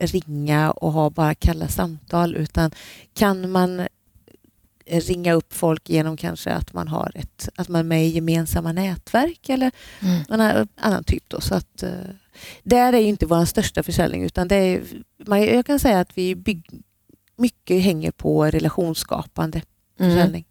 ringa 0.00 0.70
och 0.70 0.92
ha 0.92 1.10
bara 1.10 1.34
kalla 1.34 1.68
samtal 1.68 2.36
utan 2.36 2.70
kan 3.14 3.50
man 3.50 3.80
eh, 4.86 5.00
ringa 5.00 5.32
upp 5.32 5.52
folk 5.54 5.88
genom 5.90 6.16
kanske 6.16 6.50
att 6.52 6.72
man 6.72 6.88
har 6.88 7.12
ett, 7.14 7.48
att 7.56 7.68
man 7.68 7.78
är 7.78 7.84
med 7.84 8.06
i 8.06 8.08
gemensamma 8.08 8.72
nätverk 8.72 9.48
eller 9.48 9.70
Mm. 10.02 10.20
någon 10.28 10.66
annan- 10.76 11.04
typ 11.04 11.24
då. 11.28 11.40
Så 11.40 11.54
att, 11.54 11.82
eh, 11.82 11.90
där 12.62 12.92
är 12.92 12.98
ju 12.98 13.06
inte 13.06 13.26
vår 13.26 13.44
största 13.44 13.82
försäljning 13.82 14.24
utan 14.24 14.48
det 14.48 14.56
är, 14.56 14.82
man, 15.26 15.42
jag 15.42 15.66
kan 15.66 15.78
säga 15.78 16.00
att 16.00 16.18
vi 16.18 16.34
bygg, 16.34 16.70
mycket 17.36 17.82
hänger 17.82 18.10
på 18.10 18.44
relationsskapande 18.44 19.62
försäljning. 19.98 20.44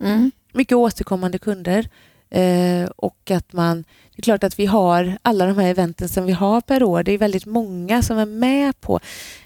Mm. 0.00 0.30
Mycket 0.52 0.76
återkommande 0.76 1.38
kunder 1.38 1.88
eh, 2.30 2.84
och 2.96 3.30
att 3.30 3.52
man, 3.52 3.82
det 3.82 4.20
är 4.20 4.22
klart 4.22 4.44
att 4.44 4.58
vi 4.58 4.66
har 4.66 5.18
alla 5.22 5.46
de 5.46 5.58
här 5.58 5.70
eventen 5.70 6.08
som 6.08 6.24
vi 6.24 6.32
har 6.32 6.60
per 6.60 6.82
år, 6.82 7.02
det 7.02 7.12
är 7.12 7.18
väldigt 7.18 7.46
många 7.46 8.02
som 8.02 8.18
är 8.18 8.26
med 8.26 8.80
på, 8.80 9.00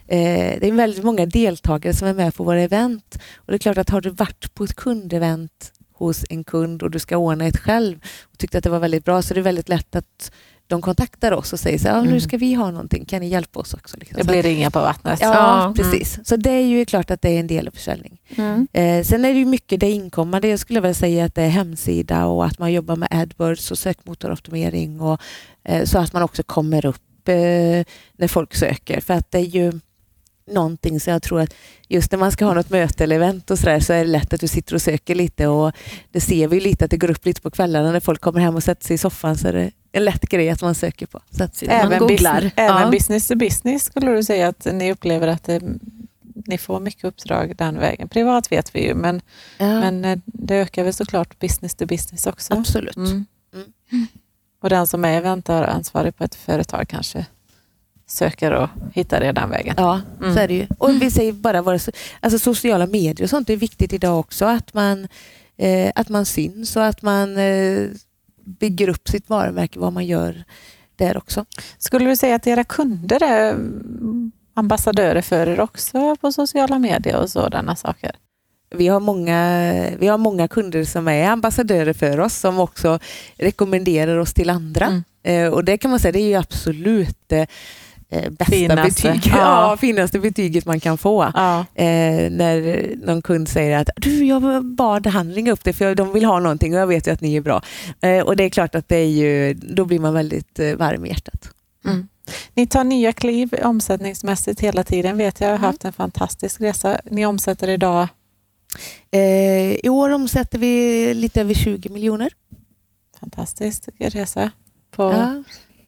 eh, 0.06 0.60
det 0.60 0.68
är 0.68 0.72
väldigt 0.72 1.04
många 1.04 1.26
deltagare 1.26 1.94
som 1.94 2.08
är 2.08 2.14
med 2.14 2.34
på 2.34 2.44
våra 2.44 2.60
event 2.60 3.18
och 3.36 3.52
det 3.52 3.56
är 3.56 3.58
klart 3.58 3.78
att 3.78 3.90
har 3.90 4.00
du 4.00 4.10
varit 4.10 4.54
på 4.54 4.64
ett 4.64 4.76
kundevent 4.76 5.72
hos 5.92 6.24
en 6.30 6.44
kund 6.44 6.82
och 6.82 6.90
du 6.90 6.98
ska 6.98 7.16
ordna 7.16 7.46
ett 7.46 7.60
själv 7.60 7.98
och 8.22 8.38
tyckte 8.38 8.58
att 8.58 8.64
det 8.64 8.70
var 8.70 8.78
väldigt 8.78 9.04
bra 9.04 9.22
så 9.22 9.32
är 9.32 9.34
det 9.34 9.42
väldigt 9.42 9.68
lätt 9.68 9.96
att 9.96 10.32
de 10.68 10.82
kontaktar 10.82 11.32
oss 11.32 11.52
och 11.52 11.60
säger 11.60 11.78
så 11.78 11.88
här, 11.88 11.94
"Ja, 11.96 12.02
nu 12.02 12.08
Mm. 12.08 12.20
ska 12.20 12.36
vi 12.36 12.54
ha 12.54 12.70
någonting, 12.70 13.04
kan 13.04 13.20
ni 13.20 13.28
hjälpa 13.28 13.60
oss 13.60 13.74
också? 13.74 13.96
Liksom. 13.96 14.16
Det 14.18 14.24
blir 14.24 14.42
ringa 14.42 14.70
på 14.70 14.78
vattnet. 14.78 15.18
Ja, 15.22 15.34
Ja, 15.34 15.74
precis. 15.76 16.18
Så 16.24 16.36
det 16.36 16.50
är 16.50 16.66
ju 16.66 16.84
klart 16.84 17.10
att 17.10 17.22
det 17.22 17.28
är 17.30 17.40
en 17.40 17.46
del 17.46 17.68
av 17.68 17.72
försäljning. 17.72 18.20
Mm. 18.36 18.68
Eh, 18.72 19.04
sen 19.04 19.24
är 19.24 19.32
det 19.32 19.38
ju 19.38 19.44
mycket 19.44 19.80
det 19.80 19.90
inkommande. 19.90 20.48
Jag 20.48 20.58
skulle 20.58 20.80
vilja 20.80 20.94
säga 20.94 21.24
att 21.24 21.34
det 21.34 21.42
är 21.42 21.48
hemsida 21.48 22.26
och 22.26 22.44
att 22.44 22.58
man 22.58 22.72
jobbar 22.72 22.96
med 22.96 23.08
AdWords 23.10 23.70
och 23.70 23.78
sökmotoroptimering 23.78 25.00
och, 25.00 25.20
eh, 25.64 25.84
så 25.84 25.98
att 25.98 26.12
man 26.12 26.22
också 26.22 26.42
kommer 26.42 26.86
upp 26.86 27.28
eh, 27.28 27.34
när 28.16 28.28
folk 28.28 28.54
söker. 28.54 29.00
För 29.00 29.14
att 29.14 29.30
det 29.30 29.38
är 29.38 29.42
ju 29.42 29.72
någonting 30.50 31.00
som 31.00 31.12
jag 31.12 31.22
tror 31.22 31.40
att 31.40 31.54
just 31.88 32.12
när 32.12 32.18
man 32.18 32.32
ska 32.32 32.44
ha 32.44 32.54
något 32.54 32.70
möte 32.70 33.04
eller 33.04 33.16
event 33.16 33.50
och 33.50 33.58
sådär 33.58 33.80
så 33.80 33.92
är 33.92 33.98
det 34.04 34.10
lätt 34.10 34.32
att 34.32 34.40
du 34.40 34.48
sitter 34.48 34.74
och 34.74 34.82
söker 34.82 35.14
lite 35.14 35.46
och 35.46 35.72
det 36.12 36.20
ser 36.20 36.48
vi 36.48 36.60
lite 36.60 36.84
att 36.84 36.90
det 36.90 36.96
går 36.96 37.10
upp 37.10 37.26
lite 37.26 37.40
på 37.40 37.50
kvällarna 37.50 37.92
när 37.92 38.00
folk 38.00 38.20
kommer 38.20 38.40
hem 38.40 38.54
och 38.56 38.62
sätter 38.62 38.84
sig 38.86 38.94
i 38.94 38.98
soffan 38.98 39.36
så 39.38 39.48
är 39.48 39.52
det 39.52 39.70
en 39.96 40.04
lätt 40.04 40.22
grej 40.22 40.50
att 40.50 40.62
man 40.62 40.74
söker 40.74 41.06
på. 41.06 41.20
Så 41.30 41.44
att, 41.44 41.62
Man 41.68 41.98
googlar. 41.98 42.34
business, 42.34 42.52
även 42.56 42.82
Ja. 42.82 42.90
business 42.90 43.28
to 43.28 43.34
business 43.36 43.84
skulle 43.84 44.10
du 44.12 44.22
säga 44.24 44.48
att 44.48 44.64
ni 44.72 44.92
upplever 44.92 45.28
att 45.28 45.44
det, 45.44 45.62
ni 46.46 46.58
får 46.58 46.80
mycket 46.80 47.04
uppdrag 47.04 47.56
den 47.56 47.78
vägen. 47.78 48.08
Privat 48.08 48.52
vet 48.52 48.74
vi 48.74 48.86
ju, 48.86 48.94
men, 48.94 49.20
ja, 49.58 49.66
men 49.80 50.04
eh, 50.04 50.18
det 50.24 50.54
ökar 50.56 50.84
väl 50.84 50.92
såklart 50.92 51.38
business 51.38 51.74
to 51.74 51.86
business 51.86 52.26
också. 52.26 52.54
absolut. 52.54 52.96
Mm. 52.96 53.24
Mm. 53.92 54.06
Och 54.62 54.68
den 54.70 54.86
som 54.86 55.04
är 55.04 55.16
eventansvarig 55.18 56.16
på 56.16 56.24
ett 56.24 56.34
företag 56.34 56.88
kanske 56.88 57.26
söker 58.08 58.52
och 58.52 58.68
hittar 58.92 59.20
det 59.20 59.32
den 59.32 59.50
vägen. 59.50 59.74
Ja, 59.78 60.00
Mm. 60.20 60.34
så 60.34 60.40
är 60.40 60.48
det 60.48 60.54
ju. 60.54 60.66
Och 60.78 61.02
vi 61.02 61.10
säger 61.10 61.32
bara 61.32 61.62
våra 61.62 61.78
alltså 62.20 62.38
sociala 62.38 62.86
medier 62.86 63.22
och 63.24 63.30
sånt 63.30 63.50
är 63.50 63.56
viktigt 63.56 63.92
idag 63.92 64.18
också. 64.20 64.44
Att 64.44 64.74
man, 64.74 65.08
eh, 65.56 65.92
att 65.94 66.08
man 66.08 66.26
syns 66.26 66.76
och 66.76 66.84
att 66.86 67.02
man 67.02 67.36
eh, 67.38 67.88
bygger 68.46 68.88
upp 68.88 69.08
sitt 69.08 69.28
varumärke, 69.28 69.78
vad 69.78 69.92
man 69.92 70.06
gör 70.06 70.44
där 70.96 71.16
också. 71.16 71.44
Skulle 71.78 72.10
du 72.10 72.16
säga 72.16 72.34
att 72.34 72.46
era 72.46 72.64
kunder 72.64 73.22
är 73.22 73.56
ambassadörer 74.54 75.22
för 75.22 75.46
er 75.46 75.60
också 75.60 76.16
på 76.16 76.32
sociala 76.32 76.78
medier 76.78 77.16
och 77.16 77.30
sådana 77.30 77.76
saker? 77.76 78.16
Vi 78.70 78.88
har, 78.88 79.00
många, 79.00 79.60
vi 79.98 80.06
har 80.06 80.18
många 80.18 80.48
kunder 80.48 80.84
som 80.84 81.08
är 81.08 81.28
ambassadörer 81.28 81.92
för 81.92 82.20
oss 82.20 82.36
som 82.36 82.58
också 82.58 82.98
rekommenderar 83.36 84.18
oss 84.18 84.34
till 84.34 84.50
andra. 84.50 84.86
Mm. 84.86 85.02
Eh, 85.22 85.52
och 85.52 85.64
det 85.64 85.78
kan 85.78 85.90
man 85.90 86.00
säga, 86.00 86.12
det 86.12 86.20
är 86.20 86.28
ju 86.28 86.34
absolut 86.34 87.32
eh, 88.10 88.30
bästa 88.30 88.44
Finaste. 88.52 88.82
betyg, 89.12 89.26
Ja. 89.32 89.36
ja, 89.70 89.76
finaste 89.76 90.18
betyget 90.18 90.66
man 90.66 90.80
kan 90.80 90.98
få. 90.98 91.30
Ja. 91.34 91.58
Eh, 91.74 92.30
när 92.30 92.86
någon 93.06 93.22
kund 93.22 93.48
säger 93.48 93.78
att 93.78 93.88
du, 93.96 94.24
jag 94.24 94.64
bad 94.64 95.06
han 95.06 95.32
ringa 95.32 95.52
upp 95.52 95.64
dig 95.64 95.72
för 95.72 95.94
de 95.94 96.12
vill 96.12 96.24
ha 96.24 96.40
någonting 96.40 96.74
och 96.74 96.80
jag 96.80 96.86
vet 96.86 97.06
ju 97.06 97.10
att 97.10 97.20
ni 97.20 97.36
är 97.36 97.40
bra. 97.40 97.62
Eh, 98.00 98.20
och 98.20 98.36
det 98.36 98.44
är 98.44 98.48
klart 98.50 98.74
att 98.74 98.88
det 98.88 98.96
är 98.96 99.08
ju, 99.08 99.54
då 99.54 99.84
blir 99.84 99.98
man 99.98 100.14
väldigt 100.14 100.58
eh, 100.58 100.74
varm 100.74 101.04
i 101.06 101.08
hjärtat. 101.08 101.50
Mm. 101.84 102.08
Ni 102.54 102.66
tar 102.66 102.84
nya 102.84 103.12
kliv 103.12 103.54
omsättningsmässigt 103.62 104.60
hela 104.60 104.84
tiden 104.84 105.16
vet 105.18 105.40
jag. 105.40 105.46
Jag 105.48 105.52
har 105.52 105.58
Mm. 105.58 105.66
haft 105.66 105.84
en 105.84 105.92
fantastisk 105.92 106.60
resa. 106.60 107.00
Ni 107.10 107.26
omsätter 107.26 107.68
idag 107.68 108.08
Eh, 109.10 109.72
I 109.74 109.88
år 109.88 110.10
omsätter 110.10 110.58
vi 110.58 111.14
lite 111.14 111.40
över 111.40 111.54
20 111.54 111.88
miljoner. 111.88 112.28
fantastisk 113.20 113.88
resa 113.98 114.50
på 114.90 115.02
Ja. 115.02 115.42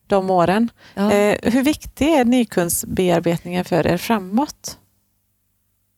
De 0.09 0.31
åren. 0.31 0.71
Ja. 0.95 1.13
Eh, 1.13 1.53
hur 1.53 1.63
viktig 1.63 2.09
är 2.09 2.25
nykundsbearbetningen 2.25 3.65
för 3.65 3.87
er 3.87 3.97
framåt? 3.97 4.79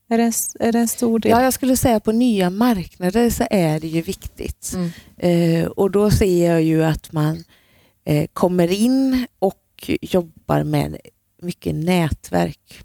Är 0.09 0.19
det, 0.19 0.25
en, 0.25 0.33
är 0.61 0.73
det 0.73 0.79
en 0.79 0.89
stor 0.89 1.19
del? 1.19 1.31
ja, 1.31 1.43
jag 1.43 1.53
skulle 1.53 1.77
säga 1.77 2.01
på 2.01 2.13
nya 2.13 2.51
marknader 2.51 3.31
så 3.31 3.47
är 3.51 3.81
det 3.81 3.89
ju 3.89 4.03
viktigt. 4.03 4.73
Mm. 4.75 4.91
Eh, 5.17 5.67
och 5.67 5.91
då 5.91 6.11
ser 6.11 6.51
jag 6.51 6.63
ju 6.63 6.85
att 6.85 7.13
man 7.13 7.45
eh, 8.05 8.27
kommer 8.33 8.73
in 8.73 9.27
och 9.39 9.91
jobbar 10.01 10.65
med 10.65 10.97
mycket 11.43 11.75
nätverk. 11.75 12.85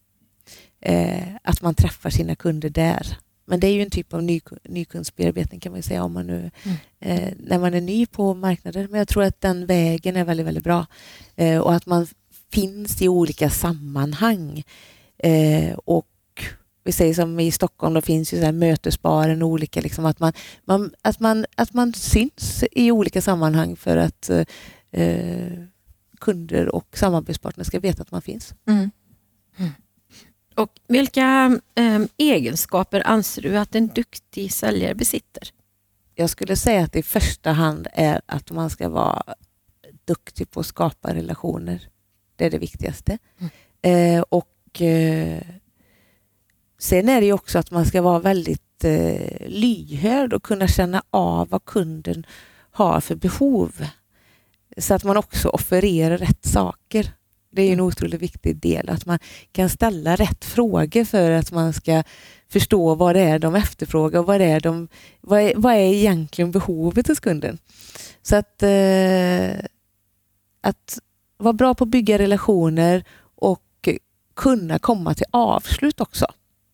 Eh, 0.82 1.24
att 1.44 1.62
man 1.62 1.76
träffar 1.76 2.10
sina 2.10 2.36
kunder 2.36 2.70
där. 2.70 3.18
Men 3.46 3.60
det 3.60 3.68
är 3.68 3.74
ju 3.74 3.82
en 3.82 3.90
typ 3.90 4.14
av 4.14 4.24
ny, 4.24 4.42
nykundsbearbetning 4.64 5.60
kan 5.60 5.72
man 5.72 5.84
säga 5.84 6.04
om 6.04 6.14
man 6.14 6.28
nu, 6.28 6.52
Mm. 6.64 6.78
eh, 7.00 7.34
när 7.40 7.60
man 7.60 7.74
är 7.74 7.82
ny 7.82 8.06
på 8.06 8.34
marknader. 8.34 8.88
Men 8.92 8.98
jag 8.98 9.08
tror 9.08 9.24
att 9.24 9.42
den 9.42 9.66
vägen 9.66 10.16
är 10.16 10.24
väldigt, 10.26 10.46
väldigt 10.46 10.64
bra. 10.64 10.86
Eh, 11.36 11.60
och 11.60 11.74
att 11.74 11.86
man 11.86 12.08
finns 12.52 13.02
i 13.02 13.08
olika 13.10 13.50
sammanhang. 13.50 14.64
Eh, 15.18 15.74
och 15.86 16.08
vi 16.84 16.92
säger 16.92 17.14
som 17.14 17.40
i 17.40 17.52
Stockholm, 17.52 17.94
då 17.94 18.02
finns 18.02 18.34
ju 18.34 18.38
så 18.40 18.46
här 18.46 18.52
mötesbaren 18.52 19.42
och 19.42 19.50
olika, 19.50 19.82
liksom, 19.82 20.06
att, 20.06 20.20
man, 20.20 20.34
man, 20.66 20.94
att, 21.02 21.20
man, 21.20 21.46
att 21.56 21.74
man 21.74 21.94
syns 21.94 22.64
i 22.72 22.92
olika 22.92 23.22
sammanhang 23.22 23.76
för 23.76 23.98
att 23.98 24.30
eh, 24.92 25.52
kunder 26.20 26.76
och 26.76 26.98
samarbetspartner 26.98 27.64
ska 27.64 27.80
veta 27.80 28.02
att 28.02 28.12
man 28.12 28.22
finns. 28.22 28.54
Mm. 28.68 28.90
Och 30.56 30.70
vilka 30.88 31.60
em, 31.76 32.08
egenskaper 32.18 33.08
anser 33.08 33.42
du 33.42 33.58
att 33.58 33.76
en 33.76 33.88
duktig 33.88 34.54
säljare 34.54 34.96
besitter? 34.96 35.50
Jag 36.16 36.30
skulle 36.30 36.56
säga 36.56 36.84
att 36.84 36.92
det 36.92 37.00
i 37.00 37.04
första 37.04 37.52
hand 37.52 37.88
är 37.94 38.22
att 38.26 38.52
man 38.52 38.70
ska 38.70 38.90
vara 38.90 39.24
duktig 40.06 40.52
på 40.52 40.60
att 40.60 40.66
skapa 40.66 41.14
relationer. 41.14 41.90
Det 42.36 42.46
är 42.46 42.50
det 42.50 42.58
viktigaste. 42.58 43.18
Eh, 43.82 44.22
och 44.30 44.82
eh, 44.82 45.42
Sen 46.78 47.10
är 47.10 47.22
det 47.22 47.34
också 47.34 47.60
att 47.60 47.72
man 47.72 47.86
ska 47.86 48.02
vara 48.02 48.20
väldigt 48.20 48.84
eh, 48.84 49.48
lyhörd 49.48 50.34
och 50.34 50.44
kunna 50.44 50.68
känna 50.68 51.04
av 51.10 51.50
vad 51.50 51.66
kunden 51.66 52.26
har 52.72 53.02
för 53.02 53.16
behov. 53.16 53.86
Så 54.78 54.94
att 54.94 55.04
man 55.04 55.18
också 55.18 55.50
offererar 55.50 56.18
rätt 56.18 56.46
saker. 56.46 57.12
Det 57.56 57.62
är 57.62 57.74
en 57.74 57.80
otroligt 57.80 58.22
viktig 58.22 58.56
del, 58.56 58.90
att 58.90 59.06
man 59.06 59.20
kan 59.52 59.70
ställa 59.70 60.16
rätt 60.16 60.46
frågor 60.46 61.04
för 61.04 61.32
att 61.32 61.52
man 61.52 61.74
ska 61.74 62.04
förstå 62.50 62.96
vad 62.96 63.16
det 63.16 63.22
är 63.22 63.40
de 63.40 63.56
efterfrågar 63.56 64.20
och 64.20 64.26
vad, 64.26 64.42
det 64.42 64.46
är 64.46 64.60
de, 64.60 64.88
vad, 65.22 65.42
är, 65.42 65.54
vad 65.56 65.74
är 65.74 65.94
egentligen 65.94 66.52
behovet 66.52 67.08
hos 67.08 67.20
kunden. 67.20 67.58
Så 68.22 68.36
att, 68.36 68.64
eh, 68.64 69.66
att 70.62 71.00
vara 71.38 71.54
bra 71.54 71.74
på 71.74 71.84
att 71.84 71.90
bygga 71.90 72.18
relationer 72.18 73.04
och 73.36 73.62
kunna 74.36 74.80
komma 74.80 75.14
till 75.14 75.26
avslut 75.32 76.02
också. 76.02 76.26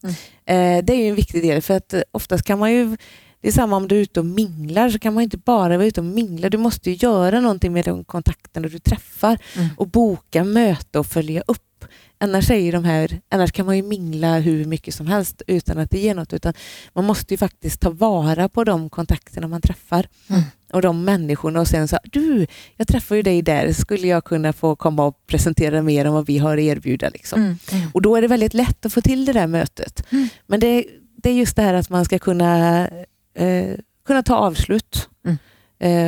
Mm. 0.04 0.16
Eh, 0.46 0.86
det 0.86 0.94
är 0.94 0.98
ju 0.98 1.10
en 1.10 1.16
viktig 1.16 1.44
del 1.44 1.62
för 1.62 1.78
att 1.78 1.94
oftast 2.12 2.46
kan 2.46 2.60
man 2.60 2.72
ju 2.72 2.98
det 3.42 3.48
är 3.48 3.52
samma 3.52 3.76
om 3.76 3.88
du 3.88 3.96
är 3.98 4.02
ute 4.02 4.20
och 4.20 4.26
minglar 4.26 4.90
så 4.90 5.00
kan 5.00 5.14
man 5.14 5.24
inte 5.24 5.38
bara 5.38 5.78
vara 5.78 5.88
ute 5.88 6.02
och 6.02 6.06
mingla. 6.06 6.50
Du 6.50 6.58
måste 6.58 6.92
ju 6.92 6.96
göra 6.96 7.40
någonting 7.40 7.74
med 7.74 7.86
de 7.86 8.04
kontakterna 8.04 8.68
du 8.68 8.80
träffar 8.80 9.38
Mm. 9.56 9.70
och 9.78 9.88
boka 9.88 10.44
möte 10.44 11.00
och 11.00 11.06
följa 11.08 11.44
upp. 11.48 11.86
Annars, 12.18 12.52
är 12.52 12.72
de 12.72 12.84
här, 12.86 13.22
annars 13.30 13.52
kan 13.52 13.66
man 13.66 13.78
ju 13.78 13.84
mingla 13.84 14.40
hur 14.40 14.66
mycket 14.66 14.94
som 14.94 15.08
helst 15.08 15.42
utan 15.48 15.78
att 15.80 15.92
det 15.92 16.00
ger 16.00 16.16
något. 16.16 16.34
Utan 16.34 16.54
man 16.94 17.06
måste 17.06 17.34
ju 17.34 17.38
faktiskt 17.38 17.80
ta 17.82 17.90
vara 17.90 18.50
på 18.50 18.64
de 18.64 18.90
kontakterna 18.90 19.48
man 19.48 19.62
träffar 19.62 20.08
Mm. 20.30 20.42
och 20.74 20.82
de 20.82 21.04
människorna 21.04 21.60
och 21.60 21.68
sen 21.68 21.88
så 21.88 21.98
du, 22.04 22.48
jag 22.78 22.88
träffar 22.88 23.16
ju 23.16 23.22
dig 23.22 23.42
där, 23.42 23.74
skulle 23.74 24.08
jag 24.08 24.24
kunna 24.26 24.54
få 24.54 24.76
komma 24.76 25.06
och 25.06 25.28
presentera 25.28 25.82
mer 25.82 26.06
om 26.08 26.14
vad 26.14 26.26
vi 26.26 26.38
har 26.38 26.58
att 26.58 26.64
erbjuda? 26.64 27.10
Liksom. 27.10 27.42
Mm. 27.42 27.58
Mm. 27.72 27.90
Och 27.94 28.02
då 28.02 28.16
är 28.16 28.22
det 28.22 28.28
väldigt 28.28 28.54
lätt 28.54 28.86
att 28.86 28.94
få 28.94 29.02
till 29.02 29.26
det 29.26 29.34
där 29.34 29.48
mötet. 29.48 30.04
Mm. 30.12 30.28
Men 30.48 30.60
det, 30.60 30.86
det 31.24 31.30
är 31.30 31.34
just 31.34 31.56
det 31.56 31.62
här 31.62 31.74
att 31.74 31.90
man 31.90 32.06
ska 32.06 32.20
kunna, 32.20 32.88
eh, 33.34 33.76
kunna 34.06 34.24
ta 34.24 34.36
avslut 34.36 35.10
Mm. 35.26 35.38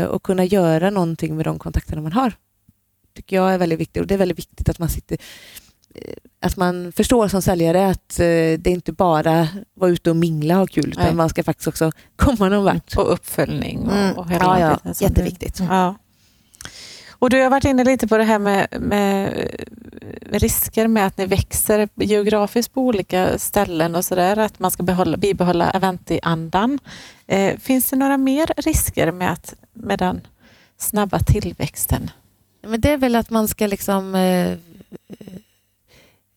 eh, 0.01 0.05
och 0.07 0.23
kunna 0.23 0.43
göra 0.45 0.89
någonting 0.89 1.35
med 1.35 1.45
de 1.45 1.59
kontakterna 1.59 2.01
man 2.01 2.11
har. 2.11 2.33
tycker 3.15 3.35
jag 3.35 3.53
är 3.53 3.57
väldigt 3.57 3.79
viktigt. 3.79 4.01
Och 4.01 4.07
det 4.07 4.13
är 4.13 4.17
väldigt 4.17 4.37
viktigt 4.37 4.69
att 4.69 4.79
man 4.79 4.89
sitter 4.89 5.17
eh, 5.95 6.13
att 6.41 6.57
man 6.57 6.91
förstår 6.91 7.27
som 7.27 7.41
säljare 7.41 7.87
att 7.87 8.19
eh, 8.19 8.25
det 8.25 8.67
är 8.67 8.67
inte 8.67 8.91
bara 8.91 9.47
vara 9.73 9.91
ute 9.91 10.09
och 10.09 10.15
mingla 10.15 10.53
och 10.53 10.59
ha 10.59 10.67
kul, 10.67 10.89
utan 10.89 11.03
Nej. 11.03 11.13
man 11.15 11.29
ska 11.29 11.43
faktiskt 11.43 11.67
också 11.67 11.91
komma 12.15 12.49
någon 12.49 12.63
vart. 12.63 12.97
Och 12.97 13.13
uppföljning 13.13 13.79
och, 13.79 13.93
Mm. 13.97 14.17
och 14.17 14.29
hela 14.29 14.59
Ja, 14.59 14.79
ja, 14.83 14.93
jätteviktigt. 14.99 15.55
Du, 15.57 15.63
ja. 15.63 15.95
Och 17.23 17.29
du 17.29 17.41
har 17.41 17.49
varit 17.49 17.65
inne 17.65 17.83
lite 17.83 18.07
på 18.07 18.17
det 18.17 18.23
här 18.23 18.39
med, 18.39 18.67
med 18.79 19.47
risker 20.31 20.87
med 20.87 21.05
att 21.05 21.17
ni 21.17 21.25
växer 21.25 21.89
geografiskt 21.95 22.73
på 22.73 22.81
olika 22.81 23.39
ställen 23.39 23.95
och 23.95 24.05
sådär, 24.05 24.37
att 24.37 24.59
man 24.59 24.71
ska 24.71 24.83
behålla, 24.83 25.17
bibehålla 25.17 25.71
Aventi-andan. 25.71 26.79
Eh, 27.27 27.57
finns 27.57 27.89
det 27.89 27.95
några 27.95 28.17
mer 28.17 28.49
risker 28.57 29.11
med, 29.11 29.31
att, 29.31 29.55
med 29.73 29.99
den 29.99 30.21
snabba 30.77 31.19
tillväxten? 31.19 32.11
Men 32.61 32.81
det 32.81 32.91
är 32.91 32.97
väl 32.97 33.15
att 33.15 33.29
man 33.29 33.47
ska 33.47 33.67
liksom 33.67 34.15
eh, 34.15 34.51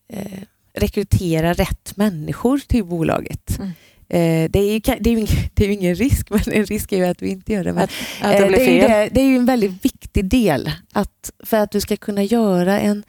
eh, 0.07 0.41
rekrytera 0.73 1.53
rätt 1.53 1.97
människor 1.97 2.57
till 2.57 2.85
bolaget. 2.85 3.57
Mm. 3.59 3.71
Eh, 4.09 4.49
det, 4.49 4.59
är 4.59 4.73
ju, 4.73 4.79
det, 4.79 5.09
är 5.09 5.13
ju 5.13 5.19
ingen, 5.19 5.27
det 5.53 5.63
är 5.63 5.67
ju 5.67 5.73
ingen 5.73 5.95
risk, 5.95 6.29
men 6.29 6.41
en 6.51 6.65
risk 6.65 6.91
är 6.91 6.97
ju 6.97 7.05
att 7.05 7.21
vi 7.21 7.29
inte 7.29 7.53
gör 7.53 7.63
det. 7.63 7.73
Men, 7.73 7.83
Att, 7.83 7.91
att 8.21 8.31
det 8.31 8.43
Eh, 8.43 8.47
blir 8.47 8.59
är 8.59 8.73
ju 8.73 8.81
det, 8.81 9.09
det 9.11 9.21
är 9.21 9.25
ju 9.25 9.35
en 9.35 9.45
väldigt 9.45 9.85
viktig 9.85 10.25
del. 10.25 10.71
Att 10.93 11.31
för 11.43 11.57
att 11.57 11.71
du 11.71 11.81
ska 11.81 11.97
kunna 11.97 12.23
göra 12.23 12.79
en, 12.79 13.03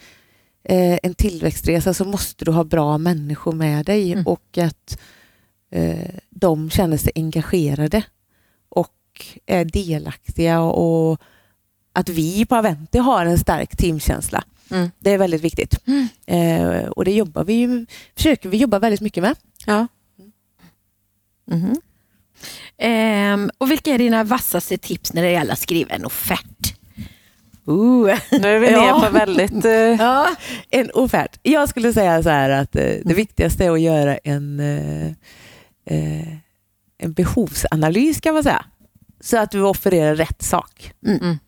eh, 0.64 0.98
en 1.02 1.14
tillväxtresa 1.14 1.94
så 1.94 2.04
måste 2.04 2.44
du 2.44 2.50
ha 2.50 2.64
bra 2.64 2.98
människor 2.98 3.52
med 3.52 3.86
dig 3.86 4.12
Mm. 4.12 4.26
och 4.26 4.58
att 4.58 4.98
de 6.30 6.70
känner 6.70 6.96
sig 6.96 7.12
engagerade 7.14 8.02
och 8.68 8.92
är 9.46 9.64
delaktiga 9.64 10.60
och 10.60 11.20
att 11.92 12.08
vi 12.08 12.46
på 12.46 12.56
Aventi 12.56 12.98
har 12.98 13.26
en 13.26 13.38
stark 13.38 13.76
teamkänsla. 13.76 14.44
Mm. 14.70 14.90
Det 14.98 15.10
är 15.10 15.18
väldigt 15.18 15.40
viktigt. 15.42 15.80
Mm. 15.86 16.08
Eh, 16.26 16.88
och 16.88 17.04
det 17.04 17.12
jobbar 17.12 17.44
vi 17.44 17.52
ju, 17.52 17.86
försöker 18.16 18.48
vi 18.48 18.56
jobba 18.56 18.78
väldigt 18.78 19.00
mycket 19.00 19.22
med. 19.22 19.36
Ja. 19.66 19.86
Mhm. 21.50 21.80
Ehm, 22.78 23.50
och 23.58 23.70
vilka 23.70 23.90
är 23.90 23.98
dina 23.98 24.24
vassaste 24.24 24.78
tips 24.78 25.12
när 25.12 25.22
det 25.22 25.30
gäller 25.30 25.52
att 25.52 25.58
skriva 25.58 25.94
en 25.94 26.04
offert? 26.04 26.74
Uh. 27.68 28.18
Nu 28.32 28.48
är 28.48 28.58
vi 28.58 28.70
Ja. 28.72 28.98
ner 29.00 29.06
på 29.06 29.12
väldigt... 29.12 29.64
Eh, 29.64 29.72
Ja, 30.04 30.28
en 30.70 30.90
offert. 30.90 31.38
Jag 31.42 31.68
skulle 31.68 31.92
säga 31.92 32.22
så 32.22 32.28
här 32.28 32.50
att 32.50 32.76
eh, 32.76 32.94
det 33.04 33.14
viktigaste 33.14 33.64
är 33.64 33.70
att 33.70 33.80
göra 33.80 34.16
en, 34.16 34.60
eh, 34.60 36.28
en 36.98 37.12
behovsanalys 37.12 38.20
kan 38.20 38.34
man 38.34 38.42
säga. 38.42 38.64
Så 39.20 39.38
att 39.38 39.50
du 39.50 39.62
offererar 39.62 40.14
rätt 40.14 40.42
sak. 40.42 40.92
mm. 41.06 41.38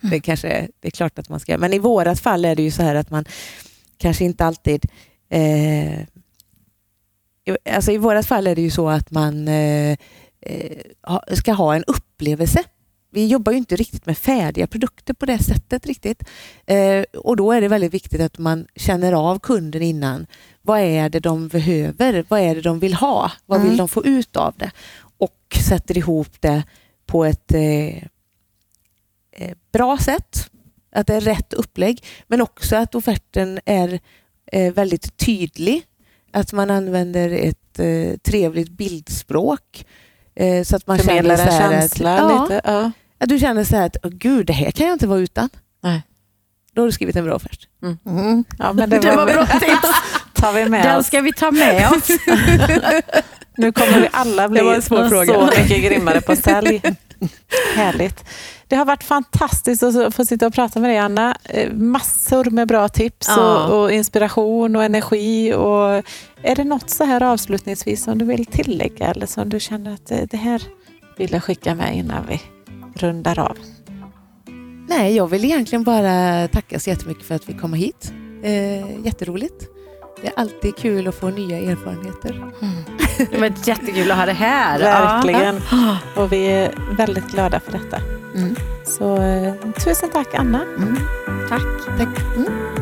Det, 0.00 0.20
kanske, 0.20 0.68
det 0.80 0.88
är 0.88 0.92
klart 0.92 1.18
att 1.18 1.28
man 1.28 1.40
ska 1.40 1.58
Men 1.58 1.72
i 1.72 1.78
vårat 1.78 2.20
fall 2.20 2.44
är 2.44 2.56
det 2.56 2.62
ju 2.62 2.70
så 2.70 2.82
här 2.82 2.94
att 2.94 3.10
man 3.10 3.24
kanske 3.98 4.24
inte 4.24 4.44
alltid... 4.44 4.86
Eh, 5.30 6.00
alltså 7.70 7.92
I 7.92 7.98
vårat 7.98 8.26
fall 8.26 8.46
är 8.46 8.54
det 8.54 8.62
ju 8.62 8.70
så 8.70 8.88
att 8.88 9.10
man 9.10 9.48
eh, 9.48 9.96
eh, 10.40 10.78
ska 11.32 11.52
ha 11.52 11.74
en 11.74 11.84
upplevelse. 11.84 12.64
Vi 13.10 13.26
jobbar 13.26 13.52
ju 13.52 13.58
inte 13.58 13.76
riktigt 13.76 14.06
med 14.06 14.18
färdiga 14.18 14.66
produkter 14.66 15.14
på 15.14 15.26
det 15.26 15.38
sättet 15.38 15.86
riktigt. 15.86 16.22
Eh, 16.66 17.02
och 17.18 17.36
då 17.36 17.52
är 17.52 17.60
det 17.60 17.68
väldigt 17.68 17.94
viktigt 17.94 18.20
att 18.20 18.38
man 18.38 18.66
känner 18.76 19.12
av 19.12 19.38
kunden 19.38 19.82
innan. 19.82 20.26
Vad 20.62 20.80
är 20.80 21.08
det 21.08 21.20
de 21.20 21.48
behöver? 21.48 22.24
Vad 22.28 22.40
är 22.40 22.54
det 22.54 22.60
de 22.60 22.78
vill 22.78 22.94
ha? 22.94 23.32
Vad 23.46 23.60
vill 23.60 23.68
Mm. 23.68 23.78
de 23.78 23.88
få 23.88 24.04
ut 24.04 24.36
av 24.36 24.54
det? 24.56 24.70
Och 25.18 25.56
sätter 25.68 25.98
ihop 25.98 26.40
det 26.40 26.62
på 27.06 27.24
ett 27.24 27.52
bra 29.72 29.98
sätt. 29.98 30.50
Att 30.92 31.06
det 31.06 31.14
är 31.14 31.20
rätt 31.20 31.52
upplägg. 31.52 32.04
Men 32.26 32.40
också 32.40 32.76
att 32.76 32.94
offerten 32.94 33.60
är 33.64 34.00
väldigt 34.72 35.16
tydlig. 35.16 35.82
Att 36.40 36.52
man 36.52 36.70
använder 36.70 37.30
ett 37.30 37.78
eh, 37.78 38.16
trevligt 38.24 38.70
bildspråk. 38.70 39.84
Eh, 40.36 40.62
så 40.64 40.76
att 40.76 40.86
man 40.86 40.98
Förmedlar 40.98 41.36
känner 41.36 41.50
en 41.50 41.58
så 41.58 41.62
här 41.64 41.80
känsla 41.80 42.18
att, 42.18 42.30
ja, 42.30 42.42
lite. 42.42 42.60
Ja. 42.64 42.90
att 43.20 43.28
du 43.28 43.38
känner 43.38 43.64
så 43.64 43.76
här 43.76 43.86
att 43.86 43.96
"Åh, 44.02 44.10
gud, 44.10 44.46
det 44.46 44.52
här 44.52 44.70
kan 44.70 44.86
jag 44.86 44.94
inte 44.94 45.06
vara 45.06 45.18
utan. 45.20 45.48
Nej. 45.82 46.02
Då 46.72 46.82
har 46.82 46.86
du 46.86 46.92
skrivit 46.92 47.16
en 47.16 47.24
bra 47.24 47.34
offert. 47.34 47.68
Mm. 47.82 48.44
Ja, 48.58 48.72
men 48.72 48.90
det, 48.90 48.98
Det 48.98 49.16
var 49.16 49.26
bra 49.26 49.46
tips. 49.46 49.88
tar 50.34 50.52
vi 50.52 50.68
med 50.68 50.84
Den 50.86 50.96
oss. 50.98 51.06
ska 51.06 51.20
vi 51.20 51.32
ta 51.32 51.50
med 51.50 51.88
oss. 51.92 52.08
Nu 53.56 53.72
kommer 53.72 54.00
vi 54.00 54.08
alla 54.12 54.48
bli 54.48 54.58
Det 54.60 54.64
var 54.64 54.74
en 54.74 54.82
svår 54.82 55.02
så 55.04 55.08
fråga. 55.08 55.46
mycket 55.46 55.82
grymmare 55.84 56.20
på 56.20 56.36
sälj. 56.36 56.82
Härligt. 57.74 58.24
Det 58.68 58.76
har 58.76 58.84
varit 58.84 59.04
fantastiskt 59.04 59.82
att 59.82 60.14
få 60.14 60.24
sitta 60.24 60.46
och 60.46 60.54
prata 60.54 60.80
med 60.80 60.90
dig 60.90 60.98
Anna. 60.98 61.36
Eh, 61.44 61.72
Massor 61.72 62.50
med 62.50 62.68
bra 62.68 62.88
tips 62.88 63.28
Ja. 63.28 63.66
och, 63.66 63.82
och 63.82 63.92
inspiration 63.92 64.76
och 64.76 64.84
energi. 64.84 65.54
Och 65.54 66.04
är 66.42 66.54
det 66.56 66.64
något 66.64 66.90
så 66.90 67.04
här 67.04 67.22
avslutningsvis 67.22 68.04
som 68.04 68.18
du 68.18 68.24
vill 68.24 68.46
tillägga 68.46 69.06
eller 69.06 69.26
som 69.26 69.48
du 69.48 69.60
känner 69.60 69.94
att 69.94 70.10
eh, 70.10 70.18
det 70.30 70.36
här 70.36 70.62
vill 71.16 71.32
jag 71.32 71.44
skicka 71.44 71.74
med 71.74 71.96
innan 71.96 72.26
vi 72.28 72.40
rundar 72.94 73.38
av? 73.38 73.56
Nej, 74.88 75.16
jag 75.16 75.26
vill 75.28 75.44
egentligen 75.44 75.84
bara 75.84 76.48
tacka 76.48 76.80
så 76.80 76.90
jättemycket 76.90 77.26
för 77.26 77.34
att 77.34 77.48
vi 77.48 77.52
kom 77.54 77.72
hit. 77.72 78.12
Eh, 78.42 79.04
jätteroligt. 79.06 79.68
Det 80.22 80.26
är 80.26 80.32
alltid 80.36 80.76
kul 80.76 81.08
att 81.08 81.14
få 81.14 81.28
nya 81.30 81.58
erfarenheter. 81.58 82.52
Det 83.30 83.38
var 83.38 83.52
jättekul 83.64 84.10
att 84.10 84.16
ha 84.16 84.26
det 84.26 84.32
här. 84.32 84.78
Verkligen. 85.24 85.60
Ja. 85.70 85.98
Och 86.16 86.32
vi 86.32 86.46
är 86.46 86.72
väldigt 86.96 87.30
glada 87.30 87.60
för 87.60 87.72
detta. 87.72 87.96
Mm. 88.34 88.56
Så 88.84 89.16
eh, 89.16 89.54
tusen 89.84 90.10
tack 90.10 90.34
Anna. 90.34 90.62
Mm. 90.62 90.96
Tack. 91.48 91.62
Tack. 91.98 92.36
Mm. 92.36 92.77